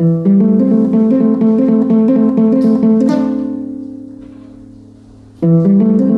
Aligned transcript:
thank 0.00 0.26
you 6.00 6.09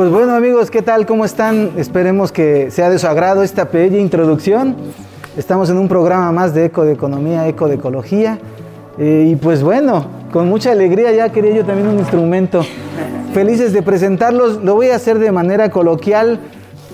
Pues 0.00 0.10
bueno 0.10 0.34
amigos, 0.34 0.70
¿qué 0.70 0.80
tal? 0.80 1.04
¿Cómo 1.04 1.26
están? 1.26 1.72
Esperemos 1.76 2.32
que 2.32 2.70
sea 2.70 2.88
de 2.88 2.98
su 2.98 3.06
agrado 3.06 3.42
esta 3.42 3.66
bella 3.66 3.98
introducción. 3.98 4.74
Estamos 5.36 5.68
en 5.68 5.76
un 5.76 5.88
programa 5.88 6.32
más 6.32 6.54
de 6.54 6.64
Eco 6.64 6.86
de 6.86 6.94
Economía, 6.94 7.46
Eco 7.46 7.68
de 7.68 7.74
Ecología. 7.74 8.38
Eh, 8.96 9.28
y 9.30 9.36
pues 9.36 9.62
bueno, 9.62 10.06
con 10.32 10.48
mucha 10.48 10.72
alegría 10.72 11.12
ya 11.12 11.28
quería 11.28 11.54
yo 11.54 11.66
también 11.66 11.86
un 11.86 11.98
instrumento. 11.98 12.62
Felices 13.34 13.74
de 13.74 13.82
presentarlos. 13.82 14.64
Lo 14.64 14.74
voy 14.74 14.88
a 14.88 14.96
hacer 14.96 15.18
de 15.18 15.32
manera 15.32 15.70
coloquial. 15.70 16.40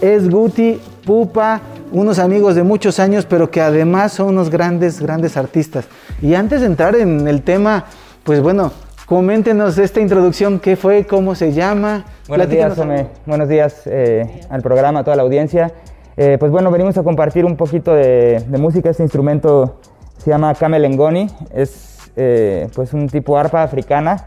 Es 0.01 0.29
Guti, 0.29 0.81
Pupa, 1.05 1.61
unos 1.93 2.19
amigos 2.19 2.57
de 2.57 2.65
muchos 2.65 2.99
años, 2.99 3.25
pero 3.25 3.53
que 3.53 3.61
además 3.61 4.15
son 4.15 4.31
unos 4.31 4.51
grandes, 4.51 5.01
grandes 5.01 5.37
artistas. 5.37 5.85
Y 6.21 6.35
antes 6.35 6.61
de 6.61 6.67
entrar 6.67 6.97
en 6.97 7.29
el 7.29 7.43
tema, 7.43 7.85
pues 8.25 8.41
bueno, 8.41 8.73
Coméntenos 9.07 9.79
esta 9.79 10.01
introducción, 10.01 10.59
qué 10.59 10.75
fue, 10.75 11.07
cómo 11.07 11.37
se 11.37 11.53
llama. 11.53 12.07
Buenos 12.27 12.49
días, 12.49 12.77
buenos 13.25 13.49
días 13.49 13.83
eh, 13.87 14.41
al 14.51 14.63
programa, 14.63 14.99
a 14.99 15.05
toda 15.05 15.17
la 15.17 15.23
audiencia. 15.23 15.73
Eh, 16.17 16.39
pues 16.41 16.51
bueno, 16.51 16.73
venimos 16.73 16.99
a 16.99 17.05
compartir 17.05 17.45
un 17.45 17.57
poquito 17.57 17.95
de, 17.95 18.43
música. 18.59 18.91
Este 18.91 19.05
instrumento 19.05 19.79
se 20.19 20.31
llama 20.31 20.53
kamelengoni, 20.57 21.29
es 21.55 22.11
eh, 22.17 22.67
pues 22.75 22.93
un 22.95 23.09
tipo 23.09 23.39
arpa 23.39 23.63
africana 23.63 24.27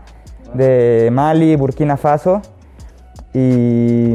de 0.54 1.10
Mali, 1.12 1.58
Burkina 1.58 1.98
Faso. 1.98 2.42
Y 3.34 4.14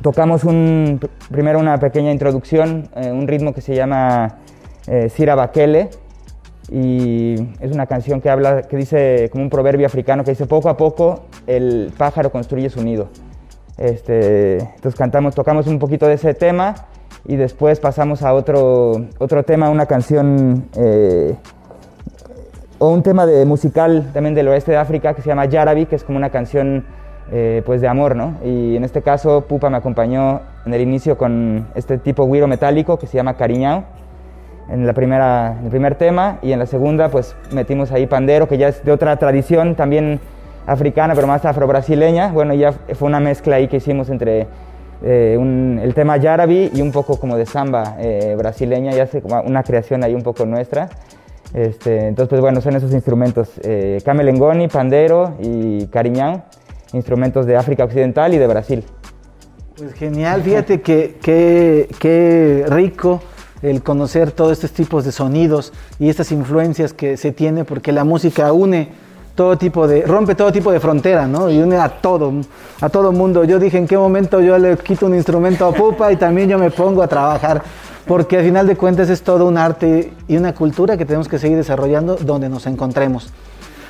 tocamos 0.00 0.44
un, 0.44 1.06
primero 1.30 1.58
una 1.58 1.78
pequeña 1.78 2.12
introducción, 2.12 2.88
un 2.96 3.28
ritmo 3.28 3.52
que 3.52 3.60
se 3.60 3.74
llama 3.74 4.38
Sira 5.10 5.34
Bakele, 5.34 5.90
y 6.70 7.34
es 7.60 7.72
una 7.72 7.86
canción 7.86 8.20
que 8.20 8.30
habla, 8.30 8.62
que 8.62 8.76
dice 8.76 9.28
como 9.32 9.42
un 9.42 9.50
proverbio 9.50 9.86
africano 9.86 10.22
que 10.22 10.30
dice 10.30 10.46
poco 10.46 10.68
a 10.68 10.76
poco 10.76 11.24
el 11.46 11.92
pájaro 11.96 12.30
construye 12.30 12.70
su 12.70 12.82
nido. 12.82 13.08
Este, 13.76 14.58
entonces 14.58 14.94
cantamos, 14.94 15.34
tocamos 15.34 15.66
un 15.66 15.78
poquito 15.78 16.06
de 16.06 16.14
ese 16.14 16.34
tema 16.34 16.74
y 17.26 17.36
después 17.36 17.80
pasamos 17.80 18.22
a 18.22 18.34
otro, 18.34 19.06
otro 19.18 19.42
tema, 19.42 19.68
una 19.68 19.86
canción 19.86 20.68
eh, 20.76 21.34
o 22.78 22.88
un 22.88 23.02
tema 23.02 23.26
de 23.26 23.44
musical 23.44 24.10
también 24.12 24.34
del 24.34 24.48
oeste 24.48 24.72
de 24.72 24.76
África 24.76 25.14
que 25.14 25.22
se 25.22 25.28
llama 25.28 25.46
Yarabi, 25.46 25.86
que 25.86 25.96
es 25.96 26.04
como 26.04 26.18
una 26.18 26.30
canción 26.30 26.84
eh, 27.32 27.62
pues 27.66 27.80
de 27.80 27.88
amor, 27.88 28.14
¿no? 28.14 28.36
Y 28.44 28.76
en 28.76 28.84
este 28.84 29.02
caso 29.02 29.42
Pupa 29.42 29.70
me 29.70 29.76
acompañó 29.76 30.40
en 30.64 30.74
el 30.74 30.82
inicio 30.82 31.18
con 31.18 31.66
este 31.74 31.98
tipo 31.98 32.30
guiro 32.30 32.46
metálico 32.46 32.98
que 32.98 33.06
se 33.06 33.16
llama 33.16 33.34
Cariñao 33.34 33.84
en 34.70 34.86
la 34.86 34.92
primera, 34.92 35.58
el 35.62 35.70
primer 35.70 35.96
tema 35.96 36.38
y 36.42 36.52
en 36.52 36.58
la 36.58 36.66
segunda 36.66 37.08
pues 37.08 37.34
metimos 37.52 37.92
ahí 37.92 38.06
pandero 38.06 38.48
que 38.48 38.58
ya 38.58 38.68
es 38.68 38.84
de 38.84 38.92
otra 38.92 39.16
tradición 39.16 39.74
también 39.74 40.20
africana 40.66 41.14
pero 41.14 41.26
más 41.26 41.44
afro-brasileña. 41.44 42.32
Bueno, 42.32 42.54
ya 42.54 42.72
fue 42.72 43.08
una 43.08 43.20
mezcla 43.20 43.56
ahí 43.56 43.68
que 43.68 43.78
hicimos 43.78 44.08
entre 44.10 44.46
eh, 45.02 45.38
el 45.82 45.94
tema 45.94 46.16
yarabi 46.18 46.70
y 46.74 46.82
un 46.82 46.92
poco 46.92 47.18
como 47.18 47.36
de 47.36 47.46
samba 47.46 47.96
eh, 47.98 48.34
brasileña, 48.36 48.92
ya 48.92 49.04
hace 49.04 49.22
una 49.44 49.62
creación 49.62 50.04
ahí 50.04 50.14
un 50.14 50.22
poco 50.22 50.44
nuestra. 50.44 50.88
Este, 51.54 52.06
entonces, 52.06 52.28
pues 52.28 52.40
bueno, 52.40 52.60
son 52.60 52.76
esos 52.76 52.92
instrumentos, 52.92 53.50
eh, 53.64 53.98
camelengoni, 54.04 54.68
pandero 54.68 55.34
y 55.40 55.86
cariñán, 55.86 56.44
instrumentos 56.92 57.44
de 57.46 57.56
África 57.56 57.84
Occidental 57.84 58.34
y 58.34 58.38
de 58.38 58.46
Brasil. 58.46 58.84
Pues 59.76 59.94
genial, 59.94 60.42
fíjate 60.42 60.80
que, 60.80 61.16
qué 61.20 62.66
rico 62.68 63.20
el 63.62 63.82
conocer 63.82 64.32
todos 64.32 64.52
estos 64.52 64.72
tipos 64.72 65.04
de 65.04 65.12
sonidos 65.12 65.72
y 65.98 66.08
estas 66.08 66.32
influencias 66.32 66.92
que 66.92 67.16
se 67.16 67.32
tiene, 67.32 67.64
porque 67.64 67.92
la 67.92 68.04
música 68.04 68.52
une 68.52 68.88
todo 69.34 69.56
tipo 69.56 69.86
de, 69.86 70.02
rompe 70.02 70.34
todo 70.34 70.52
tipo 70.52 70.70
de 70.70 70.80
frontera, 70.80 71.26
¿no? 71.26 71.48
Y 71.50 71.58
une 71.58 71.76
a 71.76 71.88
todo, 71.88 72.32
a 72.80 72.88
todo 72.88 73.12
mundo. 73.12 73.44
Yo 73.44 73.58
dije, 73.58 73.78
¿en 73.78 73.86
qué 73.86 73.96
momento 73.96 74.40
yo 74.40 74.58
le 74.58 74.76
quito 74.76 75.06
un 75.06 75.14
instrumento 75.14 75.66
a 75.66 75.72
Pupa 75.72 76.12
y 76.12 76.16
también 76.16 76.48
yo 76.48 76.58
me 76.58 76.70
pongo 76.70 77.02
a 77.02 77.08
trabajar? 77.08 77.62
Porque 78.06 78.38
al 78.38 78.44
final 78.44 78.66
de 78.66 78.76
cuentas 78.76 79.08
es 79.08 79.22
todo 79.22 79.46
un 79.46 79.56
arte 79.56 80.12
y 80.26 80.36
una 80.36 80.54
cultura 80.54 80.96
que 80.96 81.04
tenemos 81.04 81.28
que 81.28 81.38
seguir 81.38 81.56
desarrollando 81.56 82.16
donde 82.16 82.48
nos 82.48 82.66
encontremos. 82.66 83.30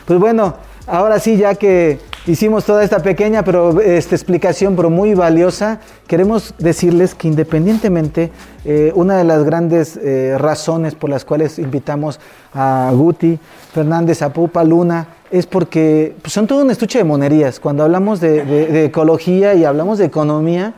Pues 0.05 0.21
bueno, 0.21 0.55
ahora 0.87 1.19
sí, 1.19 1.37
ya 1.37 1.55
que 1.55 1.99
hicimos 2.27 2.65
toda 2.65 2.85
esta 2.85 3.01
pequeña 3.01 3.43
pero 3.45 3.81
esta 3.81 4.15
explicación, 4.15 4.77
pero 4.77 4.91
muy 4.91 5.15
valiosa, 5.15 5.81
queremos 6.07 6.55
decirles 6.59 7.15
que 7.15 7.29
independientemente, 7.29 8.31
eh, 8.65 8.93
una 8.95 9.17
de 9.17 9.25
las 9.25 9.45
grandes 9.45 9.97
eh, 9.97 10.37
razones 10.39 10.95
por 10.95 11.11
las 11.11 11.25
cuales 11.25 11.59
invitamos 11.59 12.21
a 12.55 12.91
Guti, 12.95 13.39
Fernández, 13.73 14.23
a 14.23 14.33
Pupa, 14.33 14.65
Luna, 14.65 15.07
es 15.31 15.47
porque 15.47 16.15
pues, 16.21 16.33
son 16.33 16.47
todo 16.47 16.63
un 16.63 16.71
estuche 16.71 16.99
de 16.99 17.05
monerías. 17.05 17.61
Cuando 17.61 17.85
hablamos 17.85 18.21
de, 18.21 18.85
ecología 18.85 19.55
y 19.55 19.65
hablamos 19.65 19.99
de 19.99 20.07
economía, 20.07 20.75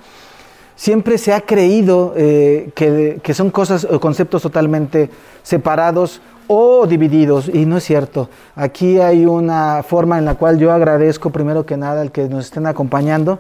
siempre 0.77 1.17
se 1.19 1.33
ha 1.33 1.41
creído 1.41 2.15
eh, 2.17 2.71
que, 2.75 3.21
que, 3.23 3.35
son 3.35 3.51
cosas 3.51 3.85
o 3.85 3.99
conceptos 3.99 4.43
totalmente 4.43 5.11
separados 5.43 6.21
o 6.55 6.87
divididos, 6.87 7.49
y 7.49 7.65
no 7.65 7.79
es 7.79 7.85
cierto. 7.85 8.29
Aquí 8.55 9.01
hay 9.01 9.25
una 9.25 9.83
forma 9.83 10.19
en 10.19 10.27
la 10.27 10.35
cual 10.35 10.59
yo 10.59 10.71
agradezco 10.71 11.31
primero 11.31 11.65
que 11.65 11.79
nada 11.79 12.03
el 12.03 12.13
que 12.13 12.29
nos 12.29 12.45
estén 12.45 12.67
acompañando, 12.67 13.39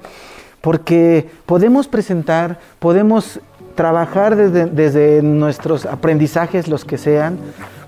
porque 0.62 1.28
podemos 1.44 1.88
presentar, 1.88 2.58
podemos 2.78 3.38
trabajar 3.74 4.34
desde, 4.34 4.64
desde 4.64 5.22
nuestros 5.22 5.84
aprendizajes, 5.84 6.68
los 6.68 6.86
que 6.86 6.96
sean, 6.96 7.36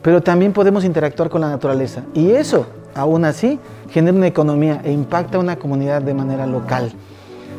pero 0.02 0.22
también 0.22 0.52
podemos 0.52 0.84
interactuar 0.84 1.30
con 1.30 1.40
la 1.40 1.48
naturaleza. 1.48 2.02
Y 2.12 2.32
eso, 2.32 2.66
aún 2.94 3.24
así, 3.24 3.58
genera 3.88 4.14
una 4.14 4.26
economía 4.26 4.82
e 4.84 4.92
impacta 4.92 5.38
a 5.38 5.40
una 5.40 5.56
comunidad 5.56 6.02
de 6.02 6.12
manera 6.12 6.46
local. 6.46 6.92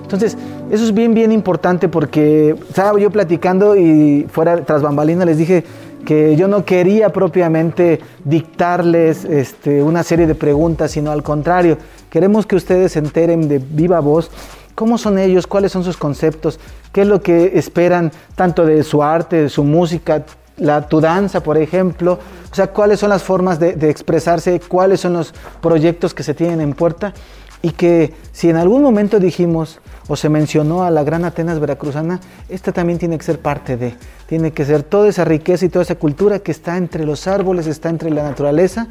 Entonces, 0.04 0.38
eso 0.70 0.84
es 0.84 0.94
bien, 0.94 1.16
bien 1.16 1.32
importante 1.32 1.90
porque 1.90 2.52
estaba 2.70 3.00
yo 3.00 3.10
platicando 3.10 3.76
y 3.76 4.28
fuera 4.30 4.64
tras 4.64 4.84
bambalina 4.84 5.26
les 5.26 5.40
dije, 5.40 5.64
que 6.06 6.36
yo 6.36 6.48
no 6.48 6.64
quería 6.64 7.10
propiamente 7.10 8.00
dictarles 8.24 9.26
este, 9.26 9.84
una 9.84 10.04
serie 10.04 10.28
de 10.28 10.36
preguntas, 10.36 10.92
sino 10.92 11.12
al 11.12 11.24
contrario, 11.24 11.78
queremos 12.10 12.46
que 12.46 12.56
ustedes 12.56 12.94
se 12.94 13.00
enteren 13.00 13.48
de 13.50 13.58
viva 13.60 14.00
voz 14.00 14.32
cómo 14.76 14.98
son 14.98 15.18
ellos, 15.18 15.48
cuáles 15.48 15.72
son 15.72 15.84
sus 15.84 15.98
conceptos, 15.98 16.60
qué 16.92 17.02
es 17.02 17.08
lo 17.08 17.22
que 17.22 17.58
esperan 17.58 18.12
tanto 18.36 18.66
de 18.66 18.84
su 18.84 19.02
arte, 19.02 19.44
de 19.44 19.50
su 19.50 19.64
música, 19.64 20.24
la, 20.58 20.88
tu 20.88 21.02
danza, 21.02 21.42
por 21.42 21.58
ejemplo, 21.58 22.20
o 22.52 22.56
sea, 22.56 22.68
cuáles 22.68 23.00
son 23.00 23.10
las 23.10 23.24
formas 23.24 23.60
de, 23.60 23.74
de 23.74 23.90
expresarse, 23.90 24.62
cuáles 24.62 25.02
son 25.02 25.14
los 25.14 25.34
proyectos 25.62 26.14
que 26.14 26.24
se 26.24 26.34
tienen 26.34 26.62
en 26.62 26.74
puerta 26.74 27.14
y 27.62 27.72
que 27.72 28.14
si 28.32 28.50
en 28.50 28.58
algún 28.58 28.82
momento 28.82 29.20
dijimos 29.20 29.80
o 30.08 30.16
se 30.16 30.30
mencionó 30.30 30.84
a 30.84 30.92
la 30.92 31.04
gran 31.04 31.26
Atenas 31.26 31.60
veracruzana, 31.60 32.20
esta 32.48 32.72
también 32.72 33.00
tiene 33.00 33.18
que 33.18 33.24
ser 33.24 33.40
parte 33.40 33.76
de, 33.76 33.96
tiene 34.28 34.52
que 34.52 34.66
ser 34.66 34.84
toda 34.84 35.10
esa 35.10 35.26
riqueza 35.26 35.66
y 35.66 35.70
toda 35.70 35.84
esa 35.84 35.96
cultura 35.96 36.40
que 36.40 36.52
está 36.52 36.78
entre 36.78 37.06
los 37.06 37.28
árboles, 37.28 37.68
está 37.68 37.90
entre 37.90 38.12
la 38.12 38.24
naturaleza 38.24 38.88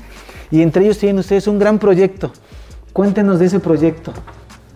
y 0.51 0.63
entre 0.63 0.85
ellos 0.85 0.99
tienen 0.99 1.19
ustedes 1.19 1.47
un 1.47 1.59
gran 1.59 1.79
proyecto. 1.79 2.33
Cuéntenos 2.93 3.39
de 3.39 3.47
ese 3.47 3.61
proyecto. 3.61 4.13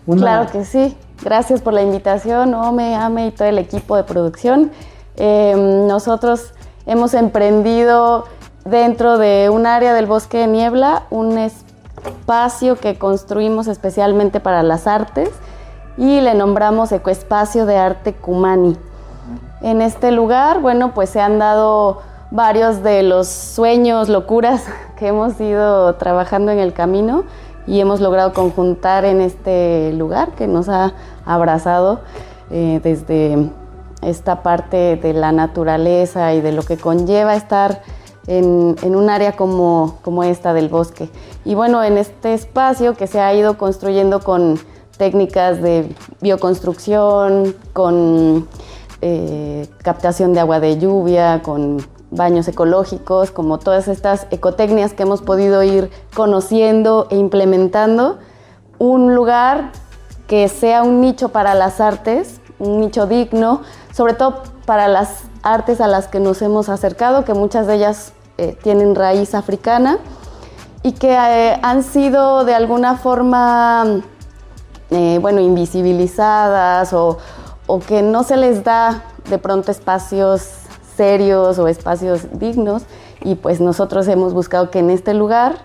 Claro 0.06 0.50
que 0.50 0.64
sí. 0.64 0.96
Gracias 1.22 1.60
por 1.60 1.72
la 1.72 1.82
invitación, 1.82 2.54
Ome, 2.54 2.94
Ame 2.94 3.28
y 3.28 3.30
todo 3.32 3.48
el 3.48 3.58
equipo 3.58 3.96
de 3.96 4.04
producción. 4.04 4.70
Em, 5.16 5.86
nosotros 5.86 6.54
hemos 6.86 7.14
emprendido 7.14 8.24
dentro 8.64 9.18
de 9.18 9.50
un 9.50 9.66
área 9.66 9.94
del 9.94 10.06
bosque 10.06 10.38
de 10.38 10.46
niebla 10.46 11.04
un 11.10 11.36
espacio 11.38 11.67
que 12.80 12.98
construimos 12.98 13.66
especialmente 13.66 14.40
para 14.40 14.62
las 14.62 14.86
artes 14.86 15.30
y 15.96 16.20
le 16.20 16.34
nombramos 16.34 16.92
Ecoespacio 16.92 17.66
de 17.66 17.76
Arte 17.76 18.12
Cumani. 18.12 18.76
En 19.60 19.82
este 19.82 20.12
lugar, 20.12 20.60
bueno, 20.60 20.94
pues 20.94 21.10
se 21.10 21.20
han 21.20 21.38
dado 21.38 22.02
varios 22.30 22.82
de 22.82 23.02
los 23.02 23.28
sueños, 23.28 24.08
locuras 24.08 24.64
que 24.98 25.08
hemos 25.08 25.40
ido 25.40 25.94
trabajando 25.96 26.52
en 26.52 26.58
el 26.58 26.72
camino 26.72 27.24
y 27.66 27.80
hemos 27.80 28.00
logrado 28.00 28.32
conjuntar 28.32 29.04
en 29.04 29.20
este 29.20 29.92
lugar 29.92 30.32
que 30.32 30.46
nos 30.46 30.68
ha 30.68 30.92
abrazado 31.26 32.00
eh, 32.50 32.80
desde 32.82 33.50
esta 34.02 34.42
parte 34.42 34.96
de 34.96 35.12
la 35.12 35.32
naturaleza 35.32 36.32
y 36.34 36.40
de 36.40 36.52
lo 36.52 36.62
que 36.62 36.76
conlleva 36.76 37.34
estar 37.34 37.82
en, 38.28 38.76
en, 38.82 38.94
un 38.94 39.10
área 39.10 39.32
como, 39.32 39.98
como 40.02 40.22
esta 40.22 40.52
del 40.54 40.68
bosque. 40.68 41.10
Y 41.44 41.54
bueno, 41.54 41.82
en 41.82 41.98
este 41.98 42.34
espacio 42.34 42.94
que 42.94 43.06
se 43.08 43.20
ha 43.20 43.34
ido 43.34 43.58
construyendo 43.58 44.20
con 44.20 44.60
técnicas 44.98 45.62
de 45.62 45.94
bioconstrucción, 46.20 47.56
con 47.72 48.46
eh, 49.00 49.66
captación 49.82 50.34
de 50.34 50.40
agua 50.40 50.60
de 50.60 50.78
lluvia, 50.78 51.40
con 51.42 51.78
baños 52.10 52.48
ecológicos, 52.48 53.30
como 53.30 53.58
todas 53.58 53.88
estas 53.88 54.26
ecotecnias 54.30 54.92
que 54.92 55.04
hemos 55.04 55.22
podido 55.22 55.62
ir 55.62 55.90
conociendo 56.14 57.06
e 57.10 57.16
implementando, 57.16 58.18
un 58.78 59.14
lugar 59.14 59.72
que 60.26 60.48
sea 60.48 60.82
un 60.82 61.00
nicho 61.00 61.30
para 61.30 61.54
las 61.54 61.80
artes, 61.80 62.40
un 62.58 62.80
nicho 62.80 63.06
digno, 63.06 63.62
sobre 63.92 64.14
todo 64.14 64.42
para 64.66 64.88
las 64.88 65.22
artes 65.42 65.80
a 65.80 65.86
las 65.86 66.08
que 66.08 66.20
nos 66.20 66.42
hemos 66.42 66.68
acercado, 66.68 67.24
que 67.24 67.34
muchas 67.34 67.66
de 67.66 67.76
ellas 67.76 68.12
eh, 68.38 68.56
tienen 68.62 68.94
raíz 68.94 69.34
africana 69.34 69.98
y 70.84 70.92
que 70.92 71.12
eh, 71.12 71.58
han 71.60 71.82
sido 71.82 72.44
de 72.44 72.54
alguna 72.54 72.96
forma 72.96 74.00
eh, 74.90 75.18
bueno, 75.20 75.40
invisibilizadas 75.40 76.92
o, 76.92 77.18
que 77.88 78.00
no 78.00 78.22
se 78.22 78.36
les 78.36 78.62
da 78.62 79.02
de 79.28 79.38
pronto 79.38 79.72
espacios 79.72 80.48
serios 80.96 81.58
o 81.58 81.66
espacios 81.66 82.38
dignos. 82.38 82.84
Y 83.22 83.34
pues 83.34 83.60
nosotros 83.60 84.06
hemos 84.06 84.32
buscado 84.34 84.70
que 84.70 84.78
en 84.78 84.90
este 84.90 85.14
lugar 85.14 85.56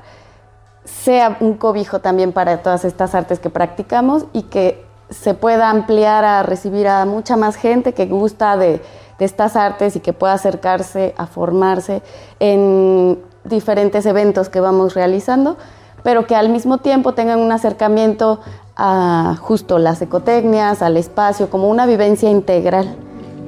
sea 0.84 1.38
un 1.40 1.54
cobijo 1.54 2.00
también 2.00 2.34
para 2.34 2.64
todas 2.64 2.84
estas 2.84 3.14
artes 3.14 3.40
que 3.40 3.52
practicamos 3.52 4.26
y 4.34 4.42
que 4.42 4.84
se 5.12 5.36
pueda 5.36 5.70
ampliar 5.70 6.26
a 6.26 6.42
recibir 6.42 6.88
a 6.88 7.06
mucha 7.06 7.38
más 7.38 7.56
gente 7.56 7.94
que 7.94 8.08
gusta 8.08 8.58
de 8.58 8.82
estas 9.24 9.56
artes 9.56 9.96
y 9.96 10.00
que 10.00 10.14
pueda 10.14 10.34
acercarse 10.34 11.14
a 11.18 11.26
formarse 11.26 12.02
en 12.40 13.20
diferentes 13.44 14.06
eventos 14.06 14.50
que 14.50 14.60
vamos 14.60 14.94
realizando, 14.94 15.58
pero 16.04 16.28
que 16.28 16.36
al 16.36 16.50
mismo 16.50 16.78
tiempo 16.80 17.14
tengan 17.14 17.40
un 17.40 17.52
acercamiento 17.52 18.40
a 18.76 19.38
justo 19.40 19.80
las 19.80 20.02
ecotecnias, 20.02 20.82
al 20.82 20.98
espacio, 20.98 21.50
como 21.50 21.70
una 21.70 21.86
vivencia 21.86 22.30
integral. 22.30 22.96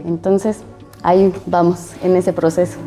Entonces, 0.06 0.62
ahí 1.04 1.34
vamos 1.46 1.94
en 2.04 2.16
ese 2.16 2.34
proceso. 2.34 2.78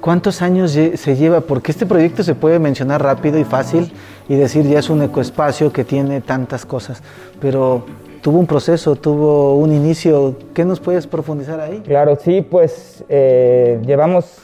¿Cuántos 0.00 0.42
años 0.42 0.72
se 0.72 1.16
lleva? 1.16 1.40
Porque 1.40 1.72
este 1.72 1.86
proyecto 1.86 2.22
se 2.22 2.34
puede 2.34 2.58
mencionar 2.58 3.02
rápido 3.02 3.38
y 3.38 3.44
fácil 3.44 3.92
y 4.28 4.34
decir 4.34 4.66
ya 4.66 4.78
es 4.78 4.90
un 4.90 5.02
ecoespacio 5.02 5.72
que 5.72 5.84
tiene 5.84 6.20
tantas 6.20 6.66
cosas, 6.66 7.02
pero 7.40 7.86
tuvo 8.24 8.38
un 8.38 8.46
proceso, 8.46 8.96
tuvo 8.96 9.54
un 9.56 9.70
inicio. 9.70 10.36
¿Qué 10.54 10.64
nos 10.64 10.80
puedes 10.80 11.06
profundizar 11.06 11.60
ahí? 11.60 11.80
Claro, 11.80 12.16
sí, 12.16 12.40
pues 12.40 13.04
eh, 13.10 13.78
llevamos 13.84 14.38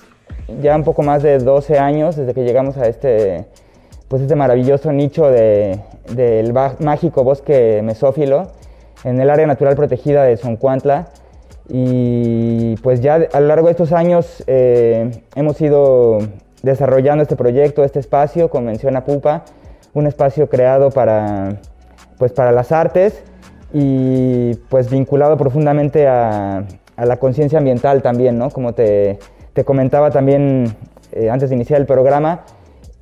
ya 0.60 0.76
un 0.76 0.84
poco 0.84 1.02
más 1.02 1.22
de 1.22 1.38
12 1.38 1.78
años 1.78 2.14
desde 2.14 2.34
que 2.34 2.44
llegamos 2.44 2.76
a 2.76 2.86
este, 2.86 3.46
pues 4.06 4.20
este 4.20 4.36
maravilloso 4.36 4.92
nicho 4.92 5.30
de, 5.30 5.80
del 6.14 6.52
mágico 6.80 7.24
bosque 7.24 7.80
mesófilo 7.82 8.48
en 9.02 9.18
el 9.18 9.30
área 9.30 9.46
natural 9.46 9.76
protegida 9.76 10.24
de 10.24 10.36
Soncuantla. 10.36 11.08
Y 11.66 12.76
pues 12.82 13.00
ya 13.00 13.14
a 13.32 13.40
lo 13.40 13.46
largo 13.46 13.68
de 13.68 13.70
estos 13.70 13.92
años 13.92 14.44
eh, 14.46 15.22
hemos 15.34 15.58
ido 15.58 16.18
desarrollando 16.62 17.22
este 17.22 17.34
proyecto, 17.34 17.82
este 17.82 17.98
espacio, 17.98 18.50
como 18.50 18.66
menciona 18.66 19.06
Pupa, 19.06 19.46
un 19.94 20.06
espacio 20.06 20.50
creado 20.50 20.90
para, 20.90 21.60
pues 22.18 22.32
para 22.32 22.52
las 22.52 22.72
artes 22.72 23.22
y 23.72 24.54
pues 24.68 24.90
vinculado 24.90 25.36
profundamente 25.36 26.06
a, 26.06 26.64
la 26.96 27.16
conciencia 27.16 27.58
ambiental 27.58 28.02
también, 28.02 28.38
¿no? 28.38 28.50
Como 28.50 28.74
te, 28.74 29.18
comentaba 29.64 30.10
también 30.10 30.74
eh, 31.12 31.28
antes 31.30 31.50
de 31.50 31.56
iniciar 31.56 31.80
el 31.80 31.86
programa, 31.86 32.44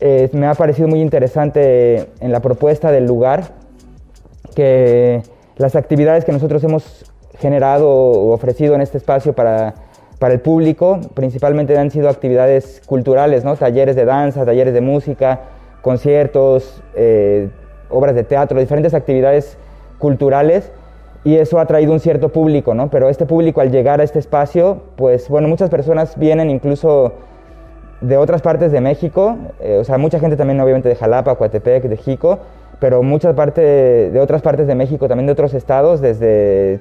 eh, 0.01 0.29
me 0.33 0.47
ha 0.47 0.55
parecido 0.55 0.89
muy 0.89 1.01
interesante 1.01 2.09
en 2.21 2.33
la 2.33 2.41
propuesta 2.41 2.93
del 2.93 3.07
lugar 3.07 3.45
que 4.55 5.23
las 5.57 5.77
actividades 5.77 6.25
que 6.25 6.33
nosotros 6.33 6.63
hemos 6.65 7.05
generado 7.39 7.89
o 7.89 8.33
ofrecido 8.33 8.75
en 8.75 8.81
este 8.81 8.99
espacio 8.99 9.33
para, 9.33 9.75
para 10.19 10.35
el 10.35 10.41
público 10.41 11.01
principalmente 11.15 11.77
han 11.79 11.91
sido 11.91 12.09
actividades 12.09 12.83
culturales, 12.87 13.45
¿no? 13.45 13.57
talleres 13.57 13.97
de 13.97 14.05
danza, 14.05 14.45
talleres 14.45 14.75
de 14.75 14.81
música, 14.81 15.41
conciertos, 15.83 16.83
eh, 16.95 17.49
obras 17.91 18.15
de 18.15 18.25
teatro, 18.25 18.59
diferentes 18.59 18.95
actividades 18.95 19.57
culturales 19.99 20.71
y 21.25 21.37
eso 21.37 21.59
ha 21.59 21.67
traído 21.67 21.93
un 21.93 22.01
cierto 22.01 22.31
público, 22.31 22.75
¿no? 22.75 22.91
Pero 22.91 23.09
este 23.09 23.27
público 23.27 23.61
al 23.61 23.71
llegar 23.71 24.01
a 24.01 24.05
este 24.05 24.19
espacio, 24.19 24.83
pues 24.97 25.29
bueno, 25.29 25.49
muchas 25.49 25.69
personas 25.69 26.17
vienen 26.17 26.51
incluso 26.51 27.13
de 28.01 28.17
otras 28.17 28.43
partes 28.43 28.71
de 28.71 28.81
México, 28.81 29.37
eh, 29.61 29.79
o 29.81 29.85
sea, 29.85 29.99
mucha 29.99 30.21
gente 30.21 30.37
también 30.37 30.61
obviamente 30.61 30.89
de 30.89 30.95
Jalapa, 30.95 31.35
Coatepec, 31.35 31.85
de 31.85 31.97
Jico, 31.97 32.39
pero 32.79 33.03
muchas 33.03 33.35
partes 33.35 34.13
de 34.13 34.21
otras 34.21 34.41
partes 34.41 34.67
de 34.69 34.75
México, 34.75 35.09
también 35.09 35.27
de 35.27 35.33
otros 35.33 35.53
estados, 35.53 36.01
desde 36.01 36.81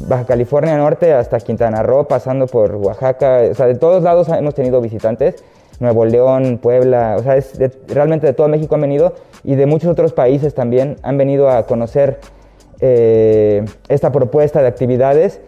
Baja 0.00 0.26
California 0.26 0.76
Norte 0.76 1.14
hasta 1.14 1.40
Quintana 1.40 1.82
Roo, 1.82 2.06
pasando 2.06 2.46
por 2.46 2.74
Oaxaca, 2.76 3.40
o 3.50 3.54
sea, 3.54 3.66
de 3.66 3.76
todos 3.76 4.02
lados 4.02 4.28
hemos 4.28 4.54
tenido 4.54 4.80
visitantes, 4.82 5.42
Nuevo 5.80 6.04
León, 6.04 6.58
Puebla, 6.62 7.16
o 7.18 7.22
sea, 7.22 7.36
es 7.36 7.58
realmente 7.88 8.26
de 8.26 8.34
todo 8.34 8.46
México 8.48 8.74
han 8.74 8.82
venido 8.82 9.14
y 9.42 9.54
de 9.54 9.64
muchos 9.66 9.90
otros 9.90 10.12
países 10.12 10.54
también 10.54 10.96
han 11.02 11.16
venido 11.16 11.48
a 11.48 11.66
conocer 11.66 12.18
eh, 12.84 13.64
esta 13.88 14.10
propuesta 14.10 14.60
de 14.60 14.66
actividades. 14.66 15.40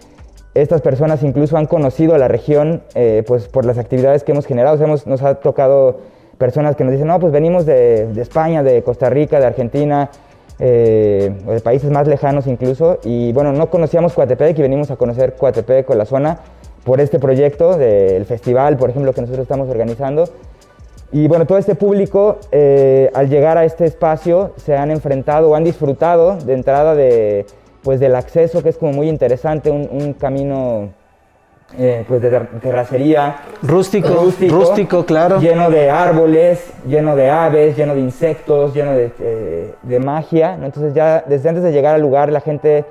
Estas 0.55 0.81
personas 0.83 1.25
incluso 1.25 1.57
han 1.57 1.67
conocido 1.67 2.15
a 2.15 2.19
la 2.19 2.29
región 2.29 2.85
eh, 2.95 3.25
pues 3.27 3.49
por 3.49 3.65
las 3.65 3.77
actividades 3.77 4.23
que 4.23 4.31
hemos 4.31 4.47
generado. 4.47 4.83
hemos, 4.83 5.09
nos 5.09 5.21
ha 5.23 5.35
tocado 5.35 5.99
personas 6.39 6.77
que 6.77 6.85
nos 6.85 6.93
dicen, 6.93 7.09
no, 7.09 7.19
pues 7.19 7.33
venimos 7.33 7.67
de, 7.67 8.09
España, 8.21 8.63
de 8.63 8.85
Costa 8.85 9.11
Rica, 9.11 9.41
de 9.41 9.47
Argentina, 9.47 10.11
eh, 10.61 11.33
de 11.45 11.61
países 11.61 11.91
más 11.91 12.07
lejanos 12.07 12.47
incluso, 12.47 13.01
y 13.03 13.33
bueno, 13.33 13.53
no 13.53 13.69
conocíamos 13.69 14.13
Coatepec 14.13 14.57
y 14.59 14.63
venimos 14.63 14.93
a 14.93 14.97
conocer 14.97 15.35
Coatepec 15.35 15.91
o 15.91 15.95
la 15.95 16.05
zona 16.05 16.39
por 16.85 17.01
este 17.01 17.19
proyecto 17.19 17.77
del 17.77 18.25
festival, 18.27 18.77
por 18.77 18.91
ejemplo, 18.91 19.13
que 19.13 19.23
nosotros 19.23 19.43
estamos 19.43 19.69
organizando. 19.69 20.29
Y 21.15 21.29
bueno, 21.29 21.47
todo 21.47 21.59
este 21.59 21.77
público, 21.77 22.41
eh, 22.51 23.09
al 23.15 23.29
llegar 23.29 23.57
a 23.57 23.65
este 23.65 23.85
espacio, 23.85 24.53
se 24.57 24.77
han 24.77 24.91
enfrentado 24.91 25.51
o 25.51 25.55
han 25.55 25.63
disfrutado 25.63 26.37
de 26.39 26.55
entrada 26.55 26.95
de, 26.97 27.47
pues, 27.85 28.01
del 28.01 28.17
acceso, 28.17 28.63
que 28.63 28.71
es 28.71 28.77
como 28.77 28.93
muy 28.93 29.09
interesante, 29.09 29.71
un 29.71 30.15
camino 30.15 30.91
eh, 31.79 32.05
pues 32.07 32.23
de 32.23 32.31
terracería. 32.61 33.37
Rústico, 33.63 34.09
rústico, 34.49 35.07
claro. 35.07 35.41
Lleno 35.41 35.71
de 35.71 35.91
árboles, 35.91 36.73
lleno 36.87 37.17
de 37.17 37.31
aves, 37.31 37.77
lleno 37.77 37.95
de 37.95 38.01
insectos, 38.01 38.75
lleno 38.75 38.93
de, 38.93 39.11
eh, 39.19 39.75
de 39.83 40.01
magia. 40.01 40.55
Entonces 40.55 40.95
ya 40.95 41.25
desde 41.27 41.49
antes 41.49 41.65
de 41.65 41.73
llegar 41.73 41.95
al 41.95 42.01
lugar 42.01 42.31
la 42.31 42.41
gente 42.41 42.85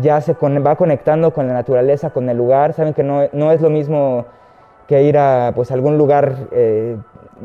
ya 0.00 0.20
se 0.20 0.34
va 0.34 0.76
conectando 0.76 1.32
con 1.32 1.46
la 1.46 1.52
naturaleza, 1.52 2.10
con 2.10 2.28
el 2.30 2.36
lugar. 2.36 2.72
Saben 2.72 2.94
que 2.94 3.02
no, 3.02 3.28
no 3.32 3.52
es 3.52 3.60
lo 3.60 3.68
mismo 3.68 4.24
que 4.86 5.02
ir 5.02 5.18
a 5.18 5.52
pues, 5.54 5.70
algún 5.70 5.98
lugar 5.98 6.34
eh, 6.52 6.96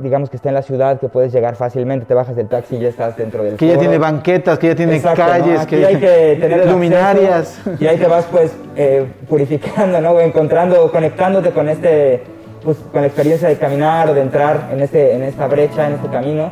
digamos 0.02 0.30
que 0.30 0.38
está 0.38 0.50
en 0.50 0.56
la 0.56 0.62
ciudad, 0.62 1.00
que 1.00 1.10
puedes 1.10 1.32
llegar 1.32 1.56
fácilmente, 1.56 2.06
te 2.06 2.14
bajas 2.14 2.36
del 2.36 2.48
taxi 2.48 2.76
y 2.76 2.80
ya 2.80 2.90
estás 2.90 3.18
dentro 3.18 3.44
del 3.44 3.58
Que 3.58 3.68
ya 3.68 3.78
tiene 3.78 3.98
banquetas, 3.98 4.60
que 4.60 4.68
ya 4.68 4.76
tiene 4.76 5.02
calles, 5.02 5.66
que 5.66 5.86
hay 5.86 5.98
que 5.98 6.38
tener 6.42 6.70
luminarias. 6.70 7.60
y 7.80 7.86
ahí 7.88 7.98
te 7.98 8.08
vas 8.08 8.26
pues 8.26 8.52
eh, 8.76 9.06
purificando, 9.28 10.00
¿no? 10.02 10.20
encontrando, 10.20 10.92
conectándote 10.92 11.52
con 11.52 11.70
este, 11.70 12.24
pues 12.64 12.78
con 12.92 13.02
la 13.02 13.08
experiencia 13.08 13.48
de 13.48 13.58
caminar 13.58 14.10
o 14.10 14.14
de 14.14 14.22
entrar 14.22 14.70
en, 14.72 14.82
este, 14.82 15.14
en 15.14 15.24
esta 15.24 15.48
brecha, 15.48 15.88
en 15.88 15.94
este 15.94 16.08
camino. 16.08 16.52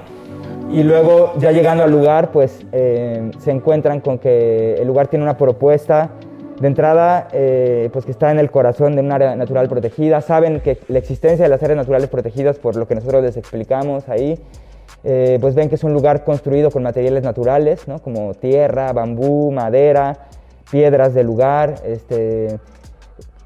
Y 0.71 0.83
luego 0.83 1.33
ya 1.37 1.51
llegando 1.51 1.83
al 1.83 1.91
lugar, 1.91 2.31
pues 2.31 2.65
eh, 2.71 3.31
se 3.39 3.51
encuentran 3.51 4.01
con 4.01 4.17
que 4.17 4.75
el 4.75 4.87
lugar 4.87 5.07
tiene 5.07 5.23
una 5.23 5.37
propuesta 5.37 6.09
de 6.59 6.67
entrada, 6.67 7.27
eh, 7.33 7.89
pues 7.91 8.05
que 8.05 8.11
está 8.11 8.31
en 8.31 8.39
el 8.39 8.49
corazón 8.49 8.95
de 8.95 9.01
un 9.01 9.11
área 9.11 9.35
natural 9.35 9.67
protegida, 9.67 10.21
saben 10.21 10.61
que 10.61 10.79
la 10.87 10.99
existencia 10.99 11.43
de 11.43 11.49
las 11.49 11.61
áreas 11.61 11.77
naturales 11.77 12.09
protegidas, 12.09 12.57
por 12.59 12.75
lo 12.75 12.87
que 12.87 12.95
nosotros 12.95 13.23
les 13.23 13.37
explicamos 13.37 14.07
ahí, 14.07 14.39
eh, 15.03 15.37
pues 15.41 15.53
ven 15.53 15.69
que 15.69 15.75
es 15.75 15.83
un 15.83 15.93
lugar 15.93 16.23
construido 16.23 16.71
con 16.71 16.83
materiales 16.83 17.23
naturales, 17.23 17.87
¿no? 17.87 17.99
como 17.99 18.33
tierra, 18.33 18.91
bambú, 18.93 19.51
madera, 19.51 20.27
piedras 20.71 21.13
del 21.13 21.27
lugar, 21.27 21.75
este, 21.85 22.59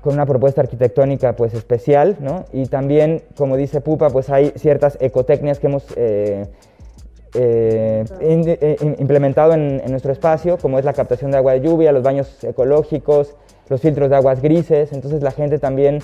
con 0.02 0.14
una 0.14 0.26
propuesta 0.26 0.62
arquitectónica 0.62 1.34
pues 1.34 1.54
especial, 1.54 2.16
¿no? 2.20 2.46
y 2.54 2.68
también, 2.68 3.24
como 3.36 3.58
dice 3.58 3.82
Pupa, 3.82 4.10
pues 4.10 4.30
hay 4.30 4.54
ciertas 4.56 4.98
ecotecnias 5.02 5.60
que 5.60 5.68
hemos 5.68 5.86
eh, 5.98 6.46
eh, 7.34 8.06
eh 8.22 8.96
implementado 9.00 9.54
en, 9.54 9.82
nuestro 9.90 10.12
espacio, 10.12 10.58
como 10.58 10.80
es 10.80 10.86
la 10.86 10.94
captación 10.94 11.32
de 11.32 11.38
agua 11.38 11.54
de 11.54 11.62
lluvia, 11.62 11.92
los 11.92 12.04
baños 12.04 12.44
ecológicos, 12.44 13.36
los 13.70 13.82
filtros 13.82 14.10
de 14.10 14.16
aguas 14.16 14.42
grises. 14.42 14.94
Entonces 14.94 15.22
la 15.22 15.32
gente 15.32 15.60
también, 15.60 16.00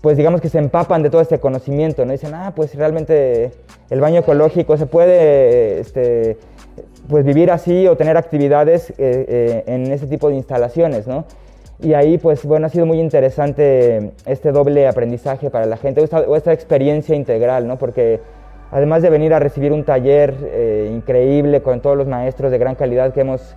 pues 0.00 0.16
digamos 0.16 0.40
que 0.40 0.48
se 0.48 0.58
empapan 0.58 1.02
de 1.02 1.10
todo 1.10 1.20
este 1.20 1.38
conocimiento, 1.38 2.04
¿no? 2.04 2.12
Dicen, 2.12 2.34
ah, 2.34 2.52
pues 2.54 2.74
realmente 2.74 3.52
el 3.90 4.00
baño 4.00 4.20
ecológico 4.20 4.76
se 4.76 4.86
puede 4.86 5.80
este, 5.80 6.38
pues 7.08 7.24
vivir 7.24 7.50
así 7.50 7.86
o 7.86 7.96
tener 7.96 8.16
actividades 8.16 8.90
eh, 8.90 8.94
eh, 8.98 9.64
en 9.66 9.92
ese 9.92 10.06
tipo 10.06 10.28
de 10.28 10.36
instalaciones, 10.36 11.06
¿no? 11.06 11.24
Y 11.80 11.94
ahí, 11.94 12.18
pues 12.18 12.44
bueno, 12.44 12.66
ha 12.66 12.70
sido 12.70 12.86
muy 12.86 13.00
interesante 13.00 14.12
este 14.26 14.52
doble 14.52 14.86
aprendizaje 14.86 15.50
para 15.50 15.66
la 15.66 15.76
gente, 15.76 16.00
o 16.00 16.04
esta, 16.04 16.20
o 16.20 16.36
esta 16.36 16.52
experiencia 16.52 17.14
integral, 17.14 17.66
¿no? 17.66 17.78
Porque 17.78 18.20
además 18.70 19.02
de 19.02 19.10
venir 19.10 19.34
a 19.34 19.38
recibir 19.38 19.72
un 19.72 19.84
taller 19.84 20.34
eh, 20.42 20.90
increíble 20.92 21.62
con 21.62 21.80
todos 21.80 21.96
los 21.96 22.06
maestros 22.06 22.50
de 22.50 22.58
gran 22.58 22.74
calidad 22.74 23.12
que 23.12 23.20
hemos 23.20 23.56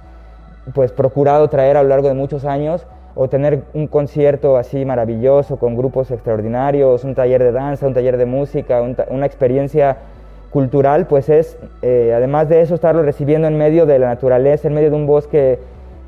pues, 0.73 0.91
procurado 0.91 1.47
traer 1.49 1.77
a 1.77 1.83
lo 1.83 1.89
largo 1.89 2.07
de 2.07 2.13
muchos 2.13 2.45
años, 2.45 2.85
o 3.19 3.27
tener 3.27 3.63
un 3.73 3.87
concierto 3.87 4.57
así 4.57 4.85
maravilloso 4.85 5.57
con 5.57 5.75
grupos 5.75 6.11
extraordinarios, 6.11 7.03
un 7.03 7.15
taller 7.15 7.43
de 7.43 7.51
danza, 7.51 7.87
un 7.87 7.95
taller 7.95 8.15
de 8.15 8.27
música, 8.27 8.83
una 9.09 9.25
experiencia 9.25 9.97
cultural, 10.51 11.07
pues 11.07 11.27
es, 11.29 11.57
eh, 11.81 12.13
además 12.15 12.47
de 12.47 12.61
eso, 12.61 12.75
estarlo 12.75 13.01
recibiendo 13.01 13.47
en 13.47 13.57
medio 13.57 13.87
de 13.87 13.97
la 13.97 14.07
naturaleza, 14.07 14.67
en 14.67 14.75
medio 14.75 14.91
de 14.91 14.95
un 14.95 15.07
bosque 15.07 15.57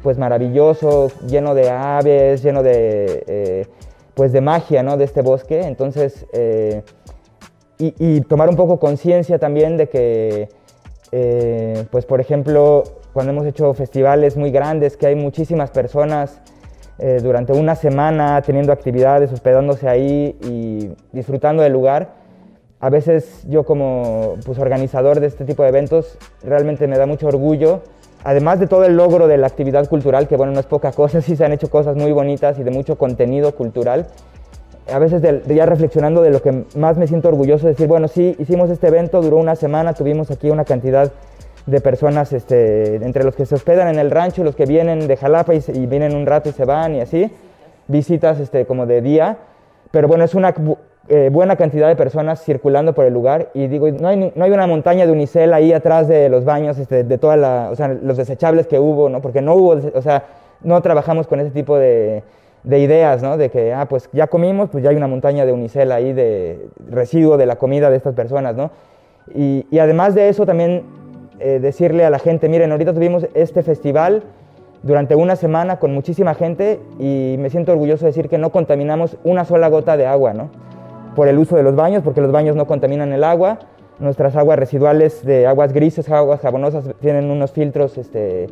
pues 0.04 0.20
maravilloso, 0.20 1.12
lleno 1.28 1.56
de 1.56 1.72
aves, 1.72 2.44
lleno 2.44 2.62
de, 2.62 3.24
eh, 3.28 3.66
pues 4.14 4.32
de 4.32 4.42
magia, 4.42 4.84
¿no? 4.84 4.96
De 4.96 5.04
este 5.04 5.22
bosque. 5.24 5.62
Entonces, 5.62 6.28
y, 7.82 8.22
tomar 8.22 8.50
un 8.50 8.58
poco 8.58 8.78
conciencia 8.78 9.40
también 9.40 9.78
de 9.78 9.88
que, 9.88 10.50
eh, 11.14 11.86
pues 11.90 12.06
por 12.06 12.20
ejemplo, 12.20 12.84
cuando 13.14 13.32
hemos 13.32 13.46
hecho 13.46 13.74
festivales 13.74 14.36
muy 14.36 14.52
grandes, 14.52 14.98
que 14.98 15.08
hay 15.08 15.16
muchísimas 15.16 15.72
personas 15.72 16.42
eh, 16.98 17.20
durante 17.24 17.54
una 17.54 17.76
semana 17.76 18.42
teniendo 18.42 18.74
actividades, 18.74 19.32
hospedándose 19.32 19.88
ahí 19.88 20.38
y 20.44 20.92
disfrutando 21.14 21.64
del 21.64 21.72
lugar, 21.72 22.16
a 22.82 22.90
veces 22.90 23.44
yo 23.48 23.64
como 23.64 24.36
pues, 24.46 24.60
organizador 24.60 25.22
de 25.22 25.28
este 25.28 25.46
tipo 25.46 25.64
de 25.64 25.70
eventos 25.70 26.18
realmente 26.44 26.86
me 26.88 26.98
da 26.98 27.06
mucho 27.06 27.28
orgullo, 27.28 27.84
además 28.26 28.60
de 28.60 28.68
todo 28.68 28.84
el 28.84 28.98
logro 28.98 29.30
de 29.30 29.38
la 29.38 29.48
actividad 29.48 29.88
cultural, 29.88 30.28
que 30.28 30.36
bueno, 30.36 30.52
no 30.52 30.60
es 30.60 30.66
poca 30.66 30.92
cosa, 30.92 31.22
sí 31.22 31.38
se 31.38 31.46
han 31.46 31.54
hecho 31.54 31.70
cosas 31.70 31.96
muy 31.96 32.12
bonitas 32.12 32.60
y 32.60 32.64
de 32.64 32.72
mucho 32.72 32.98
contenido 32.98 33.56
cultural, 33.56 34.08
a 34.92 35.00
veces 35.00 35.22
ya 35.48 35.66
reflexionando 35.66 36.22
de 36.22 36.30
lo 36.32 36.42
que 36.42 36.66
más 36.76 36.98
me 36.98 37.08
siento 37.08 37.30
orgulloso, 37.30 37.66
de 37.66 37.74
decir, 37.74 37.88
bueno, 37.88 38.08
sí, 38.08 38.36
hicimos 38.40 38.70
este 38.70 38.88
evento, 38.88 39.22
duró 39.22 39.38
una 39.38 39.56
semana, 39.56 39.94
tuvimos 39.94 40.32
aquí 40.32 40.50
una 40.50 40.66
cantidad 40.66 41.12
de 41.66 41.82
personas, 41.82 42.34
este, 42.34 42.96
entre 42.96 43.24
los 43.24 43.36
que 43.36 43.46
se 43.46 43.56
hospedan 43.56 43.88
en 43.90 44.00
el 44.00 44.12
rancho, 44.12 44.44
los 44.44 44.56
que 44.56 44.66
vienen 44.66 45.08
de 45.08 45.18
Jalapa 45.18 45.54
y, 45.54 45.86
vienen 45.86 46.16
un 46.16 46.26
rato 46.26 46.50
y 46.50 46.52
se 46.52 46.66
van 46.66 46.96
y 46.96 47.02
así, 47.02 47.32
visitas 47.88 48.40
este, 48.40 48.66
como 48.66 48.86
de 48.86 49.02
día, 49.02 49.38
pero 49.92 50.08
bueno, 50.08 50.24
es 50.24 50.36
una 50.36 50.54
eh, 51.08 51.30
buena 51.32 51.56
cantidad 51.56 51.88
de 51.88 51.96
personas 51.96 52.44
circulando 52.44 52.94
por 52.94 53.06
el 53.06 53.14
lugar 53.14 53.50
y 53.54 53.68
digo, 53.68 53.90
no 53.92 54.08
hay, 54.08 54.32
no 54.36 54.46
hay 54.46 54.52
una 54.52 54.68
montaña 54.68 55.06
de 55.06 55.12
unicel 55.12 55.54
ahí 55.54 55.74
atrás 55.74 56.08
de 56.08 56.30
los 56.30 56.46
baños, 56.46 56.78
este, 56.78 57.04
de 57.04 57.18
toda 57.18 57.38
la, 57.38 57.70
o 57.72 57.76
sea, 57.76 57.88
los 57.88 58.18
desechables 58.18 58.68
que 58.68 58.80
hubo, 58.80 59.10
¿no? 59.10 59.22
Porque 59.22 59.42
no 59.42 59.56
hubo, 59.56 59.80
o 59.94 60.02
sea, 60.02 60.26
no 60.62 60.82
trabajamos 60.82 61.28
con 61.28 61.40
ese 61.40 61.52
tipo 61.52 61.78
de, 61.78 62.24
de 62.64 62.80
ideas, 62.80 63.22
¿no? 63.22 63.38
De 63.38 63.50
que, 63.50 63.74
ah, 63.74 63.88
pues 63.88 64.10
ya 64.12 64.28
comimos, 64.28 64.70
pues 64.70 64.84
ya 64.84 64.90
hay 64.90 64.96
una 64.96 65.08
montaña 65.08 65.46
de 65.46 65.54
unicel 65.54 65.92
ahí 65.92 66.14
de 66.14 66.68
residuo 66.90 67.38
de 67.38 67.46
la 67.46 67.58
comida 67.58 67.90
de 67.90 67.98
estas 67.98 68.14
personas, 68.14 68.56
¿no? 68.56 68.72
Y, 69.34 69.66
además 69.80 70.16
de 70.16 70.30
eso 70.30 70.46
también 70.46 70.84
eh, 71.40 71.60
decirle 71.60 72.06
a 72.06 72.10
la 72.10 72.20
gente, 72.20 72.50
miren, 72.50 72.72
ahorita 72.72 72.94
tuvimos 72.94 73.28
este 73.34 73.64
festival 73.64 74.24
durante 74.82 75.16
una 75.16 75.36
semana 75.36 75.78
con 75.78 75.94
muchísima 75.94 76.34
gente 76.34 76.80
y 77.00 77.36
me 77.38 77.50
siento 77.50 77.72
orgulloso 77.72 78.06
de 78.06 78.12
decir 78.12 78.30
que 78.30 78.38
no 78.38 78.52
contaminamos 78.52 79.18
una 79.24 79.46
sola 79.46 79.68
gota 79.68 79.98
de 79.98 80.08
agua, 80.08 80.34
¿no? 80.34 80.50
Por 81.16 81.28
el 81.28 81.38
uso 81.38 81.56
de 81.56 81.64
los 81.64 81.76
baños, 81.76 82.04
porque 82.04 82.22
los 82.22 82.32
baños 82.32 82.56
no 82.56 82.66
contaminan 82.66 83.12
el 83.14 83.24
agua. 83.24 83.60
Nuestras 84.00 84.36
aguas 84.38 84.58
residuales 84.58 85.26
de 85.26 85.46
aguas 85.48 85.74
grises, 85.74 86.10
aguas 86.10 86.40
jabonosas, 86.40 86.86
tienen 87.02 87.30
unos 87.30 87.52
filtros 87.52 87.98
este, 87.98 88.48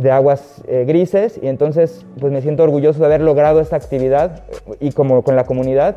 de 0.00 0.10
aguas 0.10 0.62
eh, 0.66 0.84
grises 0.86 1.38
y 1.42 1.46
entonces 1.46 2.06
pues 2.18 2.32
me 2.32 2.40
siento 2.40 2.62
orgulloso 2.62 3.00
de 3.00 3.06
haber 3.06 3.20
logrado 3.20 3.60
esta 3.60 3.76
actividad 3.76 4.44
y 4.80 4.92
como 4.92 5.22
con 5.22 5.36
la 5.36 5.44
comunidad 5.44 5.96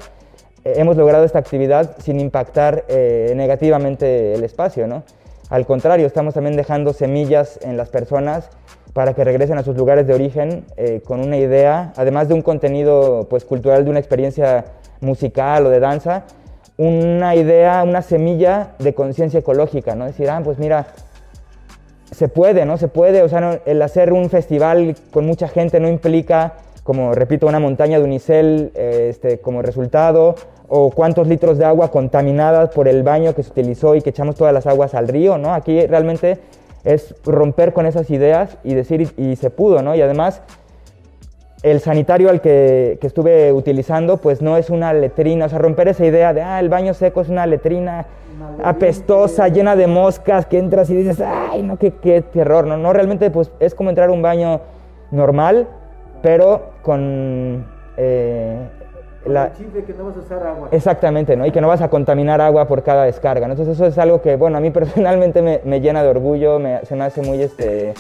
eh, 0.66 0.74
hemos 0.76 0.98
logrado 0.98 1.24
esta 1.24 1.40
actividad 1.40 1.96
sin 2.00 2.20
impactar 2.20 2.84
eh, 2.90 3.34
negativamente 3.36 4.34
el 4.34 4.44
espacio, 4.44 4.88
¿no? 4.88 5.04
Al 5.50 5.66
contrario, 5.66 6.08
estamos 6.08 6.34
también 6.34 6.56
dejando 6.56 6.94
semillas 6.94 7.60
en 7.62 7.78
las 7.78 7.90
personas 7.90 8.50
para 8.94 9.14
que 9.14 9.24
regresen 9.24 9.58
a 9.58 9.64
sus 9.64 9.76
lugares 9.76 10.08
de 10.08 10.14
origen 10.14 10.66
con 11.04 11.20
una 11.20 11.38
idea, 11.38 11.94
además 11.96 12.28
de 12.28 12.34
un 12.34 12.42
contenido 12.42 13.28
pues, 13.30 13.44
cultural, 13.44 13.84
de 13.84 13.90
una 13.90 14.00
experiencia 14.00 14.66
musical 15.02 15.66
o 15.66 15.70
de 15.70 15.80
danza, 15.80 16.24
una 16.78 17.36
idea, 17.36 17.84
una 17.84 18.02
semilla 18.02 18.72
de 18.80 18.94
conciencia 18.94 19.40
ecológica, 19.40 19.96
¿no? 19.96 20.06
Decir, 20.06 20.30
ah, 20.30 20.42
pues 20.44 20.58
mira, 20.58 20.88
se 22.24 22.30
puede, 22.30 22.66
¿no? 22.66 22.78
Se 22.78 22.88
puede, 22.88 23.22
o 23.22 23.28
sea, 23.28 23.60
el 23.66 23.82
hacer 23.82 24.14
un 24.14 24.30
festival 24.30 24.96
con 25.12 25.26
mucha 25.26 25.50
gente 25.50 25.82
no 25.82 25.90
implica, 25.90 26.54
como 26.86 27.14
repito, 27.14 27.48
una 27.48 27.60
montaña 27.60 28.00
de 28.00 28.06
unicel 28.06 28.72
eh, 28.76 29.08
este, 29.10 29.40
como 29.40 29.62
resultado, 29.62 30.36
o 30.70 30.90
cuántos 30.90 31.28
litros 31.28 31.58
de 31.58 31.66
agua 31.66 31.92
contaminadas 31.92 32.70
por 32.70 32.88
el 32.88 33.04
baño 33.04 33.36
que 33.36 33.44
se 33.44 33.52
utilizó 33.52 33.94
y 33.96 34.02
que 34.02 34.12
echamos 34.12 34.38
todas 34.38 34.54
las 34.54 34.68
aguas 34.68 34.94
al 34.94 35.10
río, 35.10 35.38
¿no? 35.38 35.54
Aquí 35.54 35.86
realmente 35.86 36.40
es 36.86 37.14
romper 37.26 37.74
con 37.74 37.88
esas 37.88 38.10
ideas 38.10 38.58
y 38.64 38.74
decir, 38.74 39.12
y, 39.18 39.36
se 39.36 39.50
pudo, 39.50 39.82
¿no? 39.82 39.94
Y 39.94 40.00
además, 40.00 40.42
el 41.64 41.80
sanitario 41.80 42.30
al 42.30 42.42
que, 42.42 42.98
que, 43.00 43.08
estuve 43.08 43.54
utilizando, 43.54 44.18
pues 44.18 44.42
no 44.42 44.58
es 44.58 44.70
una 44.70 44.92
letrina, 44.94 45.46
o 45.46 45.50
sea, 45.50 45.60
romper 45.60 45.88
esa 45.88 46.06
idea 46.06 46.34
de, 46.34 46.42
ah, 46.42 46.60
el 46.60 46.68
baño 46.68 46.94
seco 46.94 47.22
es 47.22 47.30
una 47.30 47.46
letrina 47.48 48.06
apestosa, 48.64 49.48
llena 49.48 49.76
de 49.78 49.88
moscas, 49.88 50.46
que 50.46 50.60
entras 50.60 50.90
y 50.90 50.96
dices, 50.96 51.22
ay, 51.22 51.64
no, 51.64 51.78
qué, 51.78 51.92
qué 51.92 52.22
terror, 52.22 52.68
¿no? 52.68 52.76
No, 52.76 52.92
realmente, 52.92 53.32
pues 53.32 53.50
es 53.62 53.74
como 53.76 53.90
entrar 53.90 54.10
a 54.10 54.12
un 54.12 54.22
baño 54.22 54.60
normal, 55.12 55.68
pero 56.22 56.72
con 56.82 57.66
eh, 57.96 58.58
la, 59.26 59.52
que 59.52 59.94
no 59.94 60.06
vas 60.06 60.18
a 60.18 60.20
usar 60.20 60.46
agua. 60.46 60.68
Exactamente, 60.72 61.38
¿no? 61.38 61.46
Y 61.46 61.52
que 61.52 61.62
no 61.62 61.70
vas 61.70 61.82
a 61.82 61.90
contaminar 61.90 62.42
agua 62.42 62.68
por 62.68 62.84
cada 62.84 63.06
descarga. 63.06 63.46
Entonces 63.46 63.76
eso 63.76 63.86
es 63.86 63.98
algo 63.98 64.22
que, 64.22 64.36
bueno, 64.36 64.58
a 64.58 64.60
mí 64.60 64.70
personalmente 64.72 65.42
me, 65.42 65.62
me 65.64 65.80
llena 65.80 66.04
de 66.04 66.10
orgullo, 66.10 66.60
me, 66.60 66.84
se 66.86 66.96
me 66.96 67.06
hace 67.06 67.22
muy, 67.22 67.42
este, 67.42 67.94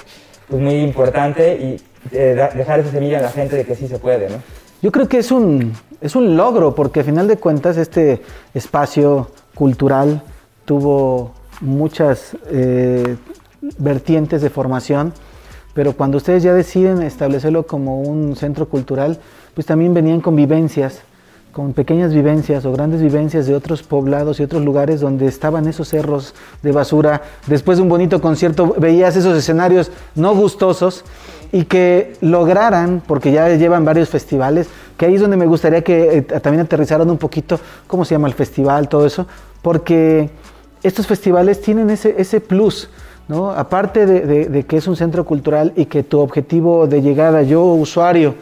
pues 0.49 0.61
muy 0.61 0.75
importante 0.75 1.55
y 1.55 1.81
eh, 2.11 2.49
dejar 2.55 2.79
esa 2.79 2.91
semilla 2.91 3.17
en 3.17 3.23
la 3.23 3.31
gente 3.31 3.55
de 3.55 3.65
que 3.65 3.75
sí 3.75 3.87
se 3.87 3.99
puede, 3.99 4.29
¿no? 4.29 4.35
Yo 4.81 4.91
creo 4.91 5.07
que 5.07 5.19
es 5.19 5.31
un, 5.31 5.71
es 6.01 6.15
un 6.15 6.35
logro, 6.35 6.75
porque 6.75 6.99
a 6.99 7.03
final 7.03 7.27
de 7.27 7.37
cuentas 7.37 7.77
este 7.77 8.21
espacio 8.53 9.29
cultural 9.55 10.21
tuvo 10.65 11.31
muchas 11.61 12.35
eh, 12.47 13.15
vertientes 13.77 14.41
de 14.41 14.49
formación, 14.49 15.13
pero 15.73 15.93
cuando 15.93 16.17
ustedes 16.17 16.43
ya 16.43 16.53
deciden 16.53 17.01
establecerlo 17.01 17.65
como 17.65 18.01
un 18.01 18.35
centro 18.35 18.67
cultural, 18.67 19.19
pues 19.53 19.65
también 19.65 19.93
venían 19.93 20.19
convivencias 20.19 21.01
con 21.53 21.73
pequeñas 21.73 22.13
vivencias 22.13 22.65
o 22.65 22.71
grandes 22.71 23.01
vivencias 23.01 23.45
de 23.45 23.55
otros 23.55 23.83
poblados 23.83 24.39
y 24.39 24.43
otros 24.43 24.65
lugares 24.65 24.99
donde 24.99 25.27
estaban 25.27 25.67
esos 25.67 25.87
cerros 25.87 26.33
de 26.63 26.71
basura. 26.71 27.21
Después 27.45 27.77
de 27.77 27.83
un 27.83 27.89
bonito 27.89 28.19
concierto 28.19 28.75
veías 28.77 29.15
esos 29.15 29.37
escenarios 29.37 29.91
no 30.15 30.35
gustosos 30.35 31.05
y 31.53 31.65
que 31.65 32.15
lograran, 32.19 33.01
porque 33.05 33.31
ya 33.31 33.47
llevan 33.47 33.85
varios 33.85 34.09
festivales, 34.09 34.67
que 34.97 35.05
ahí 35.05 35.15
es 35.15 35.21
donde 35.21 35.37
me 35.37 35.45
gustaría 35.45 35.83
que 35.83 36.17
eh, 36.17 36.21
también 36.23 36.65
aterrizaran 36.65 37.07
un 37.09 37.19
poquito 37.19 37.59
cómo 37.85 38.03
se 38.03 38.15
llama 38.15 38.27
el 38.27 38.33
festival, 38.33 38.89
todo 38.89 39.05
eso, 39.05 39.27
porque 39.61 40.31
estos 40.81 41.05
festivales 41.05 41.61
tienen 41.61 41.91
ese, 41.91 42.15
ese 42.17 42.41
plus. 42.41 42.89
¿no? 43.27 43.51
Aparte 43.51 44.05
de, 44.05 44.49
de 44.49 44.63
que 44.65 44.77
es 44.77 44.87
un 44.87 44.97
centro 44.97 45.25
cultural 45.25 45.71
y 45.77 45.85
que 45.85 46.03
tu 46.03 46.19
objetivo 46.19 46.87
de 46.87 47.01
llegada, 47.01 47.43
yo 47.43 47.63
usuario, 47.63 48.35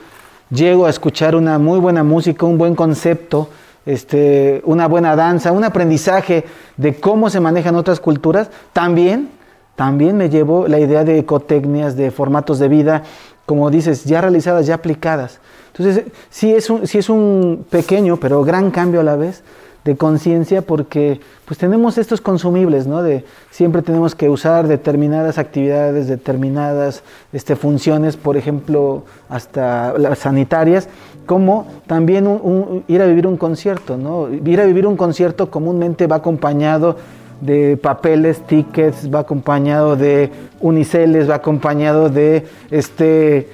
llego 0.50 0.86
a 0.86 0.90
escuchar 0.90 1.36
una 1.36 1.60
muy 1.60 1.80
buena 1.80 2.04
música, 2.04 2.46
un 2.46 2.58
buen 2.58 2.76
concepto, 2.76 3.50
este, 3.86 4.62
una 4.64 4.88
buena 4.88 5.18
danza, 5.18 5.52
un 5.52 5.66
aprendizaje 5.66 6.46
de 6.78 6.96
cómo 6.96 7.30
se 7.30 7.42
manejan 7.42 7.76
otras 7.76 8.00
culturas, 8.00 8.50
también, 8.72 9.30
también 9.76 10.18
me 10.18 10.30
llevo 10.30 10.68
la 10.68 10.80
idea 10.80 11.04
de 11.04 11.20
ecotecnias, 11.20 11.96
de 11.96 12.12
formatos 12.12 12.60
de 12.60 12.68
vida, 12.68 13.04
como 13.46 13.70
dices, 13.70 14.06
ya 14.06 14.22
realizadas, 14.22 14.66
ya 14.66 14.76
aplicadas. 14.76 15.40
Entonces, 15.76 16.06
sí 16.30 16.54
es 16.54 16.70
un, 16.70 16.88
sí 16.88 16.98
es 16.98 17.10
un 17.10 17.66
pequeño, 17.70 18.18
pero 18.18 18.44
gran 18.44 18.72
cambio 18.72 19.00
a 19.00 19.04
la 19.04 19.16
vez, 19.16 19.44
de 19.84 19.98
conciencia 19.98 20.62
porque 20.62 21.20
pues 21.46 21.58
tenemos 21.58 21.98
estos 21.98 22.22
consumibles, 22.22 22.86
¿no? 22.86 23.02
De 23.02 23.26
siempre 23.50 23.82
tenemos 23.82 24.14
que 24.14 24.30
usar 24.30 24.68
determinadas 24.68 25.38
actividades, 25.38 26.08
determinadas 26.08 27.04
este, 27.34 27.56
funciones, 27.56 28.16
por 28.16 28.38
ejemplo, 28.38 29.04
hasta 29.28 29.98
las 29.98 30.20
sanitarias, 30.20 30.88
como 31.26 31.66
también 31.88 32.84
ir 32.88 33.02
a 33.02 33.06
vivir 33.06 33.26
un 33.26 33.38
concierto, 33.38 33.98
¿no? 33.98 34.30
Ir 34.32 34.62
a 34.62 34.66
vivir 34.66 34.86
un 34.86 34.98
concierto 34.98 35.50
comúnmente 35.50 36.06
va 36.06 36.18
acompañado 36.18 36.98
de 37.42 37.76
papeles, 37.76 38.46
tickets, 38.48 39.14
va 39.14 39.20
acompañado 39.20 39.96
de 39.96 40.32
uniceles, 40.60 41.30
va 41.30 41.36
acompañado 41.36 42.10
de 42.10 42.46
este, 42.70 43.50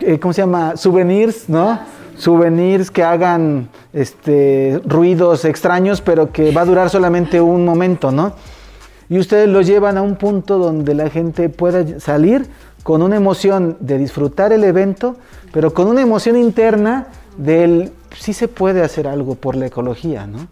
eh, 0.00 0.18
¿cómo 0.18 0.32
se 0.32 0.42
llama? 0.42 0.76
Souvenirs, 0.76 1.48
¿no? 1.48 1.78
souvenirs 2.16 2.90
que 2.90 3.02
hagan 3.02 3.68
este, 3.92 4.80
ruidos 4.84 5.44
extraños, 5.44 6.00
pero 6.00 6.30
que 6.30 6.52
va 6.52 6.62
a 6.62 6.64
durar 6.64 6.90
solamente 6.90 7.40
un 7.40 7.64
momento, 7.64 8.12
¿no? 8.12 8.34
Y 9.08 9.18
ustedes 9.18 9.48
lo 9.48 9.60
llevan 9.60 9.98
a 9.98 10.02
un 10.02 10.16
punto 10.16 10.58
donde 10.58 10.94
la 10.94 11.10
gente 11.10 11.48
pueda 11.48 11.98
salir 12.00 12.46
con 12.82 13.02
una 13.02 13.16
emoción 13.16 13.76
de 13.80 13.98
disfrutar 13.98 14.52
el 14.52 14.64
evento, 14.64 15.16
pero 15.52 15.74
con 15.74 15.88
una 15.88 16.00
emoción 16.00 16.36
interna 16.36 17.08
del 17.36 17.92
sí 18.16 18.32
se 18.32 18.48
puede 18.48 18.82
hacer 18.82 19.06
algo 19.06 19.34
por 19.34 19.56
la 19.56 19.66
ecología, 19.66 20.26
¿no? 20.26 20.46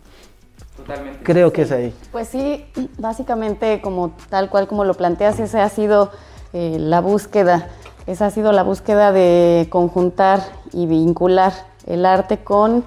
Totalmente. 0.91 1.25
Creo 1.25 1.53
que 1.53 1.63
es 1.63 1.73
ahí. 1.73 1.95
Pues 2.13 2.29
sí, 2.29 2.67
básicamente 2.99 3.81
como 3.81 4.13
tal 4.29 4.51
cual 4.51 4.67
como 4.67 4.85
lo 4.85 4.95
planteas, 4.95 5.41
esa 5.41 5.65
ha 5.65 5.69
sido 5.69 6.11
eh, 6.53 6.77
la 6.79 7.01
búsqueda 7.01 7.69
esa 8.11 8.27
ha 8.27 8.31
sido 8.31 8.51
la 8.51 8.65
búsqueda 8.65 9.13
de 9.13 9.69
conjuntar 9.71 10.41
y 10.73 10.87
vincular 10.87 11.53
el 11.87 12.05
arte 12.05 12.39
con 12.39 12.83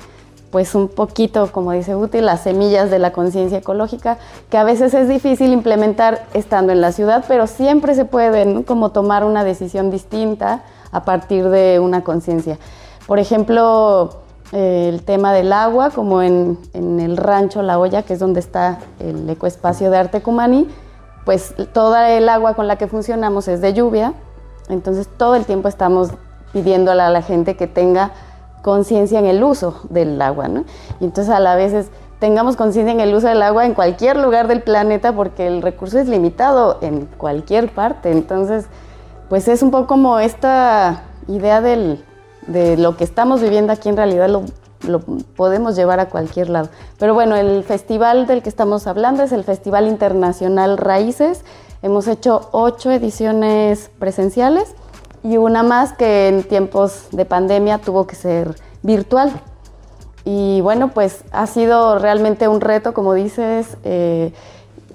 pues 0.51 0.75
un 0.75 0.87
poquito, 0.87 1.51
como 1.51 1.71
dice 1.71 1.95
útil 1.95 2.25
las 2.25 2.41
semillas 2.41 2.91
de 2.91 2.99
la 2.99 3.11
conciencia 3.11 3.57
ecológica, 3.57 4.17
que 4.49 4.57
a 4.57 4.63
veces 4.63 4.93
es 4.93 5.07
difícil 5.07 5.51
implementar 5.51 6.25
estando 6.33 6.73
en 6.73 6.81
la 6.81 6.91
ciudad, 6.91 7.23
pero 7.27 7.47
siempre 7.47 7.95
se 7.95 8.05
puede 8.05 8.63
como 8.65 8.91
tomar 8.91 9.23
una 9.23 9.43
decisión 9.43 9.89
distinta 9.89 10.63
a 10.91 11.05
partir 11.05 11.49
de 11.49 11.79
una 11.79 12.03
conciencia. 12.03 12.59
Por 13.07 13.17
ejemplo, 13.17 14.22
el 14.53 15.03
tema 15.03 15.33
del 15.33 15.51
agua, 15.51 15.89
como 15.89 16.21
en, 16.21 16.59
en, 16.73 16.99
el 16.99 17.17
rancho 17.17 17.61
La 17.63 17.79
Olla, 17.79 18.03
que 18.03 18.13
es 18.13 18.19
donde 18.19 18.39
está 18.39 18.79
el 18.99 19.29
ecoespacio 19.29 19.89
de 19.89 19.97
arte 19.97 20.21
Cumani, 20.21 20.67
pues 21.25 21.55
toda 21.73 22.11
el 22.11 22.29
agua 22.29 22.53
con 22.53 22.67
la 22.67 22.77
que 22.77 22.87
funcionamos 22.87 23.47
es 23.47 23.61
de 23.61 23.73
lluvia, 23.73 24.13
entonces 24.69 25.07
todo 25.17 25.35
el 25.35 25.45
tiempo 25.45 25.67
estamos 25.67 26.09
pidiéndole 26.51 27.01
a 27.01 27.09
la 27.09 27.21
gente 27.21 27.55
que 27.55 27.67
tenga 27.67 28.11
conciencia 28.61 29.19
en 29.19 29.25
el 29.25 29.43
uso 29.43 29.81
del 29.89 30.21
agua, 30.21 30.47
¿no? 30.47 30.63
Y 30.99 31.05
entonces 31.05 31.33
a 31.33 31.39
la 31.39 31.55
vez 31.55 31.89
tengamos 32.19 32.55
conciencia 32.55 32.93
en 32.93 33.01
el 33.01 33.13
uso 33.13 33.27
del 33.27 33.41
agua 33.41 33.65
en 33.65 33.73
cualquier 33.73 34.17
lugar 34.17 34.47
del 34.47 34.61
planeta 34.61 35.13
porque 35.13 35.45
el 35.47 35.61
recurso 35.61 35.99
es 35.99 36.07
limitado 36.07 36.77
en 36.81 37.07
cualquier 37.17 37.73
parte. 37.73 38.11
Entonces, 38.11 38.67
pues 39.27 39.47
es 39.49 39.61
un 39.61 39.71
poco 39.71 39.87
como 39.87 40.19
esta 40.19 41.03
idea 41.27 41.59
de 42.47 42.77
lo 42.77 42.97
que 42.97 43.03
estamos 43.03 43.41
viviendo 43.41 43.73
aquí 43.73 43.89
en 43.89 43.97
realidad 43.97 44.29
lo, 44.29 44.43
podemos 45.35 45.75
llevar 45.75 45.99
a 45.99 46.09
cualquier 46.09 46.49
lado. 46.49 46.69
Pero 46.99 47.13
bueno, 47.13 47.35
el 47.35 47.63
festival 47.63 48.27
del 48.27 48.41
que 48.41 48.49
estamos 48.49 48.85
hablando 48.87 49.23
es 49.23 49.31
el 49.31 49.43
Festival 49.43 49.87
Internacional 49.87 50.77
Raíces 50.77 51.43
Hemos 51.83 52.07
hecho 52.07 52.47
ocho 52.53 52.91
ediciones 52.91 53.91
presenciales 53.99 54.73
y 55.21 55.35
una 55.35 55.63
más 55.63 55.91
que 55.91 56.29
en 56.29 56.43
tiempos 56.43 57.07
de 57.11 57.25
pandemia 57.25 57.79
tuvo 57.79 58.07
que 58.07 58.15
ser 58.15 58.55
virtual. 58.83 59.33
Y 60.23 60.61
bueno, 60.61 60.91
pues 60.93 61.25
ha 61.33 61.45
sido 61.45 61.99
realmente 61.99 62.47
un 62.47 62.61
reto, 62.61 62.93
como 62.93 63.13
dices, 63.13 63.75
eh, 63.83 64.31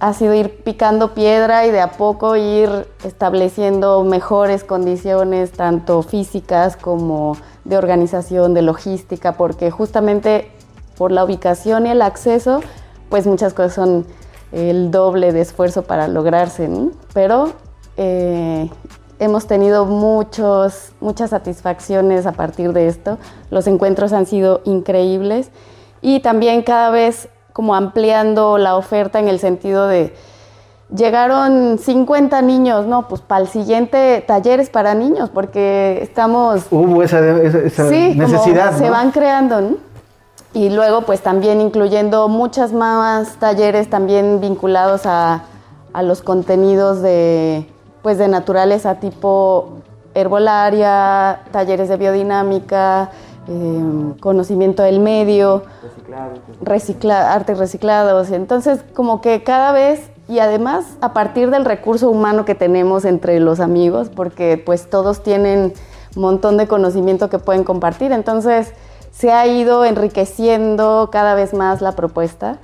ha 0.00 0.12
sido 0.12 0.34
ir 0.34 0.62
picando 0.62 1.14
piedra 1.14 1.66
y 1.66 1.70
de 1.70 1.80
a 1.80 1.92
poco 1.92 2.36
ir 2.36 2.86
estableciendo 3.04 4.04
mejores 4.04 4.64
condiciones, 4.64 5.52
tanto 5.52 6.02
físicas 6.02 6.76
como 6.76 7.36
de 7.64 7.76
organización, 7.76 8.54
de 8.54 8.62
logística, 8.62 9.32
porque 9.36 9.70
justamente 9.70 10.50
por 10.96 11.12
la 11.12 11.24
ubicación 11.24 11.86
y 11.86 11.90
el 11.90 12.02
acceso, 12.02 12.60
pues 13.08 13.26
muchas 13.26 13.54
cosas 13.54 13.74
son 13.74 14.06
el 14.52 14.90
doble 14.90 15.32
de 15.32 15.40
esfuerzo 15.40 15.82
para 15.82 16.08
lograrse, 16.08 16.68
pero 17.12 17.52
eh, 17.96 18.70
hemos 19.18 19.46
tenido 19.46 19.84
muchos, 19.84 20.92
muchas 21.00 21.30
satisfacciones 21.30 22.26
a 22.26 22.32
partir 22.32 22.72
de 22.72 22.88
esto. 22.88 23.18
Los 23.50 23.66
encuentros 23.66 24.12
han 24.12 24.26
sido 24.26 24.60
increíbles 24.64 25.50
y 26.00 26.20
también 26.20 26.62
cada 26.62 26.90
vez 26.90 27.28
como 27.58 27.74
ampliando 27.74 28.56
la 28.56 28.76
oferta 28.76 29.18
en 29.18 29.26
el 29.26 29.40
sentido 29.40 29.88
de 29.88 30.14
llegaron 30.94 31.76
50 31.76 32.40
niños, 32.42 32.86
no, 32.86 33.08
pues 33.08 33.20
para 33.20 33.40
el 33.40 33.48
siguiente 33.48 34.22
talleres 34.24 34.70
para 34.70 34.94
niños, 34.94 35.28
porque 35.28 35.98
estamos... 36.00 36.66
Hubo 36.70 37.02
esa, 37.02 37.20
necesidad. 37.20 38.78
se 38.78 38.88
van 38.90 39.10
creando, 39.10 39.60
¿no? 39.60 39.76
Y 40.54 40.70
luego 40.70 41.02
pues 41.02 41.20
también 41.20 41.60
incluyendo 41.60 42.28
muchas 42.28 42.72
más 42.72 43.34
talleres 43.40 43.90
también 43.90 44.40
vinculados 44.40 45.04
a, 45.04 45.42
a 45.92 46.02
los 46.04 46.22
contenidos 46.22 47.02
de, 47.02 47.66
pues 48.02 48.18
de 48.18 48.28
naturaleza 48.28 49.00
tipo 49.00 49.80
herbolaria, 50.14 51.40
talleres 51.50 51.88
de 51.88 51.96
biodinámica, 51.96 53.10
Em, 53.48 54.12
conocimiento 54.18 54.82
del 54.82 55.00
medio, 55.00 55.62
recicla, 56.60 57.32
artes 57.32 57.56
reciclados. 57.56 58.30
Entonces, 58.30 58.80
como 58.92 59.22
que 59.22 59.42
cada 59.42 59.72
vez, 59.72 60.10
y 60.28 60.40
además 60.40 60.84
a 61.00 61.14
partir 61.14 61.50
del 61.50 61.64
recurso 61.64 62.10
humano 62.10 62.44
que 62.44 62.54
tenemos 62.54 63.06
entre 63.06 63.40
los 63.40 63.60
amigos, 63.60 64.10
porque 64.14 64.62
pues 64.62 64.90
todos 64.90 65.22
tienen 65.22 65.72
un 66.14 66.22
montón 66.22 66.58
de 66.58 66.68
conocimiento 66.68 67.30
que 67.30 67.38
pueden 67.38 67.64
compartir, 67.64 68.12
entonces 68.12 68.74
se 69.12 69.32
ha 69.32 69.46
ido 69.46 69.86
enriqueciendo 69.86 71.08
cada 71.10 71.34
vez 71.34 71.54
más 71.54 71.80
la 71.80 71.92
propuesta. 71.92 72.58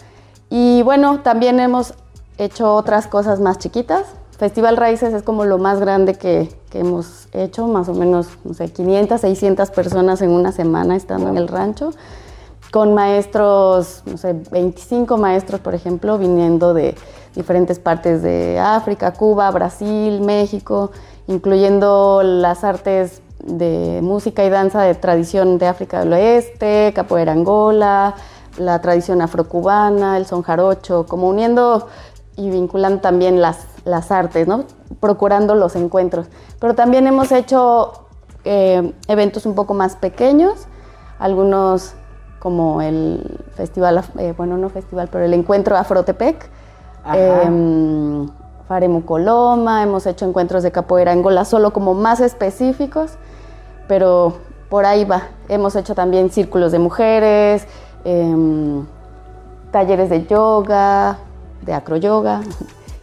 Y 0.50 0.82
bueno, 0.82 1.20
también 1.20 1.60
hemos 1.60 1.94
hecho 2.36 2.74
otras 2.74 3.06
cosas 3.06 3.40
más 3.40 3.56
chiquitas, 3.56 4.04
Festival 4.44 4.76
Raíces 4.76 5.14
es 5.14 5.22
como 5.22 5.46
lo 5.46 5.56
más 5.56 5.80
grande 5.80 6.16
que, 6.16 6.50
hemos 6.74 7.28
hecho, 7.32 7.66
más 7.66 7.88
o 7.88 7.94
menos, 7.94 8.26
no 8.44 8.52
sé, 8.52 8.70
500, 8.70 9.18
600 9.18 9.70
personas 9.70 10.20
en 10.20 10.28
una 10.28 10.52
semana 10.52 10.96
estando 10.96 11.30
en 11.30 11.38
el 11.38 11.48
rancho, 11.48 11.94
con 12.70 12.92
maestros, 12.92 14.02
no 14.04 14.18
sé, 14.18 14.34
25 14.50 15.16
maestros, 15.16 15.62
por 15.62 15.74
ejemplo, 15.74 16.18
viniendo 16.18 16.74
de 16.74 16.94
diferentes 17.34 17.78
partes 17.78 18.20
de 18.20 18.58
África, 18.58 19.14
Cuba, 19.14 19.50
Brasil, 19.50 20.20
México, 20.20 20.90
incluyendo 21.26 22.20
las 22.22 22.64
artes 22.64 23.22
de 23.38 24.00
música 24.02 24.44
y 24.44 24.50
danza 24.50 24.82
de 24.82 24.94
tradición 24.94 25.56
de 25.56 25.68
África 25.68 26.00
del 26.00 26.12
Oeste, 26.12 26.92
capoeira 26.94 27.32
Angola, 27.32 28.14
la 28.58 28.78
tradición 28.82 29.22
afrocubana, 29.22 30.18
el 30.18 30.26
son 30.26 30.42
jarocho, 30.42 31.06
como 31.06 31.30
uniendo 31.30 31.88
y 32.36 32.50
vinculando 32.50 33.00
también 33.00 33.40
las, 33.40 33.73
las 33.84 34.10
artes, 34.10 34.46
¿no? 34.46 34.64
procurando 35.00 35.54
los 35.54 35.76
encuentros. 35.76 36.26
Pero 36.60 36.74
también 36.74 37.06
hemos 37.06 37.32
hecho 37.32 38.06
eh, 38.44 38.92
eventos 39.08 39.46
un 39.46 39.54
poco 39.54 39.74
más 39.74 39.96
pequeños, 39.96 40.66
algunos 41.18 41.94
como 42.38 42.82
el 42.82 43.40
festival, 43.54 44.04
eh, 44.18 44.34
bueno, 44.36 44.56
no 44.56 44.68
festival, 44.68 45.08
pero 45.10 45.24
el 45.24 45.34
encuentro 45.34 45.76
Afrotepec, 45.76 46.48
eh, 47.14 48.26
Faremo 48.68 49.04
Coloma, 49.06 49.82
hemos 49.82 50.06
hecho 50.06 50.26
encuentros 50.26 50.62
de 50.62 50.72
capoeira 50.72 51.12
Angola 51.12 51.44
solo 51.44 51.72
como 51.72 51.94
más 51.94 52.20
específicos, 52.20 53.12
pero 53.88 54.34
por 54.68 54.86
ahí 54.86 55.04
va. 55.04 55.24
Hemos 55.48 55.76
hecho 55.76 55.94
también 55.94 56.30
círculos 56.30 56.72
de 56.72 56.78
mujeres, 56.78 57.66
em, 58.04 58.86
talleres 59.70 60.08
de 60.08 60.26
yoga, 60.26 61.18
de 61.62 61.74
acroyoga 61.74 62.40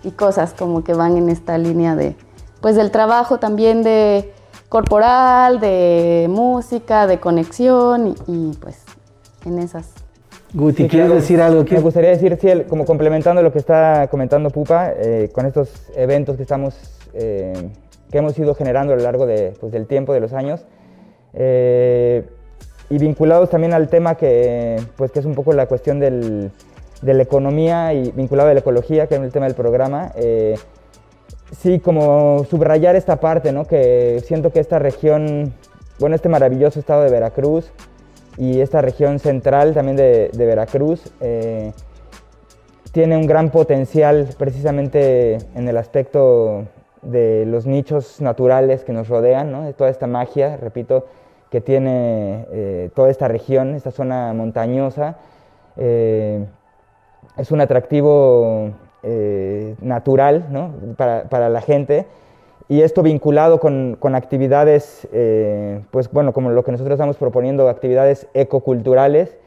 y 0.04 0.12
cosas 0.12 0.54
como 0.54 0.84
que 0.84 0.94
van 0.94 1.18
en 1.18 1.30
esta 1.30 1.58
línea 1.58 1.96
de, 1.96 2.16
pues 2.62 2.76
del 2.76 2.92
trabajo 2.92 3.40
también 3.40 3.84
de 3.84 4.32
corporal, 4.70 5.60
de 5.60 6.28
música, 6.30 7.06
de 7.06 7.20
conexión 7.20 8.16
y, 8.28 8.54
pues 8.62 8.84
en 9.46 9.60
esas. 9.60 9.92
Guti, 10.54 10.88
¿quieres 10.88 11.10
decir 11.10 11.42
algo? 11.42 11.66
Me 11.70 11.80
gustaría 11.80 12.12
decir, 12.12 12.38
sí, 12.40 12.48
como 12.70 12.86
complementando 12.86 13.42
lo 13.42 13.52
que 13.52 13.60
está 13.60 14.08
comentando 14.10 14.50
Pupa, 14.50 14.94
eh, 14.96 15.30
con 15.34 15.46
estos 15.46 15.90
eventos 15.96 16.38
que 16.38 16.44
estamos, 16.44 16.76
eh, 17.14 17.70
que 18.12 18.18
hemos 18.18 18.38
ido 18.38 18.54
generando 18.56 18.94
a 18.94 18.96
lo 18.98 19.04
largo 19.04 19.26
de, 19.26 19.54
pues, 19.60 19.72
del 19.72 19.88
tiempo, 19.88 20.14
de 20.14 20.20
los 20.20 20.34
años, 20.34 20.66
eh, 21.34 22.26
y 22.90 22.98
vinculados 22.98 23.50
también 23.50 23.74
al 23.74 23.88
tema 23.90 24.16
que, 24.16 24.82
pues, 24.98 25.12
que 25.12 25.20
es 25.20 25.26
un 25.26 25.36
poco 25.36 25.54
la 25.54 25.68
cuestión 25.68 26.00
del, 26.00 26.52
de 27.02 27.14
la 27.14 27.24
economía 27.24 27.94
y 27.94 28.12
vinculado 28.12 28.50
a 28.50 28.54
la 28.54 28.60
ecología, 28.60 29.08
que 29.08 29.16
es 29.16 29.22
el 29.22 29.32
tema 29.32 29.48
del 29.48 29.56
programa. 29.56 30.12
Eh, 30.16 30.56
sí, 31.52 31.80
como 31.80 32.46
subrayar 32.46 32.96
esta 32.96 33.20
parte, 33.20 33.52
¿no? 33.52 33.66
Que 33.66 34.22
siento 34.26 34.52
que 34.52 34.60
esta 34.60 34.80
región, 34.80 35.54
bueno, 36.00 36.16
este 36.16 36.30
maravilloso 36.30 36.80
estado 36.80 37.04
de 37.04 37.10
Veracruz 37.10 37.72
y 38.38 38.62
esta 38.62 38.82
región 38.82 39.20
central 39.20 39.74
también 39.74 39.98
de, 39.98 40.30
Veracruz, 40.34 41.12
eh, 41.22 41.74
tiene 42.92 43.18
un 43.18 43.26
gran 43.26 43.50
potencial 43.50 44.30
precisamente 44.38 45.38
en 45.56 45.68
el 45.68 45.78
aspecto 45.78 46.66
de 47.02 47.46
los 47.48 47.66
nichos 47.66 48.22
naturales 48.22 48.84
que 48.84 48.94
nos 48.94 49.08
rodean, 49.08 49.52
¿no? 49.52 49.64
de 49.64 49.74
toda 49.74 49.90
esta 49.90 50.08
magia, 50.08 50.58
repito, 50.58 51.08
que 51.50 51.62
tiene 51.62 52.46
eh, 52.52 52.90
toda 52.94 53.10
esta 53.10 53.28
región, 53.28 53.74
esta 53.76 53.92
zona 53.92 54.34
montañosa 54.34 55.18
es 57.42 57.52
un 57.52 57.60
atractivo 57.60 58.70
eh, 59.02 59.76
natural 59.82 60.46
para, 60.96 61.50
la 61.50 61.62
gente. 61.62 62.06
Y 62.70 62.82
esto 62.82 63.02
vinculado 63.02 63.60
con, 63.60 63.98
actividades, 64.16 65.08
eh, 65.12 65.82
pues 65.90 66.10
bueno, 66.12 66.34
como 66.34 66.52
lo 66.52 66.64
que 66.64 66.72
nosotros 66.72 66.94
estamos 66.94 67.18
proponiendo, 67.18 67.68
actividades 67.68 68.28
ecoculturales, 68.34 69.38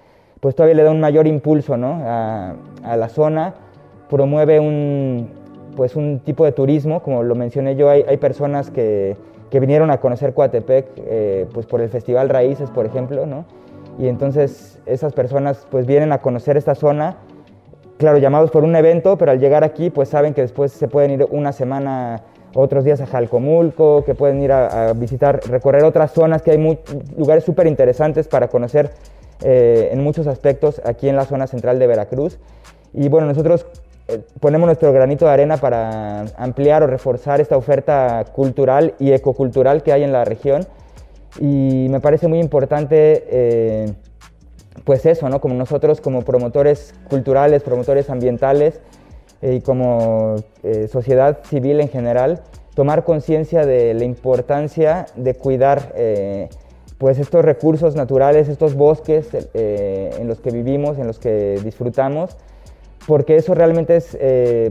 pues 0.40 0.56
todavía 0.56 0.74
le 0.74 0.82
da 0.82 0.90
un 0.90 1.00
mayor 1.00 1.26
impulso 1.26 1.74
a, 1.74 2.54
la 2.84 3.08
zona, 3.08 3.54
promueve 4.10 4.58
un, 4.58 5.30
pues 5.76 5.94
un 5.94 6.18
tipo 6.18 6.44
de 6.44 6.52
turismo, 6.52 7.02
como 7.02 7.22
lo 7.22 7.34
mencioné 7.34 7.76
yo, 7.76 7.88
hay, 7.88 8.04
hay 8.06 8.16
personas 8.16 8.70
que, 8.70 9.16
que, 9.50 9.60
vinieron 9.60 9.90
a 9.90 10.00
conocer 10.00 10.34
Coatepec 10.34 10.86
eh, 10.96 11.46
pues 11.54 11.64
por 11.64 11.80
el 11.80 11.88
Festival 11.88 12.28
Raíces, 12.28 12.70
por 12.70 12.84
ejemplo, 12.84 13.24
¿no? 13.24 13.44
y 13.98 14.08
entonces 14.08 14.80
esas 14.86 15.12
personas 15.12 15.66
pues 15.70 15.86
vienen 15.86 16.12
a 16.12 16.18
conocer 16.18 16.56
esta 16.56 16.74
zona, 16.74 17.16
claro, 18.04 18.18
llamados 18.18 18.50
por 18.50 18.64
un 18.64 18.76
evento, 18.76 19.16
pero 19.16 19.30
al 19.30 19.40
llegar 19.40 19.64
aquí, 19.64 19.88
pues 19.88 20.10
saben 20.10 20.34
que 20.34 20.42
después 20.42 20.72
se 20.72 20.88
pueden 20.88 21.12
ir 21.12 21.26
una 21.30 21.52
semana, 21.52 22.20
otros 22.54 22.84
días 22.84 23.00
a 23.00 23.06
Jalcomulco, 23.06 24.04
que 24.04 24.14
pueden 24.14 24.42
ir 24.42 24.52
a, 24.52 24.92
visitar, 24.92 25.40
recorrer 25.48 25.84
otras 25.84 26.12
zonas, 26.12 26.42
que 26.42 26.50
hay 26.50 26.78
lugares 27.16 27.44
súper 27.44 27.66
interesantes 27.66 28.28
para 28.28 28.48
conocer 28.48 28.90
eh, 29.42 29.88
en 29.90 30.04
muchos 30.04 30.26
aspectos 30.26 30.82
aquí 30.84 31.08
en 31.08 31.16
la 31.16 31.24
zona 31.24 31.46
central 31.46 31.78
de 31.78 31.86
Veracruz. 31.86 32.38
Y 32.92 33.08
bueno, 33.08 33.26
nosotros 33.26 33.66
eh, 34.08 34.20
ponemos 34.38 34.66
nuestro 34.66 34.92
granito 34.92 35.24
de 35.24 35.30
arena 35.30 35.56
para 35.56 36.26
ampliar 36.36 36.82
o 36.82 36.86
reforzar 36.86 37.40
esta 37.40 37.56
oferta 37.56 38.22
cultural 38.34 38.92
y 38.98 39.12
ecocultural 39.12 39.82
que 39.82 39.94
hay 39.94 40.02
en 40.02 40.12
la 40.12 40.26
región. 40.26 40.66
Y 41.40 41.86
me 41.88 42.00
parece 42.00 42.28
muy 42.28 42.38
importante 42.38 43.24
eh, 43.30 43.94
pues 44.82 45.06
eso, 45.06 45.28
¿no? 45.28 45.40
Como 45.40 45.54
nosotros 45.54 46.00
como 46.00 46.22
promotores 46.22 46.94
culturales, 47.08 47.62
promotores 47.62 48.10
ambientales 48.10 48.80
eh, 49.40 49.54
y 49.56 49.60
como 49.60 50.36
eh, 50.62 50.88
sociedad 50.88 51.38
civil 51.44 51.80
en 51.80 51.88
general, 51.88 52.42
tomar 52.74 53.04
conciencia 53.04 53.64
de 53.64 53.94
la 53.94 54.04
importancia 54.04 55.06
de 55.14 55.34
cuidar 55.34 55.92
eh, 55.94 56.48
pues 56.98 57.18
estos 57.18 57.44
recursos 57.44 57.94
naturales, 57.94 58.48
estos 58.48 58.74
bosques 58.74 59.28
en 59.52 60.28
los 60.28 60.40
que 60.40 60.50
vivimos, 60.50 60.98
en 60.98 61.06
los 61.06 61.18
que 61.18 61.60
disfrutamos, 61.62 62.36
porque 63.06 63.36
eso 63.36 63.52
realmente 63.52 63.96
es 63.96 64.16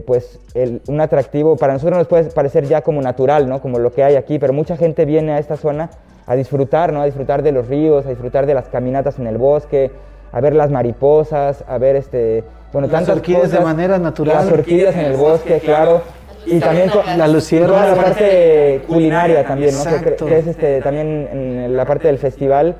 pues 0.04 0.40
un 0.88 1.00
atractivo, 1.00 1.56
para 1.56 1.74
nosotros 1.74 1.98
nos 1.98 2.08
puede 2.08 2.24
parecer 2.30 2.66
ya 2.66 2.80
como 2.80 3.02
natural, 3.02 3.48
¿no? 3.48 3.60
como 3.60 3.78
lo 3.78 3.92
que 3.92 4.02
hay 4.02 4.16
aquí, 4.16 4.38
pero 4.38 4.52
mucha 4.52 4.76
gente 4.76 5.04
viene 5.04 5.32
a 5.32 5.38
esta 5.38 5.56
zona 5.56 5.90
a 6.26 6.34
disfrutar, 6.34 6.92
¿no? 6.92 7.02
A 7.02 7.04
disfrutar 7.04 7.42
de 7.42 7.52
los 7.52 7.68
ríos, 7.68 8.06
a 8.06 8.10
disfrutar 8.10 8.46
de 8.46 8.54
las 8.54 8.68
caminatas 8.68 9.18
en 9.18 9.26
el 9.26 9.38
bosque, 9.38 9.90
a 10.32 10.40
ver 10.40 10.54
las 10.54 10.70
mariposas, 10.70 11.64
a 11.68 11.78
ver 11.78 11.96
este, 11.96 12.44
bueno, 12.72 12.88
las 12.88 12.92
tantas 12.92 13.16
orquídeas 13.16 13.50
de 13.50 13.60
manera 13.60 13.98
natural. 13.98 14.46
Las 14.46 14.52
orquídeas 14.52 14.94
en 14.96 15.04
el 15.06 15.16
bosque, 15.16 15.60
claro. 15.60 16.02
Y 16.46 16.60
también 16.60 16.90
la 17.16 17.26
lucierna. 17.26 17.86
la 17.86 17.94
parte 17.94 18.82
culinaria 18.86 19.46
también, 19.46 19.74
¿no? 19.74 19.84
Que, 20.26 20.38
es 20.38 20.46
este, 20.46 20.82
también 20.82 21.28
en 21.32 21.76
la 21.76 21.86
parte 21.86 22.08
del 22.08 22.18
festival 22.18 22.76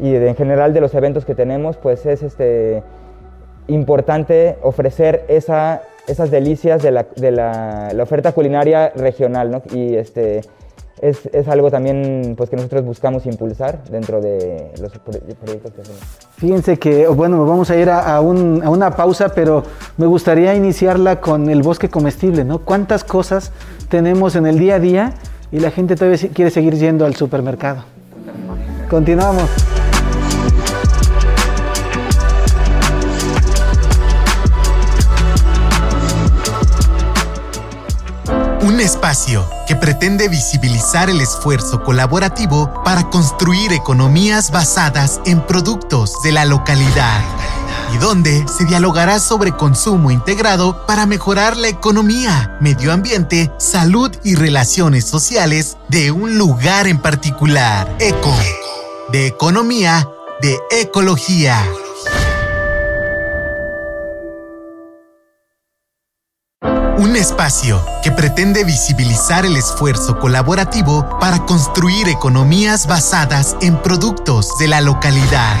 y 0.00 0.14
en 0.14 0.34
general 0.34 0.72
de 0.72 0.80
los 0.80 0.94
eventos 0.94 1.24
que 1.24 1.34
tenemos, 1.34 1.76
pues 1.76 2.06
es 2.06 2.22
este 2.22 2.82
importante 3.68 4.56
ofrecer 4.62 5.24
esa 5.28 5.82
esas 6.06 6.30
delicias 6.30 6.82
de 6.82 6.90
la, 6.90 7.06
de 7.16 7.30
la, 7.30 7.90
la 7.92 8.02
oferta 8.02 8.32
culinaria 8.32 8.92
regional, 8.94 9.50
¿no? 9.50 9.62
Y 9.72 9.94
este, 9.94 10.42
es, 11.02 11.28
es, 11.32 11.48
algo 11.48 11.68
también 11.68 12.34
pues, 12.36 12.48
que 12.48 12.54
nosotros 12.54 12.84
buscamos 12.84 13.26
impulsar 13.26 13.82
dentro 13.90 14.20
de 14.20 14.70
los 14.80 14.92
proyectos 14.98 15.72
que 15.72 15.80
hacemos. 15.80 16.00
Fíjense 16.36 16.78
que, 16.78 17.08
bueno, 17.08 17.44
vamos 17.44 17.70
a 17.70 17.76
ir 17.76 17.90
a, 17.90 18.14
a, 18.14 18.20
un, 18.20 18.62
a, 18.62 18.70
una 18.70 18.92
pausa, 18.92 19.30
pero 19.30 19.64
me 19.96 20.06
gustaría 20.06 20.54
iniciarla 20.54 21.20
con 21.20 21.50
el 21.50 21.62
bosque 21.62 21.88
comestible, 21.88 22.44
¿no? 22.44 22.60
¿Cuántas 22.60 23.02
cosas 23.02 23.50
tenemos 23.88 24.36
en 24.36 24.46
el 24.46 24.60
día 24.60 24.76
a 24.76 24.78
día 24.78 25.14
y 25.50 25.58
la 25.58 25.72
gente 25.72 25.96
todavía 25.96 26.18
quiere 26.32 26.52
seguir 26.52 26.74
yendo 26.76 27.04
al 27.04 27.16
supermercado? 27.16 27.82
Continuamos. 28.88 29.50
Un 38.64 38.78
espacio 38.78 39.44
que 39.72 39.76
pretende 39.76 40.28
visibilizar 40.28 41.08
el 41.08 41.22
esfuerzo 41.22 41.82
colaborativo 41.82 42.82
para 42.84 43.08
construir 43.08 43.72
economías 43.72 44.50
basadas 44.50 45.18
en 45.24 45.40
productos 45.46 46.20
de 46.22 46.30
la 46.30 46.44
localidad 46.44 47.22
y 47.94 47.96
donde 47.96 48.44
se 48.48 48.66
dialogará 48.66 49.18
sobre 49.18 49.52
consumo 49.52 50.10
integrado 50.10 50.84
para 50.84 51.06
mejorar 51.06 51.56
la 51.56 51.68
economía, 51.68 52.58
medio 52.60 52.92
ambiente, 52.92 53.50
salud 53.58 54.14
y 54.22 54.34
relaciones 54.34 55.06
sociales 55.06 55.78
de 55.88 56.10
un 56.10 56.36
lugar 56.36 56.86
en 56.86 56.98
particular. 56.98 57.96
Eco, 57.98 58.34
de 59.10 59.26
economía, 59.26 60.06
de 60.42 60.58
ecología. 60.82 61.64
Espacio 67.22 67.82
que 68.02 68.10
pretende 68.10 68.64
visibilizar 68.64 69.46
el 69.46 69.56
esfuerzo 69.56 70.18
colaborativo 70.18 71.08
para 71.20 71.46
construir 71.46 72.08
economías 72.08 72.86
basadas 72.86 73.56
en 73.60 73.80
productos 73.80 74.58
de 74.58 74.66
la 74.68 74.80
localidad 74.80 75.56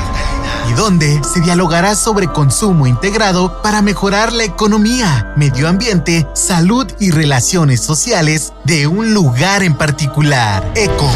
y 0.68 0.72
donde 0.74 1.22
se 1.24 1.40
dialogará 1.40 1.94
sobre 1.94 2.26
consumo 2.26 2.86
integrado 2.86 3.62
para 3.62 3.80
mejorar 3.80 4.32
la 4.32 4.44
economía, 4.44 5.32
medio 5.36 5.68
ambiente, 5.68 6.26
salud 6.34 6.86
y 6.98 7.12
relaciones 7.12 7.80
sociales 7.80 8.52
de 8.64 8.88
un 8.88 9.14
lugar 9.14 9.62
en 9.62 9.74
particular. 9.74 10.68
Eco, 10.74 11.10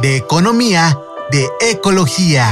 de 0.00 0.16
economía, 0.16 0.98
de 1.30 1.48
ecología. 1.60 2.50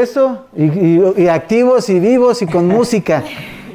Regreso 0.00 0.46
y, 0.56 1.26
activos 1.26 1.90
y 1.90 2.00
vivos 2.00 2.42
y 2.42 2.46
con 2.46 2.66
música. 2.76 3.22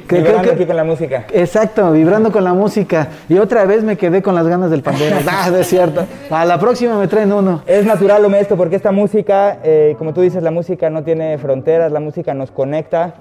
vibrando 0.08 0.52
aquí 0.52 0.66
con 0.66 0.76
la 0.76 0.84
música. 0.84 1.26
Exacto, 1.32 1.92
vibrando 1.92 2.32
con 2.32 2.44
la 2.44 2.52
música. 2.52 3.08
Y 3.28 3.38
otra 3.38 3.64
vez 3.64 3.84
me 3.84 3.96
quedé 3.96 4.22
con 4.22 4.34
las 4.34 4.46
ganas 4.46 4.70
del 4.70 4.82
pandero. 4.82 5.16
ah, 5.28 5.50
es 5.56 5.68
cierto. 5.68 6.04
A 6.30 6.44
la 6.44 6.58
próxima 6.58 6.98
me 6.98 7.08
traen 7.08 7.32
uno. 7.32 7.62
Es 7.66 7.84
natural, 7.84 8.22
lo 8.22 8.34
esto, 8.34 8.56
porque 8.56 8.76
esta 8.76 8.92
música, 8.92 9.58
eh, 9.62 9.94
como 9.98 10.12
tú 10.12 10.20
dices, 10.20 10.42
la 10.42 10.50
música 10.50 10.90
no 10.90 11.04
tiene 11.04 11.38
fronteras, 11.38 11.92
la 11.92 12.00
música 12.00 12.34
nos 12.34 12.50
conecta. 12.50 13.14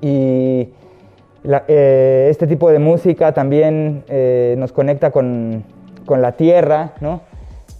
Y 0.00 0.68
eh, 1.68 2.26
este 2.30 2.46
tipo 2.46 2.70
de 2.70 2.78
música 2.78 3.32
también 3.32 4.04
eh, 4.08 4.54
nos 4.58 4.72
conecta 4.72 5.10
con, 5.10 5.64
con 6.06 6.20
la 6.22 6.32
tierra, 6.32 6.92
¿no? 7.00 7.20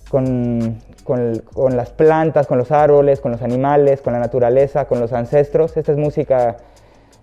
Con, 0.09 0.79
con, 1.05 1.43
con, 1.53 1.77
las 1.77 1.91
plantas, 1.91 2.47
con 2.47 2.59
los 2.59 2.73
árboles, 2.73 3.21
con 3.21 3.33
los 3.33 3.43
animales, 3.43 4.01
con 4.01 4.13
la 4.13 4.19
naturaleza, 4.19 4.87
con 4.87 5.01
los 5.01 5.13
ancestros. 5.13 5.77
Esta 5.77 5.93
es 5.93 5.99
música 5.99 6.57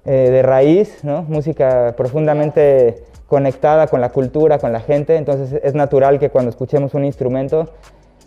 eh, 0.06 0.30
de 0.32 0.42
raíz, 0.42 1.04
¿no? 1.04 1.24
música 1.24 1.94
profundamente 1.98 3.04
conectada 3.28 3.88
con 3.88 4.02
la 4.02 4.10
cultura, 4.10 4.60
con 4.60 4.72
la 4.72 4.80
gente. 4.80 5.16
Entonces 5.16 5.60
es 5.64 5.76
natural 5.76 6.20
que 6.20 6.30
cuando 6.30 6.50
escuchemos 6.50 6.94
un 6.94 7.06
instrumento 7.06 7.70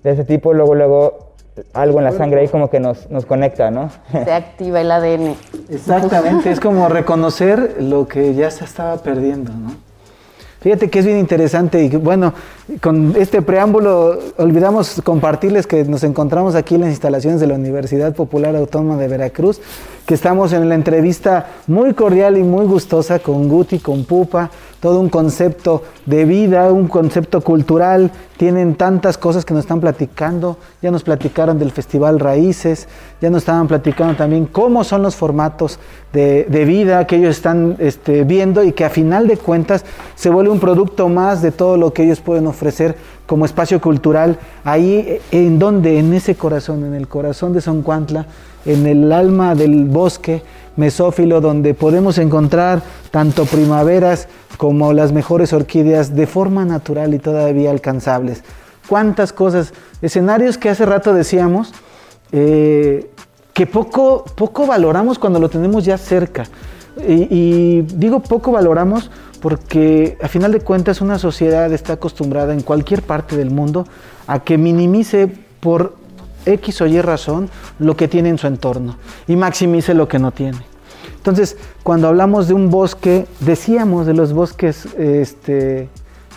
de 0.02 0.10
ese 0.10 0.24
tipo, 0.24 0.52
luego, 0.52 0.74
luego 0.74 1.34
algo 1.72 1.98
en 1.98 2.04
la 2.04 2.12
sangre 2.12 2.40
ahí 2.40 2.48
como 2.48 2.68
que 2.68 2.80
nos, 2.80 3.10
nos 3.10 3.26
conecta, 3.26 3.70
¿no? 3.70 3.90
Se 4.12 4.32
activa 4.32 4.80
el 4.80 4.90
ADN. 4.90 5.36
Exactamente, 5.70 6.50
es 6.50 6.60
como 6.60 6.88
reconocer 6.88 7.76
lo 7.80 8.08
que 8.08 8.34
ya 8.34 8.50
se 8.50 8.64
estaba 8.64 8.96
perdiendo, 8.98 9.52
¿no? 9.52 9.74
Fíjate 10.64 10.88
que 10.88 11.00
es 11.00 11.04
bien 11.04 11.18
interesante 11.18 11.84
y 11.84 11.90
bueno, 11.90 12.32
con 12.80 13.14
este 13.18 13.42
preámbulo 13.42 14.18
olvidamos 14.38 15.02
compartirles 15.04 15.66
que 15.66 15.84
nos 15.84 16.04
encontramos 16.04 16.54
aquí 16.54 16.76
en 16.76 16.80
las 16.80 16.88
instalaciones 16.88 17.38
de 17.38 17.46
la 17.46 17.56
Universidad 17.56 18.14
Popular 18.14 18.56
Autónoma 18.56 18.96
de 18.96 19.06
Veracruz, 19.06 19.60
que 20.06 20.14
estamos 20.14 20.52
en 20.52 20.68
la 20.68 20.74
entrevista 20.74 21.46
muy 21.66 21.94
cordial 21.94 22.36
y 22.36 22.42
muy 22.42 22.66
gustosa 22.66 23.18
con 23.20 23.48
Guti, 23.48 23.78
con 23.78 24.04
Pupa, 24.04 24.50
todo 24.80 25.00
un 25.00 25.08
concepto 25.08 25.82
de 26.04 26.26
vida, 26.26 26.70
un 26.70 26.88
concepto 26.88 27.40
cultural, 27.40 28.10
tienen 28.36 28.74
tantas 28.74 29.16
cosas 29.16 29.46
que 29.46 29.54
nos 29.54 29.62
están 29.62 29.80
platicando, 29.80 30.58
ya 30.82 30.90
nos 30.90 31.02
platicaron 31.04 31.58
del 31.58 31.70
Festival 31.70 32.20
Raíces, 32.20 32.86
ya 33.22 33.30
nos 33.30 33.42
estaban 33.44 33.66
platicando 33.66 34.14
también 34.14 34.44
cómo 34.44 34.84
son 34.84 35.02
los 35.02 35.16
formatos 35.16 35.78
de, 36.12 36.44
vida 36.66 37.06
que 37.06 37.16
ellos 37.16 37.36
están 37.36 37.76
este, 37.78 38.24
viendo 38.24 38.62
y 38.62 38.72
que 38.72 38.84
a 38.84 38.90
final 38.90 39.26
de 39.26 39.38
cuentas 39.38 39.86
se 40.16 40.28
vuelve 40.28 40.50
un 40.50 40.60
producto 40.60 41.08
más 41.08 41.40
de 41.40 41.50
todo 41.50 41.78
lo 41.78 41.94
que 41.94 42.04
ellos 42.04 42.20
pueden 42.20 42.46
ofrecer 42.46 42.96
como 43.26 43.46
espacio 43.46 43.80
cultural, 43.80 44.38
ahí 44.64 45.18
en 45.30 45.58
donde, 45.58 45.98
en 45.98 46.12
ese 46.12 46.34
corazón, 46.34 46.84
en 46.84 46.94
el 46.94 47.08
corazón 47.08 47.54
de 47.54 47.62
Soncuantla, 47.62 48.26
en 48.64 48.86
el 48.86 49.12
alma 49.12 49.54
del 49.54 49.84
bosque 49.84 50.42
mesófilo, 50.76 51.40
donde 51.40 51.74
podemos 51.74 52.18
encontrar 52.18 52.82
tanto 53.10 53.44
primaveras, 53.44 54.28
como 54.56 54.92
las 54.92 55.12
mejores 55.12 55.52
orquídeas 55.52 56.14
de 56.14 56.26
forma 56.26 56.64
natural 56.64 57.14
y 57.14 57.18
todavía 57.18 57.70
alcanzables. 57.70 58.42
¿Cuántas 58.88 59.32
cosas? 59.32 59.72
Escenarios 60.02 60.58
que 60.58 60.68
hace 60.68 60.84
rato 60.86 61.14
decíamos 61.14 61.72
eh, 62.32 63.10
que 63.52 63.66
poco, 63.66 64.24
poco 64.34 64.66
valoramos 64.66 65.18
cuando 65.18 65.38
lo 65.38 65.48
tenemos 65.48 65.84
ya 65.84 65.98
cerca. 65.98 66.44
Y, 67.08 67.26
y, 67.30 67.82
digo 67.82 68.20
poco 68.20 68.52
valoramos 68.52 69.10
porque 69.40 70.16
a 70.22 70.28
final 70.28 70.52
de 70.52 70.60
cuentas 70.60 71.00
una 71.00 71.18
sociedad 71.18 71.72
está 71.72 71.94
acostumbrada 71.94 72.52
en 72.54 72.62
cualquier 72.62 73.02
parte 73.02 73.36
del 73.36 73.50
mundo 73.50 73.86
a 74.26 74.44
que 74.44 74.58
minimice 74.58 75.28
por 75.60 75.96
X 76.46 76.80
o 76.80 76.86
Y 76.86 77.00
razón 77.00 77.48
lo 77.78 77.96
que 77.96 78.08
tiene 78.08 78.28
en 78.28 78.38
su 78.38 78.46
entorno 78.46 78.96
y 79.26 79.36
maximice 79.36 79.94
lo 79.94 80.08
que 80.08 80.18
no 80.18 80.32
tiene. 80.32 80.74
Entonces, 81.16 81.56
cuando 81.82 82.08
hablamos 82.08 82.48
de 82.48 82.54
un 82.54 82.70
bosque, 82.70 83.26
decíamos 83.40 84.06
de 84.06 84.12
los 84.12 84.34
bosques, 84.34 84.86
este, 84.98 85.88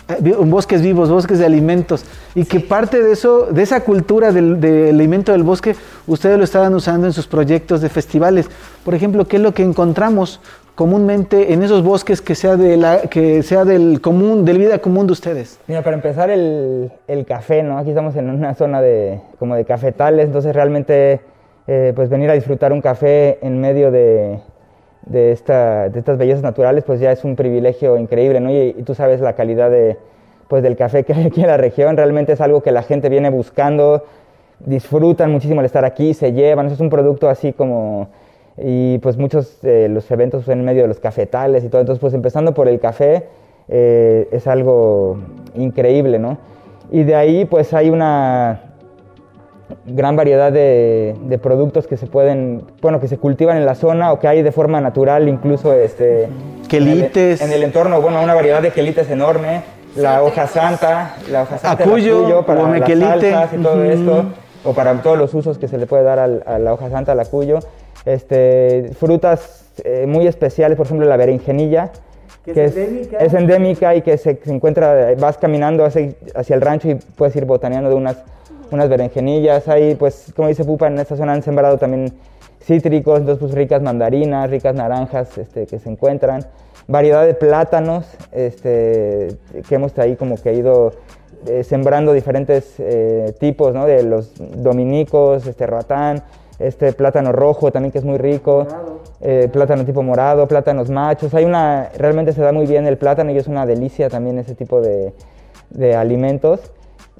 eh, 0.08 0.34
bosques 0.46 0.80
vivos, 0.80 1.10
bosques 1.10 1.38
de 1.38 1.44
alimentos, 1.44 2.04
y 2.34 2.44
que 2.44 2.60
parte 2.60 3.02
de 3.02 3.12
eso, 3.12 3.48
de 3.50 3.62
esa 3.62 3.84
cultura 3.84 4.32
del, 4.32 4.54
alimento 4.88 5.32
del 5.32 5.42
bosque, 5.42 5.76
ustedes 6.06 6.38
lo 6.38 6.44
estaban 6.44 6.74
usando 6.74 7.06
en 7.06 7.12
sus 7.12 7.26
proyectos 7.26 7.82
de 7.82 7.90
festivales. 7.90 8.46
Por 8.82 8.94
ejemplo, 8.94 9.28
¿qué 9.28 9.36
es 9.36 9.42
lo 9.42 9.52
que 9.52 9.62
encontramos 9.62 10.40
comúnmente 10.78 11.52
en 11.52 11.64
esos 11.64 11.82
bosques 11.82 12.22
que 12.22 12.36
sea, 12.36 12.56
de 12.56 12.76
la, 12.76 13.00
que 13.10 13.42
sea 13.42 13.64
del 13.64 14.00
común, 14.00 14.44
del 14.44 14.58
vida 14.58 14.78
común 14.78 15.08
de 15.08 15.12
ustedes? 15.12 15.58
Mira, 15.66 15.82
para 15.82 15.96
empezar 15.96 16.30
el, 16.30 16.92
café, 17.26 17.64
¿no? 17.64 17.78
Aquí 17.78 17.88
estamos 17.88 18.14
en 18.14 18.30
una 18.30 18.54
zona 18.54 18.80
de, 18.80 19.20
como 19.40 19.56
de 19.56 19.64
cafetales, 19.64 20.26
entonces 20.26 20.54
realmente 20.54 21.20
eh, 21.66 21.92
pues 21.96 22.08
venir 22.08 22.30
a 22.30 22.34
disfrutar 22.34 22.72
un 22.72 22.80
café 22.80 23.44
en 23.44 23.60
medio 23.60 23.90
de, 23.90 24.38
de, 25.06 25.32
esta, 25.32 25.88
de 25.88 25.98
estas 25.98 26.16
bellezas 26.16 26.44
naturales, 26.44 26.84
pues 26.84 27.00
ya 27.00 27.10
es 27.10 27.24
un 27.24 27.34
privilegio 27.34 27.96
increíble, 27.98 28.38
¿no? 28.38 28.52
Y, 28.52 28.74
tú 28.86 28.94
sabes 28.94 29.20
la 29.20 29.32
calidad 29.32 29.72
de, 29.72 29.96
pues 30.46 30.62
del 30.62 30.76
café 30.76 31.02
que 31.02 31.12
hay 31.12 31.26
aquí 31.26 31.40
en 31.40 31.48
la 31.48 31.56
región, 31.56 31.96
realmente 31.96 32.34
es 32.34 32.40
algo 32.40 32.62
que 32.62 32.70
la 32.70 32.84
gente 32.84 33.08
viene 33.08 33.30
buscando, 33.30 34.04
disfrutan 34.60 35.32
muchísimo 35.32 35.60
el 35.60 35.66
estar 35.66 35.84
aquí, 35.84 36.14
se 36.14 36.32
llevan, 36.32 36.68
es 36.68 36.78
un 36.78 36.88
producto 36.88 37.28
así 37.28 37.52
como... 37.52 38.10
Y 38.60 38.98
pues 38.98 39.16
muchos 39.16 39.60
de 39.62 39.88
los 39.88 40.10
eventos 40.10 40.44
son 40.44 40.58
en 40.58 40.64
medio 40.64 40.82
de 40.82 40.88
los 40.88 41.00
cafetales 41.00 41.64
y 41.64 41.68
todo, 41.68 41.80
entonces 41.80 42.00
pues 42.00 42.14
empezando 42.14 42.54
por 42.54 42.68
el 42.68 42.80
café 42.80 43.24
eh, 43.68 44.28
es 44.32 44.46
algo 44.46 45.18
increíble, 45.54 46.18
¿no? 46.18 46.38
Y 46.90 47.04
de 47.04 47.14
ahí 47.14 47.44
pues 47.44 47.72
hay 47.74 47.90
una, 47.90 48.62
gran 49.86 50.16
variedad 50.16 50.52
de, 50.52 51.38
productos 51.42 51.86
que 51.86 51.96
se 51.96 52.06
pueden, 52.06 52.62
bueno, 52.80 53.00
que 53.00 53.08
se 53.08 53.18
cultivan 53.18 53.56
en 53.56 53.66
la 53.66 53.74
zona 53.74 54.12
o 54.12 54.18
que 54.18 54.28
hay 54.28 54.42
de 54.42 54.52
forma 54.52 54.80
natural, 54.80 55.28
incluso 55.28 55.72
este... 55.72 56.28
Quelites. 56.68 57.40
En 57.40 57.52
el, 57.52 57.62
entorno, 57.62 58.00
bueno, 58.00 58.22
una 58.22 58.34
variedad 58.34 58.60
de 58.60 58.70
quelites 58.70 59.10
enorme, 59.10 59.62
la 59.96 60.22
hoja 60.22 60.46
santa, 60.46 61.16
la 61.30 61.42
hoja 61.42 61.58
santa 61.58 61.84
acuyo, 61.84 62.44
para 62.44 62.68
las 62.68 62.88
salsas 62.88 63.54
y 63.54 63.56
todo 63.56 63.84
esto, 63.84 64.24
o 64.64 64.74
para 64.74 64.92
todos 65.00 65.16
los 65.16 65.32
usos 65.32 65.56
que 65.56 65.66
se 65.66 65.78
le 65.78 65.86
puede 65.86 66.02
dar 66.02 66.18
a 66.18 66.58
la 66.58 66.72
hoja 66.74 66.90
santa, 66.90 67.12
al 67.12 67.20
acuyo. 67.20 67.60
Este, 68.14 68.90
frutas 68.98 69.64
eh, 69.84 70.06
muy 70.06 70.26
especiales, 70.26 70.76
por 70.76 70.86
ejemplo, 70.86 71.06
la 71.06 71.16
berenjenilla, 71.16 71.92
que 72.44 72.64
es, 72.64 72.76
endémica. 72.76 73.18
es, 73.18 73.34
endémica 73.34 73.94
y 73.94 74.02
que 74.02 74.16
se, 74.16 74.38
encuentra, 74.46 75.14
vas 75.18 75.36
caminando 75.36 75.84
hacia, 75.84 76.12
hacia 76.34 76.56
el 76.56 76.62
rancho 76.62 76.88
y 76.88 76.94
puedes 76.94 77.36
ir 77.36 77.44
botaneando 77.44 77.90
de 77.90 77.96
unas 77.96 78.16
unas 78.70 78.88
berenjenillas, 78.88 79.68
hay 79.68 79.94
pues 79.94 80.32
como 80.36 80.48
dice 80.48 80.64
Pupa, 80.64 80.88
en 80.88 80.98
esta 80.98 81.16
zona 81.16 81.32
han 81.32 81.42
sembrado 81.42 81.78
también 81.78 82.12
cítricos, 82.62 83.20
entonces 83.20 83.40
pues 83.40 83.52
ricas 83.52 83.82
mandarinas, 83.82 84.50
ricas 84.50 84.74
naranjas 84.74 85.38
este, 85.38 85.66
que 85.66 85.78
se 85.78 85.88
encuentran, 85.88 86.44
variedad 86.86 87.26
de 87.26 87.34
plátanos 87.34 88.06
este, 88.32 89.28
que 89.68 89.74
hemos 89.74 89.98
ahí 89.98 90.16
como 90.16 90.36
que 90.36 90.52
ido 90.54 90.92
eh, 91.46 91.64
sembrando 91.64 92.12
diferentes 92.12 92.74
eh, 92.78 93.32
tipos, 93.38 93.74
¿no? 93.74 93.86
de 93.86 94.02
los 94.02 94.32
dominicos, 94.36 95.46
este 95.46 95.66
ratán, 95.66 96.22
este 96.58 96.92
plátano 96.92 97.32
rojo 97.32 97.70
también 97.70 97.92
que 97.92 97.98
es 97.98 98.04
muy 98.04 98.18
rico, 98.18 98.66
eh, 99.20 99.48
plátano 99.52 99.84
tipo 99.84 100.02
morado, 100.02 100.46
plátanos 100.46 100.90
machos, 100.90 101.34
hay 101.34 101.44
una, 101.44 101.90
realmente 101.96 102.32
se 102.32 102.42
da 102.42 102.52
muy 102.52 102.66
bien 102.66 102.86
el 102.86 102.98
plátano 102.98 103.30
y 103.30 103.36
es 103.36 103.46
una 103.46 103.66
delicia 103.66 104.08
también 104.08 104.38
ese 104.38 104.54
tipo 104.54 104.80
de, 104.80 105.12
de 105.70 105.94
alimentos. 105.94 106.60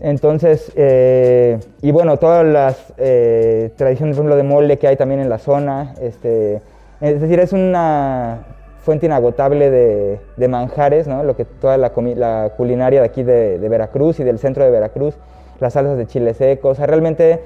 Entonces, 0.01 0.71
eh, 0.77 1.59
y 1.83 1.91
bueno, 1.91 2.19
todas 2.19 2.47
las 2.47 2.93
eh, 2.99 3.71
tradiciones, 3.77 4.17
por 4.17 4.27
ejemplo, 4.27 4.37
de 4.37 4.43
mole 4.45 4.79
que 4.79 4.87
hay 4.87 4.97
también 4.97 5.21
en 5.21 5.29
la 5.29 5.39
zona, 5.39 5.95
este, 6.01 6.61
es 7.01 7.21
decir, 7.21 7.41
es 7.41 7.53
una 7.53 8.47
fuente 8.81 9.07
inagotable 9.07 9.71
de, 9.71 10.49
manjares, 10.49 11.09
¿no? 11.09 11.25
Lo 11.25 11.37
que 11.37 11.45
toda 11.45 11.77
la, 11.77 11.93
la 12.17 12.53
culinaria 12.57 13.01
de 13.01 13.07
aquí 13.07 13.23
de, 13.23 13.59
Veracruz 13.69 14.21
y 14.21 14.25
del 14.25 14.39
centro 14.39 14.65
de 14.65 14.71
Veracruz, 14.71 15.15
las 15.61 15.73
salsas 15.73 15.99
de 15.99 16.07
chile 16.07 16.33
seco, 16.33 16.69
o 16.69 16.75
sea, 16.75 16.87
realmente 16.87 17.41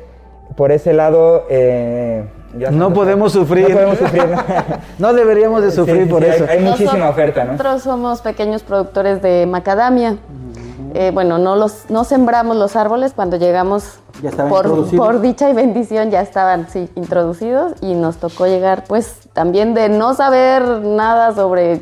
por 0.57 0.73
ese 0.73 0.93
lado... 0.93 1.47
Eh, 1.49 2.25
no 2.71 2.93
podemos 2.93 3.33
sufrir. 3.33 3.69
No 3.69 3.75
podemos 3.75 3.99
sufrir. 3.99 4.25
no 4.99 5.13
deberíamos 5.15 5.63
de 5.63 5.71
sufrir 5.71 6.09
por 6.09 6.23
eso. 6.23 6.45
Hay, 6.49 6.61
muchísima 6.61 7.09
oferta, 7.09 7.45
¿no? 7.45 7.53
Nosotros 7.53 7.83
somos 7.83 8.21
pequeños 8.21 8.63
productores 8.63 9.23
de 9.23 9.47
macadamia. 9.47 10.19
Eh, 10.95 11.11
bueno, 11.15 11.39
no, 11.39 11.57
los, 11.57 11.89
no 11.89 12.05
sembramos 12.05 12.57
los 12.59 12.77
árboles 12.77 13.15
cuando 13.15 13.39
llegamos 13.39 14.01
por, 14.51 14.95
por, 14.95 15.21
dicha 15.23 15.49
y 15.49 15.55
bendición 15.55 16.11
ya 16.11 16.21
estaban 16.21 16.69
sí, 16.69 16.91
introducidos 16.97 17.73
y 17.81 17.95
nos 17.95 18.19
tocó 18.19 18.47
llegar 18.47 18.85
pues 18.87 19.21
también 19.33 19.73
de 19.73 19.89
no 19.89 20.13
saber 20.13 20.63
nada 20.83 21.35
sobre 21.35 21.81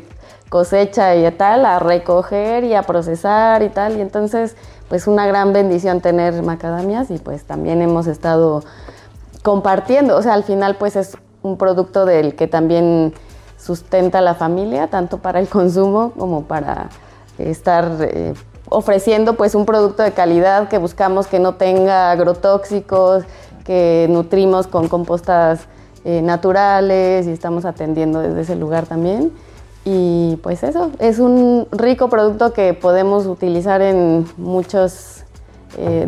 cosecha 0.51 1.15
y 1.15 1.29
tal, 1.31 1.65
a 1.65 1.79
recoger 1.79 2.63
y 2.63 2.73
a 2.73 2.83
procesar 2.83 3.63
y 3.63 3.69
tal. 3.69 3.97
Y 3.97 4.01
entonces 4.01 4.55
pues 4.91 5.07
una 5.07 5.25
gran 5.25 5.53
bendición 5.53 6.01
tener 6.01 6.43
macadamias 6.43 7.09
y 7.11 7.17
pues 7.17 7.45
también 7.45 7.81
hemos 7.81 8.07
estado 8.07 8.61
compartiendo. 9.41 10.17
O 10.17 10.21
sea, 10.21 10.33
al 10.33 10.43
final 10.43 10.75
pues 10.75 10.97
es 10.97 11.17
un 11.43 11.57
producto 11.57 12.03
del 12.05 12.35
que 12.35 12.49
también 12.49 13.13
sustenta 13.57 14.19
la 14.19 14.35
familia, 14.35 14.87
tanto 14.87 15.19
para 15.19 15.39
el 15.39 15.47
consumo 15.47 16.11
como 16.17 16.43
para 16.43 16.89
estar... 17.37 17.89
Eh, 18.01 18.33
ofreciendo 18.67 19.35
pues 19.35 19.53
un 19.53 19.65
producto 19.65 20.01
de 20.01 20.13
calidad 20.13 20.69
que 20.69 20.77
buscamos 20.77 21.27
que 21.27 21.39
no 21.39 21.55
tenga 21.55 22.11
agrotóxicos, 22.11 23.23
que 23.65 24.07
nutrimos 24.09 24.67
con 24.67 24.87
compostas 24.87 25.61
eh, 26.05 26.21
naturales 26.21 27.27
y 27.27 27.31
estamos 27.31 27.65
atendiendo 27.65 28.19
desde 28.19 28.41
ese 28.41 28.55
lugar 28.55 28.87
también. 28.87 29.31
Y 29.83 30.37
pues 30.43 30.63
eso, 30.63 30.91
es 30.99 31.17
un 31.17 31.67
rico 31.71 32.09
producto 32.09 32.53
que 32.53 32.73
podemos 32.75 33.25
utilizar 33.25 33.81
en 33.81 34.27
muchos, 34.37 35.23
eh, 35.75 36.05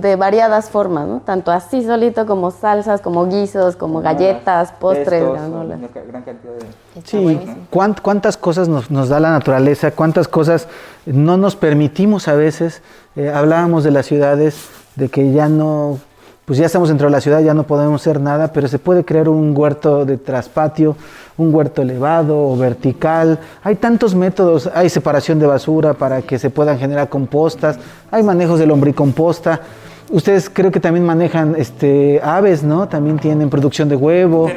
de, 0.00 0.16
variadas 0.16 0.70
formas, 0.70 1.08
¿no? 1.08 1.20
Tanto 1.24 1.50
así 1.50 1.82
solito 1.82 2.24
como 2.24 2.52
salsas, 2.52 3.00
como 3.00 3.26
guisos, 3.26 3.74
como 3.74 4.00
galletas, 4.00 4.70
postres, 4.72 5.24
granolas. 5.24 5.80
Gran 6.08 6.22
cantidad 6.22 6.52
de... 6.52 7.02
Sí, 7.04 7.40
¿cuántas 7.70 8.36
cosas 8.36 8.68
nos, 8.68 9.08
da 9.08 9.18
la 9.18 9.32
naturaleza? 9.32 9.90
¿Cuántas 9.90 10.28
cosas 10.28 10.68
no 11.04 11.36
nos 11.36 11.56
permitimos 11.56 12.28
a 12.28 12.34
veces? 12.34 12.80
Eh, 13.16 13.28
hablábamos 13.28 13.82
de 13.82 13.90
las 13.90 14.06
ciudades, 14.06 14.68
de 14.94 15.08
que 15.08 15.32
ya 15.32 15.48
no 15.48 15.98
pues 16.46 16.60
ya 16.60 16.66
estamos 16.66 16.88
dentro 16.88 17.08
de 17.08 17.10
la 17.10 17.20
ciudad, 17.20 17.40
ya 17.40 17.54
no 17.54 17.64
podemos 17.64 18.00
hacer 18.00 18.20
nada, 18.20 18.52
pero 18.52 18.68
se 18.68 18.78
puede 18.78 19.04
crear 19.04 19.28
un 19.28 19.52
huerto 19.54 20.04
de 20.04 20.16
traspatio, 20.16 20.96
un 21.38 21.54
huerto 21.54 21.82
elevado 21.82 22.38
o 22.38 22.56
vertical. 22.56 23.38
Hay 23.62 23.76
tantos 23.76 24.14
métodos, 24.14 24.70
hay 24.74 24.88
separación 24.88 25.38
de 25.38 25.46
basura 25.46 25.94
para 25.94 26.22
que 26.22 26.38
se 26.38 26.50
puedan 26.50 26.78
generar 26.78 27.08
compostas, 27.08 27.78
hay 28.10 28.22
manejos 28.22 28.58
de 28.58 28.66
lombricomposta. 28.66 29.60
Ustedes 30.08 30.48
creo 30.48 30.70
que 30.70 30.78
también 30.78 31.04
manejan 31.04 31.56
este, 31.58 32.20
aves, 32.22 32.62
¿no? 32.62 32.88
También 32.88 33.18
tienen 33.18 33.50
producción 33.50 33.88
de 33.88 33.96
huevo. 33.96 34.48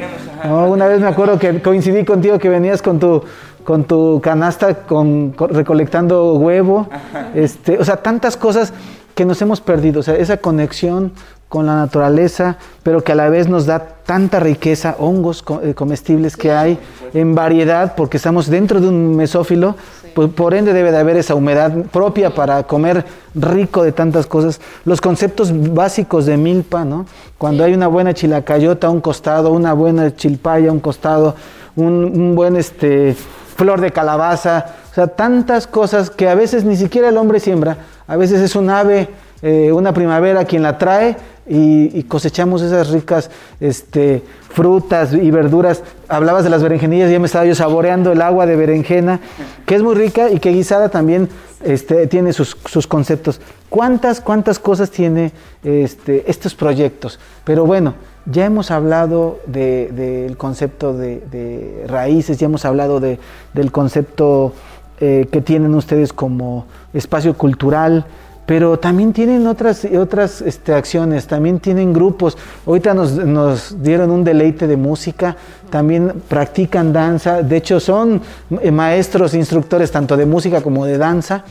Una 0.44 0.86
vez 0.86 1.00
me 1.00 1.08
acuerdo 1.08 1.38
que 1.38 1.60
coincidí 1.60 2.04
contigo 2.04 2.38
que 2.38 2.48
venías 2.48 2.80
con 2.80 3.00
tu, 3.00 3.24
con 3.64 3.84
tu 3.84 4.20
canasta 4.22 4.74
con, 4.74 5.34
recolectando 5.36 6.34
huevo. 6.34 6.88
Este, 7.34 7.78
o 7.78 7.84
sea, 7.84 7.96
tantas 7.96 8.36
cosas 8.36 8.72
que 9.16 9.24
nos 9.24 9.42
hemos 9.42 9.60
perdido. 9.60 10.00
O 10.00 10.02
sea, 10.04 10.14
esa 10.14 10.36
conexión 10.36 11.12
con 11.50 11.66
la 11.66 11.74
naturaleza, 11.74 12.56
pero 12.84 13.02
que 13.02 13.10
a 13.10 13.16
la 13.16 13.28
vez 13.28 13.48
nos 13.48 13.66
da 13.66 13.80
tanta 13.80 14.38
riqueza, 14.38 14.94
hongos 15.00 15.44
eh, 15.62 15.74
comestibles 15.74 16.36
que 16.36 16.52
hay 16.52 16.78
en 17.12 17.34
variedad, 17.34 17.96
porque 17.96 18.18
estamos 18.18 18.48
dentro 18.48 18.80
de 18.80 18.86
un 18.86 19.16
mesófilo, 19.16 19.74
pues, 20.14 20.30
por 20.30 20.54
ende 20.54 20.72
debe 20.72 20.92
de 20.92 20.98
haber 20.98 21.16
esa 21.16 21.34
humedad 21.34 21.72
propia 21.90 22.32
para 22.32 22.62
comer 22.62 23.04
rico 23.34 23.82
de 23.82 23.90
tantas 23.90 24.26
cosas. 24.26 24.60
Los 24.84 25.00
conceptos 25.00 25.52
básicos 25.74 26.24
de 26.24 26.36
milpa, 26.36 26.84
¿no? 26.84 27.04
Cuando 27.36 27.64
hay 27.64 27.74
una 27.74 27.88
buena 27.88 28.14
chilacayota 28.14 28.86
a 28.86 28.90
un 28.90 29.00
costado, 29.00 29.50
una 29.50 29.72
buena 29.72 30.14
chilpaya 30.14 30.68
a 30.68 30.72
un 30.72 30.80
costado, 30.80 31.34
un, 31.74 32.36
buen 32.36 32.54
este, 32.54 33.16
flor 33.56 33.80
de 33.80 33.90
calabaza, 33.90 34.66
o 34.92 34.94
sea, 34.94 35.08
tantas 35.08 35.66
cosas 35.66 36.10
que 36.10 36.28
a 36.28 36.36
veces 36.36 36.64
ni 36.64 36.76
siquiera 36.76 37.08
el 37.08 37.16
hombre 37.16 37.40
siembra, 37.40 37.76
a 38.06 38.16
veces 38.16 38.40
es 38.40 38.54
un 38.54 38.70
ave, 38.70 39.08
eh, 39.42 39.72
una 39.72 39.92
primavera 39.92 40.44
quien 40.44 40.62
la 40.62 40.78
trae 40.78 41.16
y, 41.52 42.04
cosechamos 42.04 42.62
esas 42.62 42.90
ricas 42.90 43.28
este, 43.58 44.22
frutas 44.50 45.12
y 45.12 45.30
verduras. 45.32 45.82
Hablabas 46.08 46.44
de 46.44 46.50
las 46.50 46.62
berenjenillas, 46.62 47.10
ya 47.10 47.18
me 47.18 47.26
estaba 47.26 47.44
yo 47.44 47.56
saboreando 47.56 48.12
el 48.12 48.22
agua 48.22 48.46
de 48.46 48.54
berenjena, 48.54 49.20
que 49.66 49.74
es 49.74 49.82
muy 49.82 49.96
rica 49.96 50.30
y 50.30 50.38
que 50.38 50.50
guisada 50.50 50.90
también 50.90 51.28
este, 51.64 52.06
tiene 52.06 52.32
sus, 52.32 52.54
conceptos. 52.86 53.40
¿Cuántas, 53.68 54.20
cuántas 54.20 54.60
cosas 54.60 54.90
tiene 54.90 55.32
este, 55.64 56.30
estos 56.30 56.54
proyectos? 56.54 57.18
Pero 57.44 57.66
bueno, 57.66 57.94
ya 58.26 58.44
hemos 58.44 58.70
hablado 58.70 59.40
del 59.46 60.36
concepto 60.36 60.96
de, 60.96 61.84
raíces, 61.88 62.38
ya 62.38 62.46
hemos 62.46 62.64
hablado 62.64 63.00
del 63.00 63.72
concepto 63.72 64.52
eh, 65.00 65.26
que 65.32 65.40
tienen 65.40 65.74
ustedes 65.74 66.12
como 66.12 66.66
espacio 66.92 67.34
cultural, 67.34 68.04
pero 68.50 68.80
también 68.80 69.12
tienen 69.12 69.46
otras, 69.46 69.84
otras 69.96 70.42
este, 70.42 70.72
acciones, 70.72 71.28
también 71.28 71.60
tienen 71.60 71.92
grupos. 71.92 72.36
Ahorita 72.66 72.94
nos, 72.94 73.80
dieron 73.80 74.10
un 74.10 74.24
deleite 74.24 74.66
de 74.66 74.76
música, 74.76 75.36
también 75.70 76.20
practican 76.26 76.92
danza, 76.92 77.44
de 77.44 77.56
hecho 77.56 77.78
son 77.78 78.20
eh, 78.60 78.72
maestros, 78.72 79.34
instructores 79.34 79.92
tanto 79.92 80.16
de 80.16 80.26
música 80.26 80.62
como 80.62 80.84
de 80.84 80.98
danza. 80.98 81.44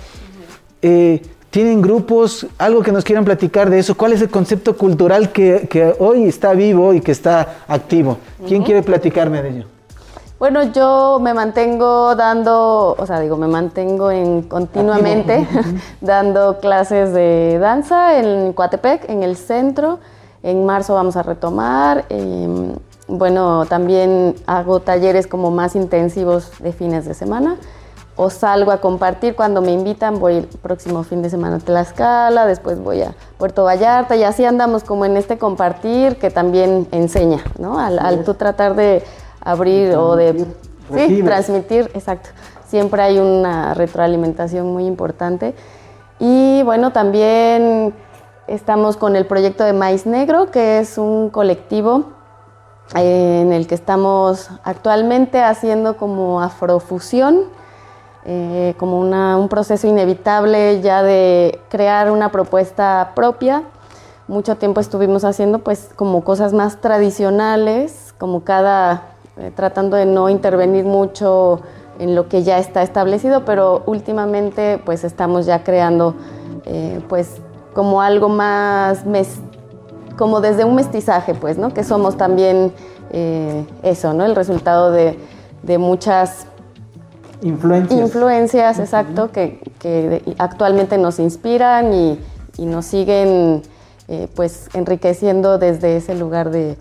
Eh, 0.82 1.22
tienen 1.50 1.82
grupos, 1.82 2.45
algo 2.58 2.84
que 2.84 2.91
nos 2.91 3.06
quieran 3.06 3.24
platicar 3.24 3.70
de 3.70 3.80
eso. 3.80 3.95
¿Cuál 3.95 4.12
es 4.12 4.22
el 4.22 4.30
concepto 4.30 4.76
cultural 4.76 5.32
que, 5.32 5.95
hoy 6.00 6.26
está 6.26 6.52
vivo 6.52 6.93
y 6.93 7.00
que 7.00 7.14
está 7.14 7.60
activo? 7.70 8.18
¿Quién 8.45 8.62
quiere 8.62 8.84
platicarme 8.84 9.41
de 9.41 9.50
ello? 9.52 9.79
Bueno, 10.40 10.64
yo 10.64 11.20
me 11.22 11.34
mantengo 11.34 12.16
dando, 12.16 12.96
o 12.98 13.06
sea, 13.06 13.20
digo, 13.20 13.36
me 13.36 13.48
mantengo 13.48 14.10
en 14.10 14.44
continuamente 14.44 15.46
dando 16.02 16.60
clases 16.60 17.12
de 17.12 17.60
danza 17.60 18.18
en 18.18 18.54
Coatepec, 18.54 19.10
en 19.10 19.22
el 19.22 19.36
centro. 19.36 20.00
En 20.42 20.66
marzo 20.66 20.94
vamos 20.94 21.18
a 21.18 21.24
retomar. 21.24 22.06
Em, 22.08 22.74
bueno, 23.10 23.66
también 23.66 24.34
hago 24.48 24.80
talleres 24.80 25.28
como 25.28 25.52
más 25.52 25.76
intensivos 25.76 26.52
de 26.60 26.72
fines 26.72 27.04
de 27.04 27.16
semana. 27.16 27.58
O 28.16 28.30
salgo 28.30 28.72
a 28.72 28.78
compartir 28.80 29.36
cuando 29.36 29.62
me 29.62 29.74
invitan. 29.74 30.20
Voy 30.20 30.38
el 30.38 30.46
próximo 30.46 31.04
fin 31.04 31.22
de 31.22 31.30
semana 31.30 31.58
a 31.58 31.60
Tlaxcala, 31.60 32.46
después 32.46 32.82
voy 32.82 33.02
a 33.02 33.14
Puerto 33.38 33.66
Vallarta 33.66 34.16
y 34.16 34.24
así 34.24 34.46
andamos 34.46 34.86
como 34.86 35.04
en 35.04 35.18
este 35.18 35.38
compartir 35.38 36.16
que 36.16 36.30
también 36.30 36.88
enseña, 36.94 37.44
¿no? 37.58 37.78
Al, 37.78 38.00
al 38.00 38.24
tú 38.24 38.36
tratar 38.36 38.76
de 38.76 39.04
abrir 39.52 39.95
o 39.95 40.16
de 40.16 40.45
sí, 40.93 41.24
transmitir, 41.24 41.89
exacto. 41.93 42.30
Siempre 42.68 43.02
hay 43.02 43.20
una 43.20 43.74
retroalimentación 43.74 44.72
muy 44.72 44.86
importante. 44.86 45.56
Y 46.20 46.62
bueno, 46.64 46.91
también 46.91 47.93
estamos 48.47 48.97
con 48.97 49.16
el 49.16 49.26
proyecto 49.26 49.64
de 49.64 49.74
Maíz 49.74 50.06
Negro, 50.06 50.52
que 50.52 50.80
es 50.80 50.97
un 50.97 51.30
colectivo 51.30 52.06
eh, 52.95 53.41
en 53.41 53.54
el 53.54 53.68
que 53.68 53.76
estamos 53.76 54.50
actualmente 54.64 55.41
haciendo 55.41 55.97
como 55.97 56.41
afrofusión, 56.41 57.45
eh, 58.26 58.74
como 58.78 59.00
un 59.00 59.47
proceso 59.50 59.88
inevitable 59.88 60.82
ya 60.82 61.04
de 61.04 61.62
crear 61.70 62.12
una 62.12 62.32
propuesta 62.32 63.14
propia. 63.16 63.64
Mucho 64.28 64.58
tiempo 64.58 64.82
estuvimos 64.82 65.24
haciendo 65.24 65.60
pues 65.60 65.89
como 65.95 66.24
cosas 66.24 66.54
más 66.54 66.82
tradicionales, 66.82 68.14
como 68.18 68.43
cada 68.43 69.09
eh, 69.40 69.52
tratando 69.56 69.96
de 69.96 70.06
no 70.06 70.28
intervenir 70.28 70.84
mucho 70.84 71.62
en 71.98 72.14
lo 72.14 72.28
que 72.28 72.44
ya 72.44 72.60
está 72.60 72.82
establecido, 72.84 73.46
pero 73.46 73.84
últimamente 73.86 74.82
pues 74.84 75.06
estamos 75.06 75.46
ya 75.46 75.64
creando 75.64 76.14
eh, 76.66 77.00
pues 77.08 77.36
como 77.74 78.02
algo 78.02 78.28
más, 78.28 79.06
como 80.18 80.42
desde 80.42 80.66
un 80.66 80.76
mestizaje 80.76 81.36
pues, 81.36 81.58
¿no? 81.58 81.74
Que 81.74 81.86
somos 81.86 82.18
también 82.18 82.74
eh, 83.12 83.66
eso, 83.82 84.14
¿no? 84.14 84.26
El 84.26 84.36
resultado 84.36 84.92
de, 84.92 85.18
muchas 85.78 86.46
influencias, 87.42 87.98
influencias 87.98 88.80
exacto, 88.80 89.32
que, 89.32 90.36
actualmente 90.38 90.98
nos 90.98 91.18
inspiran 91.18 91.94
y, 91.94 92.20
nos 92.58 92.86
siguen 92.86 93.62
pues 94.36 94.68
enriqueciendo 94.74 95.58
desde 95.60 95.96
ese 95.96 96.14
lugar 96.14 96.50
de 96.50 96.76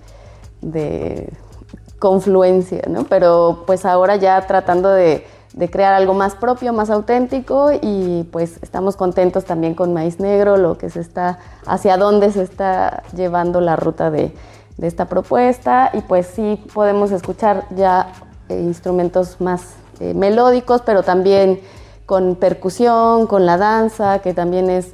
confluencia, 1.99 2.83
¿no? 2.89 3.05
Pero 3.05 3.65
pues 3.67 3.85
ahora 3.85 4.17
ya 4.17 4.47
tratando 4.47 4.91
de, 4.91 5.27
crear 5.73 5.93
algo 5.93 6.15
más 6.15 6.37
propio, 6.37 6.73
más 6.73 6.89
auténtico 6.89 7.73
y 7.73 8.29
pues 8.31 8.59
estamos 8.63 8.95
contentos 8.95 9.45
también 9.45 9.75
con 9.75 9.93
Maíz 9.93 10.21
Negro, 10.21 10.57
lo 10.57 10.79
que 10.79 10.89
se 10.89 11.01
está, 11.01 11.41
hacia 11.67 11.97
dónde 11.97 12.31
se 12.31 12.43
está 12.43 13.03
llevando 13.17 13.61
la 13.61 13.75
ruta 13.75 14.11
de, 14.11 14.33
esta 14.81 15.07
propuesta 15.07 15.91
y 15.93 16.03
pues 16.03 16.29
sí 16.29 16.65
podemos 16.73 17.11
escuchar 17.11 17.65
ya 17.75 18.13
eh, 18.49 18.61
instrumentos 18.61 19.41
más 19.41 19.75
eh, 19.99 20.15
melódicos, 20.15 20.83
pero 20.83 21.03
también 21.03 21.61
con 22.07 22.37
percusión, 22.37 23.27
con 23.27 23.45
la 23.45 23.57
danza, 23.57 24.21
que 24.21 24.35
también 24.35 24.71
es 24.71 24.93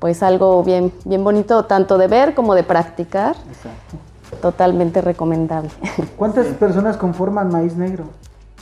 pues 0.00 0.22
algo 0.22 0.62
bien, 0.62 0.92
bien 1.06 1.24
bonito 1.24 1.64
tanto 1.64 1.96
de 1.96 2.08
ver 2.08 2.34
como 2.34 2.54
de 2.54 2.62
practicar. 2.62 3.34
Exacto 3.48 4.11
totalmente 4.40 5.00
recomendable. 5.00 5.70
¿Cuántas 6.16 6.46
personas 6.48 6.96
conforman 6.96 7.50
Maíz 7.50 7.76
Negro? 7.76 8.04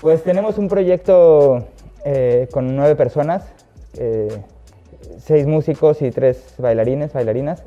Pues 0.00 0.22
tenemos 0.22 0.56
un 0.56 0.68
proyecto 0.68 1.66
eh, 2.04 2.48
con 2.50 2.74
nueve 2.74 2.96
personas, 2.96 3.44
eh, 3.98 4.42
seis 5.18 5.46
músicos 5.46 6.00
y 6.00 6.10
tres 6.10 6.54
bailarines, 6.58 7.12
bailarinas. 7.12 7.62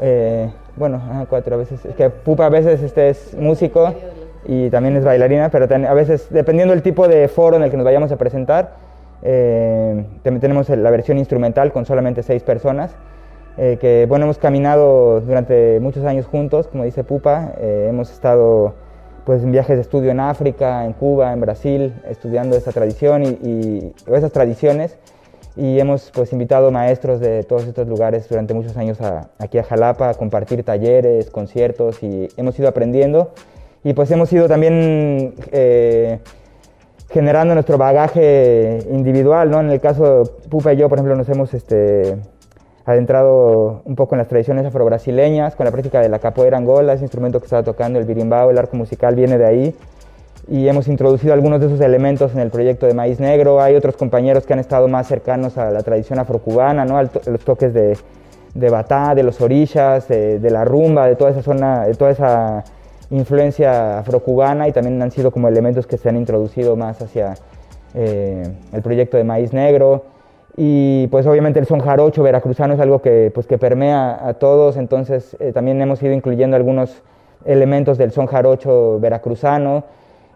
Eh, 0.00 0.50
bueno, 0.76 1.26
cuatro 1.30 1.54
a 1.54 1.58
veces. 1.58 1.84
Es 1.84 1.94
que 1.94 2.10
Pupa 2.10 2.46
a 2.46 2.50
veces 2.50 2.82
este 2.82 3.08
es 3.08 3.34
músico 3.34 3.94
y 4.46 4.68
también 4.68 4.96
es 4.96 5.04
bailarina, 5.04 5.48
pero 5.48 5.66
a 5.88 5.94
veces, 5.94 6.28
dependiendo 6.30 6.74
del 6.74 6.82
tipo 6.82 7.08
de 7.08 7.28
foro 7.28 7.56
en 7.56 7.62
el 7.62 7.70
que 7.70 7.76
nos 7.76 7.84
vayamos 7.84 8.12
a 8.12 8.16
presentar, 8.16 8.74
también 9.20 10.40
tenemos 10.40 10.68
la 10.68 10.90
versión 10.90 11.18
instrumental 11.18 11.72
con 11.72 11.86
solamente 11.86 12.22
seis 12.22 12.42
personas. 12.42 12.92
Eh, 13.60 13.76
que 13.80 14.06
bueno, 14.08 14.24
hemos 14.24 14.38
caminado 14.38 15.20
durante 15.20 15.80
muchos 15.80 16.04
años 16.04 16.26
juntos, 16.26 16.68
como 16.68 16.84
dice 16.84 17.02
Pupa, 17.02 17.54
eh, 17.58 17.88
hemos 17.90 18.08
estado 18.12 18.74
pues 19.26 19.42
en 19.42 19.50
viajes 19.50 19.76
de 19.76 19.82
estudio 19.82 20.12
en 20.12 20.20
África, 20.20 20.84
en 20.84 20.92
Cuba, 20.92 21.32
en 21.32 21.40
Brasil, 21.40 21.92
estudiando 22.08 22.56
esa 22.56 22.70
tradición 22.70 23.24
y, 23.24 23.92
esas 24.14 24.30
tradiciones 24.30 24.96
y 25.56 25.80
hemos 25.80 26.12
pues 26.14 26.32
invitado 26.32 26.70
maestros 26.70 27.18
de 27.18 27.42
todos 27.42 27.66
estos 27.66 27.88
lugares 27.88 28.28
durante 28.28 28.54
muchos 28.54 28.76
años 28.76 28.98
aquí 29.40 29.58
a 29.58 29.64
Jalapa 29.64 30.10
a 30.10 30.14
compartir 30.14 30.62
talleres, 30.62 31.28
conciertos 31.28 32.00
y 32.00 32.28
hemos 32.36 32.56
ido 32.60 32.68
aprendiendo 32.68 33.32
y 33.82 33.92
pues 33.92 34.08
hemos 34.12 34.32
ido 34.32 34.46
también 34.46 35.34
eh, 35.50 36.20
generando 37.10 37.54
nuestro 37.54 37.76
bagaje 37.76 38.86
individual, 38.88 39.50
¿no? 39.50 39.60
En 39.60 39.70
el 39.70 39.80
caso 39.80 40.22
Pupa 40.48 40.74
y 40.74 40.76
yo, 40.76 40.88
por 40.88 40.98
ejemplo, 40.98 41.16
nos 41.16 41.28
hemos 41.28 41.54
este, 41.54 42.18
adentrado 42.88 43.82
un 43.84 43.96
poco 43.96 44.14
en 44.14 44.18
las 44.18 44.28
tradiciones 44.28 44.64
afro-brasileñas 44.64 45.54
con 45.54 45.64
la 45.66 45.72
práctica 45.72 46.00
de 46.00 46.08
la 46.08 46.18
capoeira 46.18 46.56
angola, 46.56 46.94
ese 46.94 47.04
instrumento 47.04 47.38
que 47.38 47.44
estaba 47.44 47.62
tocando, 47.62 47.98
el 47.98 48.04
birimbao, 48.04 48.50
el 48.50 48.58
arco 48.58 48.76
musical 48.76 49.14
viene 49.14 49.36
de 49.36 49.46
ahí 49.46 49.74
y 50.48 50.66
hemos 50.66 50.88
introducido 50.88 51.34
algunos 51.34 51.60
de 51.60 51.66
esos 51.66 51.80
elementos 51.80 52.32
en 52.32 52.40
el 52.40 52.50
proyecto 52.50 52.86
de 52.86 52.94
Maíz 52.94 53.20
Negro. 53.20 53.60
Hay 53.60 53.76
otros 53.76 53.96
compañeros 53.96 54.46
que 54.46 54.54
han 54.54 54.58
estado 54.58 54.88
más 54.88 55.06
cercanos 55.06 55.58
a 55.58 55.70
la 55.70 55.82
tradición 55.82 56.18
afrocubana, 56.18 56.86
¿no? 56.86 57.02
los 57.02 57.40
toques 57.44 57.74
de, 57.74 57.98
de 58.54 58.70
batá, 58.70 59.14
de 59.14 59.22
los 59.22 59.40
orillas, 59.40 60.08
de, 60.08 60.50
la 60.50 60.64
rumba, 60.64 61.06
de 61.06 61.16
toda 61.16 61.30
esa 61.30 61.42
zona, 61.42 61.84
de 61.84 61.94
toda 61.94 62.12
esa 62.12 62.64
influencia 63.10 63.98
afrocubana 63.98 64.68
y 64.68 64.72
también 64.72 65.00
han 65.02 65.10
sido 65.10 65.30
como 65.30 65.48
elementos 65.48 65.86
que 65.86 65.98
se 65.98 66.08
han 66.08 66.16
introducido 66.16 66.76
más 66.76 67.00
hacia 67.00 67.34
eh, 67.94 68.42
el 68.72 68.82
proyecto 68.82 69.16
de 69.16 69.24
Maíz 69.24 69.52
Negro. 69.52 70.04
Y 70.56 71.06
pues 71.08 71.26
obviamente 71.26 71.60
el 71.60 71.66
son 71.66 71.80
jarocho 71.80 72.22
veracruzano 72.22 72.74
es 72.74 72.80
algo 72.80 73.00
que, 73.00 73.30
pues, 73.32 73.46
que 73.46 73.58
permea 73.58 74.26
a 74.26 74.34
todos, 74.34 74.76
entonces 74.76 75.36
eh, 75.40 75.52
también 75.52 75.80
hemos 75.80 76.02
ido 76.02 76.12
incluyendo 76.12 76.56
algunos 76.56 77.02
elementos 77.44 77.98
del 77.98 78.10
son 78.10 78.26
jarocho 78.26 78.98
veracruzano. 79.00 79.84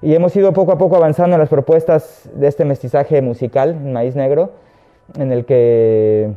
Y 0.01 0.15
hemos 0.15 0.35
ido 0.35 0.53
poco 0.53 0.73
a 0.73 0.79
poco 0.79 0.97
avanzando 0.97 1.37
en 1.37 1.41
las 1.41 1.49
propuestas 1.49 2.29
de 2.35 2.49
este 2.49 2.65
mestizaje 2.65 3.23
musical, 3.23 3.77
Maíz 3.81 4.17
Negro, 4.17 4.51
en 5.19 5.33
el 5.33 5.45
que 5.45 6.33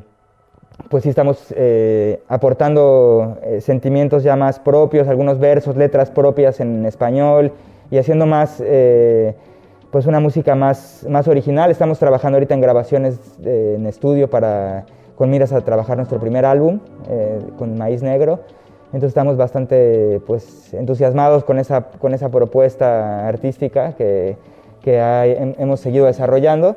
pues 0.89 1.03
sí 1.03 1.09
estamos 1.09 1.53
eh, 1.55 2.21
aportando 2.27 3.37
eh, 3.43 3.61
sentimientos 3.61 4.23
ya 4.23 4.35
más 4.35 4.59
propios, 4.59 5.07
algunos 5.07 5.39
versos, 5.39 5.77
letras 5.77 6.11
propias 6.11 6.59
en 6.59 6.85
español 6.85 7.53
y 7.89 7.97
haciendo 7.97 8.25
más, 8.25 8.61
pues 9.95 10.07
una 10.07 10.19
música 10.19 10.55
más, 10.55 11.05
más 11.09 11.25
original. 11.29 11.71
Estamos 11.71 11.99
trabajando 11.99 12.35
ahorita 12.35 12.53
en 12.53 12.59
grabaciones 12.59 13.17
en 13.45 13.85
estudio 13.85 14.29
para, 14.29 14.83
con 15.15 15.29
miras 15.29 15.53
a 15.53 15.61
trabajar 15.61 15.95
nuestro 15.95 16.19
primer 16.19 16.43
álbum 16.43 16.81
con 17.57 17.77
Maíz 17.77 18.03
Negro. 18.03 18.41
Entonces 18.87 19.07
estamos 19.07 19.37
bastante 19.37 20.19
pues, 20.27 20.73
entusiasmados 20.73 21.45
con 21.45 21.59
esa, 21.59 21.83
con 21.83 22.13
esa 22.13 22.27
propuesta 22.27 23.25
artística 23.25 23.93
que, 23.93 24.35
que 24.81 24.99
hemos 25.59 25.79
seguido 25.79 26.07
desarrollando. 26.07 26.75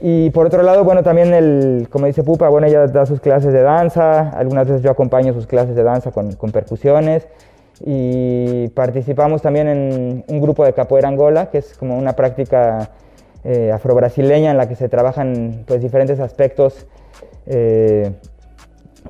Y 0.00 0.30
por 0.30 0.46
otro 0.46 0.64
lado, 0.64 0.82
bueno, 0.82 1.04
también, 1.04 1.32
el, 1.34 1.86
como 1.88 2.06
dice 2.06 2.24
Pupa, 2.24 2.48
bueno, 2.48 2.66
ella 2.66 2.88
da 2.88 3.06
sus 3.06 3.20
clases 3.20 3.52
de 3.52 3.62
danza, 3.62 4.30
algunas 4.30 4.66
veces 4.66 4.82
yo 4.82 4.90
acompaño 4.90 5.32
sus 5.32 5.46
clases 5.46 5.76
de 5.76 5.84
danza 5.84 6.10
con, 6.10 6.32
con 6.32 6.50
percusiones 6.50 7.28
y 7.84 8.68
participamos 8.68 9.42
también 9.42 9.68
en 9.68 10.24
un 10.26 10.40
grupo 10.40 10.64
de 10.64 10.72
capoeira 10.72 11.08
angola, 11.08 11.50
que 11.50 11.58
es 11.58 11.76
como 11.76 11.96
una 11.96 12.14
práctica 12.14 12.90
eh, 13.44 13.70
afrobrasileña 13.72 14.50
en 14.50 14.56
la 14.56 14.68
que 14.68 14.74
se 14.74 14.88
trabajan 14.88 15.64
pues, 15.66 15.80
diferentes 15.80 16.18
aspectos 16.18 16.86
eh, 17.46 18.10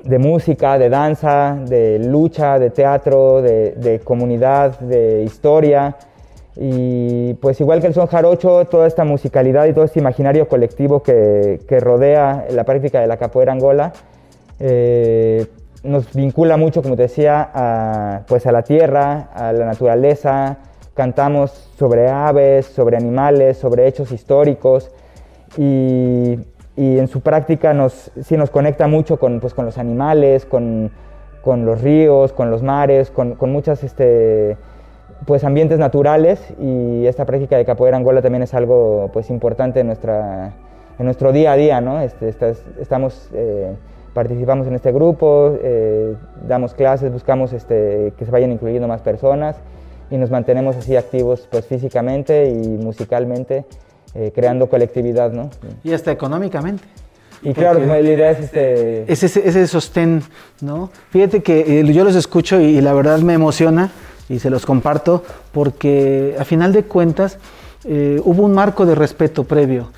de 0.05 0.19
música, 0.19 0.79
de 0.79 0.89
danza, 0.91 1.59
de 1.67 1.99
lucha, 1.99 2.59
de 2.59 2.71
teatro, 2.71 3.43
de, 3.43 4.01
comunidad, 4.05 4.79
de 4.81 5.23
historia. 5.23 5.97
Y 6.55 7.35
pues 7.35 7.61
igual 7.61 7.81
que 7.81 7.87
el 7.87 7.95
son 7.95 8.07
jarocho, 8.07 8.65
toda 8.67 8.87
esta 8.87 9.05
musicalidad 9.05 9.67
y 9.67 9.73
todo 9.73 9.85
este 9.85 10.01
imaginario 10.01 10.49
colectivo 10.49 11.03
que, 11.03 11.59
rodea 11.81 12.47
la 12.51 12.65
práctica 12.65 13.01
de 13.01 13.07
la 13.07 13.17
capoeira 13.17 13.53
angola 13.53 13.93
eh, 14.61 15.47
nos 15.83 16.13
vincula 16.13 16.57
mucho, 16.57 16.83
como 16.83 16.97
te 16.97 17.03
decía, 17.03 17.51
a, 17.55 18.23
pues 18.27 18.47
a 18.47 18.53
la 18.53 18.63
tierra, 18.63 19.29
a 19.35 19.53
la 19.53 19.67
naturaleza. 19.67 20.59
Cantamos 20.95 21.51
sobre 21.79 22.09
aves, 22.09 22.67
sobre 22.67 22.97
animales, 22.97 23.59
sobre 23.59 23.87
hechos 23.87 24.11
históricos 24.11 24.91
y 25.57 26.39
en 26.79 27.09
su 27.09 27.23
práctica 27.23 27.75
nos, 27.75 28.13
sí 28.23 28.37
nos 28.37 28.51
conecta 28.51 28.87
mucho 28.87 29.19
con, 29.19 29.41
pues, 29.41 29.53
con 29.53 29.65
los 29.65 29.79
animales, 29.79 30.47
con, 30.47 30.93
con, 31.43 31.67
los 31.67 31.83
ríos, 31.83 32.33
con 32.33 32.53
los 32.53 32.63
mares, 32.63 33.11
con, 33.11 33.35
con 33.35 33.51
muchos 33.51 33.83
este, 33.83 34.57
pues, 35.27 35.43
ambientes 35.43 35.81
naturales 35.81 36.41
y 36.61 37.05
esta 37.07 37.25
práctica 37.25 37.57
de 37.57 37.65
capoeira 37.65 37.97
angola 37.97 38.23
también 38.23 38.43
es 38.43 38.55
algo 38.55 39.11
pues, 39.13 39.29
importante 39.31 39.81
en, 39.81 39.89
nuestra, 39.89 40.53
en 41.01 41.05
nuestro 41.05 41.33
día 41.33 41.53
a 41.53 41.57
día. 41.57 41.81
¿no? 41.81 42.01
Este, 42.01 42.29
estamos, 42.29 43.29
eh, 43.35 43.73
participamos 44.19 44.67
en 44.67 44.75
este 44.75 44.91
grupo, 44.91 45.57
eh, 45.63 46.13
damos 46.49 46.75
clases, 46.75 47.13
buscamos 47.13 47.53
este, 47.53 48.13
que 48.19 48.25
se 48.25 48.33
vayan 48.33 48.51
incluyendo 48.51 48.89
más 48.89 49.01
personas 49.01 49.55
y 50.11 50.17
nos 50.17 50.29
mantenemos 50.29 50.75
así 50.75 50.97
activos 50.97 51.47
pues, 51.49 51.67
físicamente 51.67 52.51
y 52.51 52.67
musicalmente 52.67 53.65
eh, 54.17 54.33
creando 54.35 54.69
colectividad, 54.69 55.31
¿no? 55.31 55.51
Y 55.85 55.93
hasta 55.93 56.11
económicamente. 56.11 56.83
Y 57.43 57.53
claro, 57.53 57.79
la 57.79 58.01
idea 58.01 58.33
es 58.33 58.41
este... 58.41 59.13
Ese, 59.13 59.27
ese 59.27 59.69
sostén, 59.69 60.25
¿no? 60.61 60.91
Fíjate 61.11 61.41
que 61.41 61.79
eh, 61.79 61.93
yo 61.93 62.03
los 62.03 62.17
escucho 62.17 62.61
y, 62.61 62.81
la 62.81 62.95
verdad 62.95 63.21
me 63.21 63.35
emociona 63.35 63.93
y 64.29 64.41
se 64.41 64.51
los 64.51 64.67
comparto 64.67 65.23
porque 65.53 66.35
a 66.41 66.45
final 66.45 66.73
de 66.73 66.83
cuentas 66.83 67.39
eh, 67.85 68.21
hubo 68.25 68.43
un 68.43 68.53
marco 68.53 68.85
de 68.85 68.97
respeto 68.97 69.45
previo. 69.45 69.91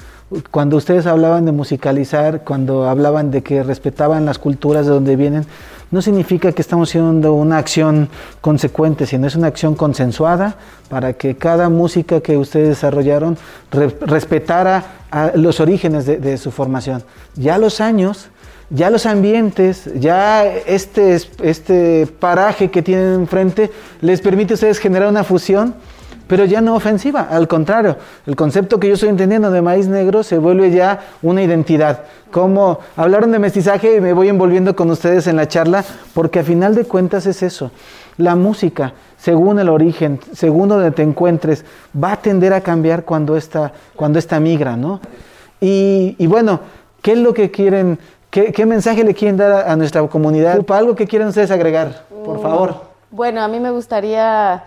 Cuando 0.52 0.76
ustedes 0.76 1.06
hablaban 1.06 1.44
de 1.44 1.50
musicalizar, 1.50 2.44
cuando 2.44 2.88
hablaban 2.88 3.32
de 3.32 3.42
que 3.42 3.64
respetaban 3.64 4.24
las 4.26 4.38
culturas 4.38 4.86
de 4.86 4.92
donde 4.92 5.16
vienen, 5.16 5.44
no 5.90 6.02
significa 6.02 6.52
que 6.52 6.62
estamos 6.62 6.88
haciendo 6.88 7.34
una 7.34 7.58
acción 7.58 8.08
consecuente, 8.40 9.06
sino 9.06 9.26
es 9.26 9.34
una 9.34 9.48
acción 9.48 9.74
consensuada 9.74 10.54
para 10.88 11.14
que 11.14 11.34
cada 11.36 11.68
música 11.68 12.20
que 12.20 12.36
ustedes 12.36 12.68
desarrollaron 12.68 13.38
respetara 13.72 14.84
los 15.34 15.58
orígenes 15.58 16.06
de, 16.06 16.38
su 16.38 16.52
formación. 16.52 17.02
Ya 17.34 17.58
los 17.58 17.80
años, 17.80 18.28
ya 18.70 18.88
los 18.90 19.06
ambientes, 19.06 19.90
ya 19.96 20.46
este, 20.46 21.18
este 21.42 22.06
paraje 22.20 22.70
que 22.70 22.82
tienen 22.82 23.14
enfrente 23.14 23.72
les 24.00 24.20
permite 24.20 24.52
a 24.52 24.54
ustedes 24.54 24.78
generar 24.78 25.08
una 25.08 25.24
fusión 25.24 25.74
pero 26.30 26.44
ya 26.44 26.60
no 26.60 26.76
ofensiva, 26.76 27.22
al 27.22 27.48
contrario, 27.48 27.96
el 28.24 28.36
concepto 28.36 28.78
que 28.78 28.86
yo 28.86 28.94
estoy 28.94 29.08
entendiendo 29.08 29.50
de 29.50 29.62
maíz 29.62 29.88
negro 29.88 30.22
se 30.22 30.38
vuelve 30.38 30.70
ya 30.70 31.00
una 31.22 31.42
identidad. 31.42 32.04
Como 32.30 32.78
hablaron 32.94 33.32
de 33.32 33.40
mestizaje 33.40 33.96
y 33.96 34.00
me 34.00 34.12
voy 34.12 34.28
envolviendo 34.28 34.76
con 34.76 34.88
ustedes 34.92 35.26
en 35.26 35.34
la 35.34 35.48
charla, 35.48 35.84
porque 36.14 36.38
a 36.38 36.44
final 36.44 36.76
de 36.76 36.84
cuentas 36.84 37.26
es 37.26 37.42
eso. 37.42 37.72
La 38.16 38.36
música, 38.36 38.92
según 39.18 39.58
el 39.58 39.68
origen, 39.68 40.20
según 40.32 40.68
donde 40.68 40.92
te 40.92 41.02
encuentres, 41.02 41.64
va 42.00 42.12
a 42.12 42.16
tender 42.22 42.52
a 42.52 42.60
cambiar 42.60 43.04
cuando 43.04 43.36
esta, 43.36 43.72
cuando 43.96 44.20
esta 44.20 44.38
migra, 44.38 44.76
¿no? 44.76 45.00
Y, 45.60 46.14
bueno, 46.28 46.60
¿qué 47.02 47.14
es 47.14 47.18
lo 47.18 47.34
que 47.34 47.50
quieren, 47.50 47.98
qué, 48.30 48.52
qué 48.52 48.66
mensaje 48.66 49.02
le 49.02 49.14
quieren 49.14 49.36
dar 49.36 49.68
a, 49.68 49.74
nuestra 49.74 50.06
comunidad? 50.06 50.64
¿Algo 50.68 50.94
que 50.94 51.08
quieren 51.08 51.26
ustedes 51.26 51.50
agregar, 51.50 52.04
por 52.24 52.38
mm, 52.38 52.40
favor? 52.40 52.74
Bueno, 53.10 53.42
a 53.42 53.48
mí 53.48 53.58
me 53.58 53.72
gustaría 53.72 54.62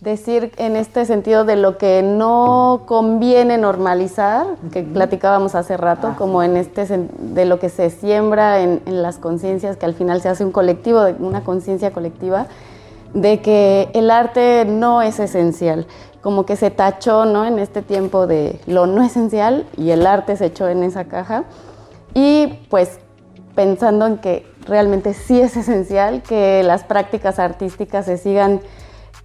decir 0.00 0.52
en 0.58 0.76
este 0.76 1.04
sentido 1.06 1.44
de 1.44 1.56
lo 1.56 1.76
que 1.76 2.02
no 2.02 2.82
conviene 2.86 3.58
normalizar, 3.58 4.46
que 4.72 4.82
platicábamos 4.82 5.56
hace 5.56 5.76
rato, 5.76 6.14
como 6.16 6.42
en 6.42 6.56
este 6.56 6.86
de 6.86 7.44
lo 7.44 7.58
que 7.58 7.68
se 7.68 7.90
siembra 7.90 8.60
en, 8.60 8.80
las 8.86 9.18
conciencias, 9.18 9.76
que 9.76 9.86
al 9.86 9.94
final 9.94 10.20
se 10.20 10.28
hace 10.28 10.44
un 10.44 10.52
colectivo, 10.52 11.04
una 11.18 11.42
conciencia 11.42 11.92
colectiva, 11.92 12.46
de 13.12 13.40
que 13.40 13.90
el 13.94 14.10
arte 14.10 14.64
no 14.66 15.02
es 15.02 15.18
esencial, 15.18 15.86
como 16.20 16.46
que 16.46 16.56
se 16.56 16.70
tachó 16.70 17.24
¿no? 17.24 17.44
en 17.44 17.58
este 17.58 17.82
tiempo 17.82 18.26
de 18.26 18.60
lo 18.66 18.86
no 18.86 19.02
esencial 19.02 19.66
y 19.76 19.90
el 19.90 20.06
arte 20.06 20.36
se 20.36 20.46
echó 20.46 20.68
en 20.68 20.84
esa 20.84 21.04
caja. 21.04 21.44
Y 22.14 22.58
pues 22.70 23.00
pensando 23.54 24.06
en 24.06 24.18
que 24.18 24.46
realmente 24.66 25.14
sí 25.14 25.40
es 25.40 25.56
esencial 25.56 26.22
que 26.22 26.62
las 26.62 26.84
prácticas 26.84 27.38
artísticas 27.38 28.04
se 28.04 28.18
sigan 28.18 28.60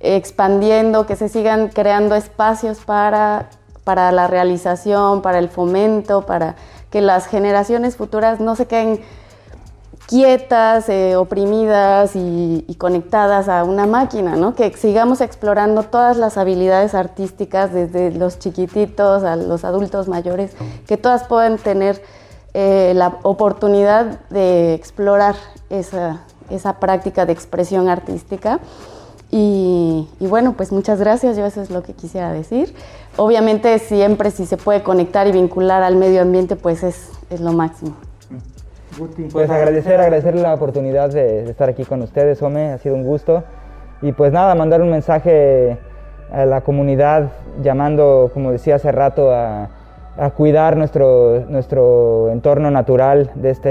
expandiendo, 0.04 1.06
que 1.06 1.16
se 1.16 1.30
sigan 1.30 1.70
creando 1.70 2.16
espacios 2.16 2.80
para, 2.80 3.49
para 3.84 4.12
la 4.12 4.28
realización, 4.28 5.22
para 5.22 5.39
el 5.39 5.49
fomento, 5.49 6.26
para 6.26 6.56
que 6.91 7.01
las 7.01 7.26
generaciones 7.26 7.95
futuras 7.95 8.39
no 8.39 8.56
se 8.56 8.68
queden 8.68 8.99
quietas, 10.06 10.89
eh, 10.89 11.16
oprimidas 11.16 12.12
y, 12.16 12.66
conectadas 12.78 13.47
a 13.47 13.64
una 13.64 13.86
máquina, 13.86 14.36
¿no? 14.36 14.56
que 14.56 14.76
sigamos 14.76 15.22
explorando 15.22 15.84
todas 15.84 16.18
las 16.18 16.38
habilidades 16.38 16.93
artísticas, 16.93 17.72
desde 17.72 18.12
los 18.12 18.39
chiquititos 18.39 19.24
a 19.24 19.38
los 19.38 19.64
adultos 19.64 20.10
mayores, 20.10 20.51
que 20.86 20.97
todas 20.97 21.24
puedan 21.24 21.58
tener 21.58 22.04
eh, 22.54 22.91
la 22.95 23.20
oportunidad 23.24 24.20
de 24.30 24.74
explorar 24.74 25.36
esa, 25.70 26.24
esa 26.49 26.74
práctica 26.80 27.26
de 27.26 27.32
expresión 27.32 27.88
artística 27.88 28.60
Y, 29.36 30.08
bueno, 30.20 30.54
pues 30.56 30.72
muchas 30.72 31.00
gracias, 31.00 31.36
yo 31.36 31.44
eso 31.48 31.60
es 31.60 31.72
lo 31.72 31.82
que 31.82 31.94
quisiera 31.94 32.32
decir. 32.32 32.72
Obviamente 33.18 33.80
siempre 33.80 34.30
si 34.30 34.46
se 34.46 34.58
puede 34.58 34.84
conectar 34.84 35.26
y 35.26 35.32
vincular 35.32 35.82
al 35.82 35.96
medio 35.96 36.22
ambiente, 36.22 36.56
pues 36.56 36.84
es, 36.84 37.10
es 37.32 37.42
lo 37.42 37.52
máximo. 37.52 37.96
Pues 39.32 39.50
agradecer, 39.50 40.00
agradecer 40.00 40.36
la 40.36 40.54
oportunidad 40.54 41.10
de, 41.10 41.50
estar 41.50 41.68
aquí 41.68 41.84
con 41.84 42.04
ustedes, 42.04 42.44
Ome, 42.44 42.74
ha 42.74 42.78
sido 42.78 42.94
un 42.94 43.04
gusto. 43.04 43.44
Y 44.04 44.12
pues 44.12 44.32
nada, 44.32 44.54
mandar 44.54 44.84
un 44.84 44.92
mensaje 44.92 45.80
a 46.32 46.46
la 46.46 46.62
comunidad 46.62 47.32
llamando, 47.64 48.30
como 48.36 48.52
decía 48.52 48.76
hace 48.76 48.92
rato, 48.92 49.34
a, 49.34 49.70
cuidar 50.38 50.78
nuestro, 50.78 51.44
nuestro 51.50 52.30
entorno 52.30 52.70
natural 52.70 53.32
de, 53.34 53.50
este, 53.50 53.70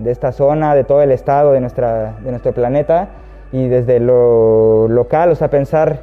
de 0.00 0.10
esta 0.10 0.32
zona, 0.32 0.74
de 0.74 0.84
todo 0.84 1.02
el 1.02 1.12
estado, 1.12 1.52
de, 1.52 1.60
nuestra, 1.60 2.16
de 2.24 2.30
nuestro 2.30 2.52
planeta 2.52 3.10
y 3.52 3.68
desde 3.68 4.00
lo 4.00 4.88
local, 4.88 5.30
o 5.30 5.34
sea, 5.34 5.48
pensar, 5.48 6.00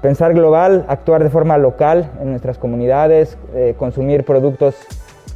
pensar 0.00 0.32
global, 0.32 0.86
actuar 0.88 1.22
de 1.22 1.30
forma 1.30 1.58
local 1.58 2.10
en 2.20 2.30
nuestras 2.30 2.58
comunidades, 2.58 3.36
eh, 3.54 3.74
consumir 3.78 4.24
productos 4.24 4.74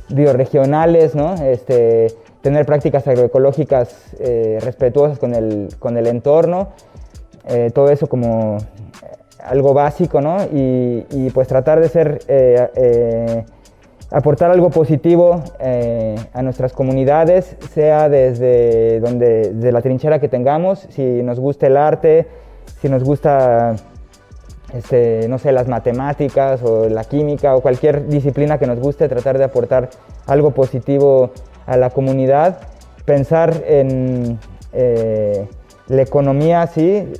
bioregionales, 0.09 1.15
¿no? 1.15 1.35
Este, 1.35 2.09
tener 2.41 2.65
prácticas 2.65 3.07
agroecológicas 3.07 4.15
eh, 4.19 4.59
respetuosas 4.63 5.19
con 5.19 5.35
el, 5.35 5.69
con 5.79 5.99
el 5.99 6.07
entorno, 6.07 6.71
eh, 7.47 7.71
todo 7.75 7.91
eso 7.91 8.09
como 8.09 8.57
algo 9.45 9.75
básico, 9.75 10.21
¿no? 10.21 10.39
Y, 10.53 11.31
pues 11.35 11.49
tratar 11.49 11.81
de 11.81 11.89
ser, 11.89 12.21
aportar 14.11 14.51
algo 14.51 14.71
positivo 14.71 15.43
a 15.61 16.43
nuestras 16.43 16.73
comunidades, 16.73 17.57
sea 17.73 18.09
desde 18.09 19.01
donde, 19.01 19.53
de 19.53 19.73
la 19.73 19.83
trinchera 19.83 20.19
que 20.19 20.29
tengamos, 20.29 20.87
si 20.91 21.23
nos 21.23 21.39
gusta 21.39 21.67
el 21.67 21.77
arte, 21.77 22.27
si 22.81 22.89
nos 22.89 23.05
gusta 23.05 23.77
este, 24.75 25.27
no 25.29 25.39
sé, 25.39 25.53
las 25.53 25.67
matemáticas 25.67 26.63
o 26.63 26.89
la 26.89 27.05
química 27.05 27.57
o 27.57 27.61
cualquier 27.61 28.07
disciplina 28.07 28.59
que 28.59 28.67
nos 28.67 28.79
guste, 28.79 29.09
tratar 29.09 29.39
de 29.39 29.45
aportar 29.45 29.91
algo 30.27 30.53
positivo 30.53 31.31
a 31.67 31.77
la 31.77 31.91
comunidad, 31.91 32.61
pensar 33.05 33.65
en 33.67 34.39
eh, 34.73 35.49
la 35.89 36.03
economía, 36.03 36.67
sí, 36.69 37.13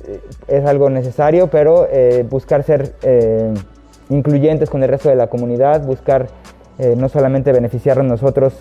es 0.47 0.65
algo 0.65 0.89
necesario, 0.89 1.47
pero 1.47 1.87
eh, 1.91 2.25
buscar 2.29 2.63
ser 2.63 2.93
eh, 3.01 3.53
incluyentes 4.09 4.69
con 4.69 4.81
el 4.83 4.89
resto 4.89 5.09
de 5.09 5.15
la 5.15 5.27
comunidad, 5.27 5.85
buscar 5.85 6.27
no 6.97 7.09
solamente 7.09 7.51
beneficiarnos 7.51 8.05
nosotros 8.05 8.53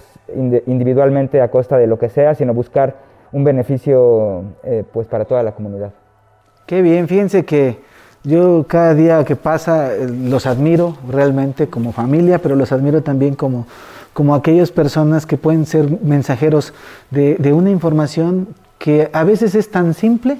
individualmente 0.66 1.40
a 1.40 1.50
costa 1.50 1.78
de 1.78 1.86
lo 1.86 1.98
que 1.98 2.08
sea, 2.08 2.34
sino 2.34 2.54
buscar 2.54 2.96
un 3.32 3.44
beneficio 3.44 4.44
pues 4.92 5.06
para 5.06 5.24
toda 5.24 5.42
la 5.42 5.52
comunidad. 5.52 5.92
Qué 6.66 6.82
bien, 6.82 7.08
fíjense 7.08 7.44
que 7.44 7.78
yo 8.22 8.66
cada 8.68 8.94
día 8.94 9.24
que 9.24 9.36
pasa 9.36 9.92
los 9.98 10.46
admiro 10.46 10.96
realmente 11.08 11.68
como 11.68 11.92
familia, 11.92 12.38
pero 12.40 12.56
los 12.56 12.72
admiro 12.72 13.02
también 13.02 13.34
como 13.34 13.66
como 14.12 14.34
aquellas 14.34 14.70
personas 14.70 15.26
que 15.26 15.36
pueden 15.36 15.66
ser 15.66 15.88
mensajeros 16.02 16.74
de, 17.10 17.36
de 17.36 17.52
una 17.52 17.70
información 17.70 18.48
que 18.78 19.08
a 19.12 19.24
veces 19.24 19.54
es 19.54 19.70
tan 19.70 19.94
simple 19.94 20.38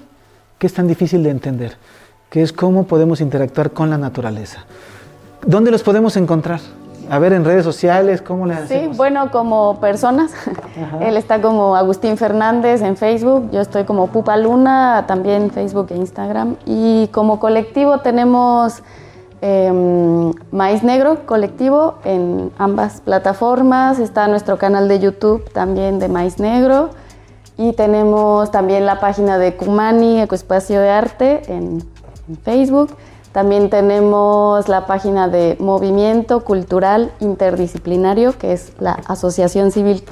que 0.58 0.66
es 0.66 0.74
tan 0.74 0.86
difícil 0.86 1.22
de 1.22 1.30
entender, 1.30 1.76
que 2.28 2.42
es 2.42 2.52
cómo 2.52 2.86
podemos 2.86 3.20
interactuar 3.20 3.70
con 3.70 3.88
la 3.88 3.96
naturaleza. 3.96 4.66
¿Dónde 5.46 5.70
los 5.70 5.82
podemos 5.82 6.16
encontrar? 6.18 6.60
A 7.10 7.18
ver, 7.18 7.32
en 7.32 7.44
redes 7.44 7.64
sociales, 7.64 8.22
¿cómo 8.22 8.46
le 8.46 8.54
hacemos? 8.54 8.92
Sí, 8.92 8.96
bueno, 8.96 9.30
como 9.30 9.80
personas. 9.80 10.32
Él 11.00 11.16
está 11.16 11.42
como 11.42 11.76
Agustín 11.76 12.16
Fernández 12.16 12.82
en 12.82 12.96
Facebook, 12.96 13.50
yo 13.50 13.60
estoy 13.60 13.84
como 13.84 14.06
Pupa 14.06 14.36
Luna, 14.36 15.04
también 15.06 15.50
Facebook 15.50 15.88
e 15.90 15.96
Instagram. 15.96 16.56
Y 16.66 17.08
como 17.08 17.40
colectivo 17.40 17.98
tenemos 17.98 18.82
Em, 19.42 20.32
Maíz 20.52 20.82
Negro 20.82 21.24
Colectivo 21.24 21.94
en 22.04 22.52
ambas 22.58 23.00
plataformas. 23.00 23.98
Está 23.98 24.28
nuestro 24.28 24.58
canal 24.58 24.86
de 24.86 25.00
YouTube 25.00 25.50
también 25.52 25.98
de 25.98 26.08
Maíz 26.08 26.38
Negro. 26.38 26.90
Y 27.56 27.72
tenemos 27.72 28.50
también 28.50 28.86
la 28.86 29.00
página 29.00 29.38
de 29.38 29.56
Kumani, 29.56 30.20
Ecoespacio 30.20 30.80
de 30.80 30.90
Arte, 30.90 31.42
en, 31.48 31.82
Facebook. 32.44 32.90
También 33.32 33.70
tenemos 33.70 34.68
la 34.68 34.86
página 34.86 35.28
de 35.28 35.56
Movimiento 35.60 36.44
Cultural 36.44 37.12
Interdisciplinario, 37.20 38.36
que 38.36 38.52
es 38.52 38.72
la 38.80 38.94
asociación 39.06 39.70
civil 39.70 40.02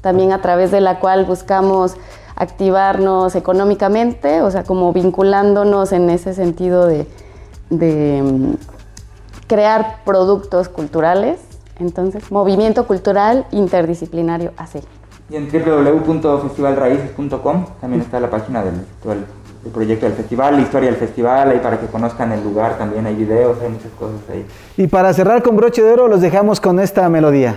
también 0.00 0.32
a 0.32 0.40
través 0.40 0.70
de 0.70 0.80
la 0.80 1.00
cual 1.00 1.24
buscamos 1.24 1.96
activarnos 2.36 3.34
económicamente, 3.34 4.42
o 4.42 4.50
sea, 4.50 4.62
como 4.62 4.92
vinculándonos 4.92 5.90
en 5.90 6.08
ese 6.08 6.34
sentido 6.34 6.86
de 6.86 7.06
crear 9.48 10.04
productos 10.04 10.68
culturales. 10.68 11.40
Entonces, 11.80 12.30
movimiento 12.30 12.86
cultural 12.86 13.46
interdisciplinario 13.50 14.52
así. 14.56 14.78
Y 15.30 15.36
en 15.36 15.50
www.festivalraíces.com 15.50 17.66
también 17.80 18.02
está 18.02 18.20
la 18.20 18.30
página 18.30 18.62
del, 18.64 18.84
proyecto 19.70 20.06
del 20.06 20.14
festival, 20.14 20.56
la 20.56 20.62
historia 20.62 20.90
del 20.90 20.98
festival, 20.98 21.50
ahí 21.50 21.58
para 21.58 21.78
que 21.80 21.86
conozcan 21.86 22.32
el 22.32 22.42
lugar 22.42 22.78
también 22.78 23.06
hay 23.06 23.14
videos, 23.14 23.60
hay 23.62 23.68
muchas 23.68 23.92
cosas 23.98 24.20
ahí. 24.30 24.46
Y 24.76 24.86
para 24.86 25.12
cerrar 25.12 25.42
con 25.42 25.56
broche 25.56 25.82
de 25.82 25.92
oro, 25.92 26.08
los 26.08 26.20
dejamos 26.20 26.60
con 26.60 26.80
esta 26.80 27.08
melodía. 27.08 27.56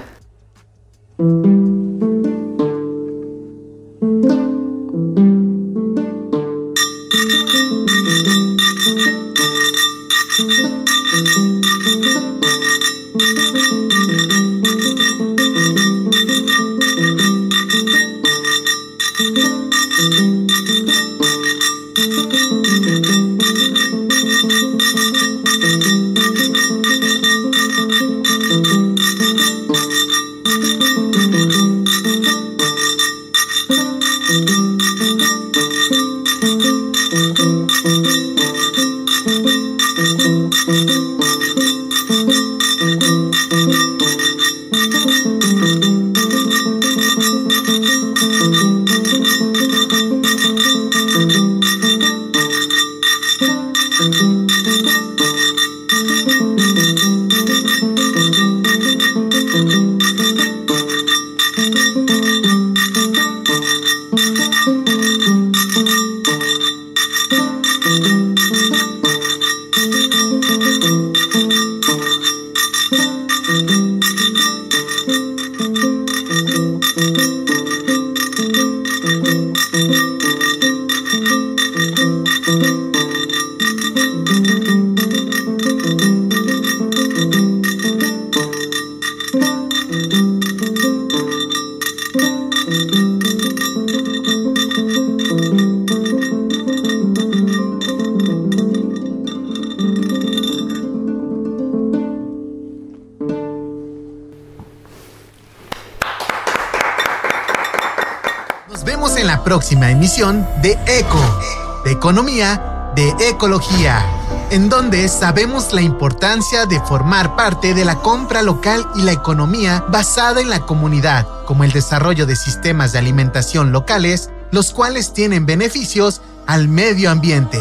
De 110.21 110.77
ECO, 110.85 111.81
de 111.83 111.93
economía, 111.93 112.91
de 112.95 113.09
ecología, 113.27 114.05
en 114.51 114.69
donde 114.69 115.07
sabemos 115.07 115.73
la 115.73 115.81
importancia 115.81 116.67
de 116.67 116.79
formar 116.81 117.35
parte 117.35 117.73
de 117.73 117.85
la 117.85 117.95
compra 117.95 118.43
local 118.43 118.85
y 118.95 119.01
la 119.01 119.13
economía 119.13 119.83
basada 119.89 120.39
en 120.39 120.51
la 120.51 120.59
comunidad, 120.59 121.25
como 121.47 121.63
el 121.63 121.71
desarrollo 121.71 122.27
de 122.27 122.35
sistemas 122.35 122.91
de 122.91 122.99
alimentación 122.99 123.71
locales, 123.71 124.29
los 124.51 124.73
cuales 124.73 125.11
tienen 125.11 125.47
beneficios 125.47 126.21
al 126.45 126.67
medio 126.67 127.09
ambiente. 127.09 127.59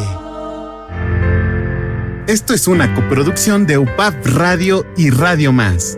Esto 2.27 2.53
es 2.53 2.69
una 2.69 2.95
coproducción 2.95 3.67
de 3.67 3.79
UPAP 3.79 4.27
Radio 4.27 4.85
y 4.99 5.09
Radio 5.09 5.51
Más. 5.51 5.97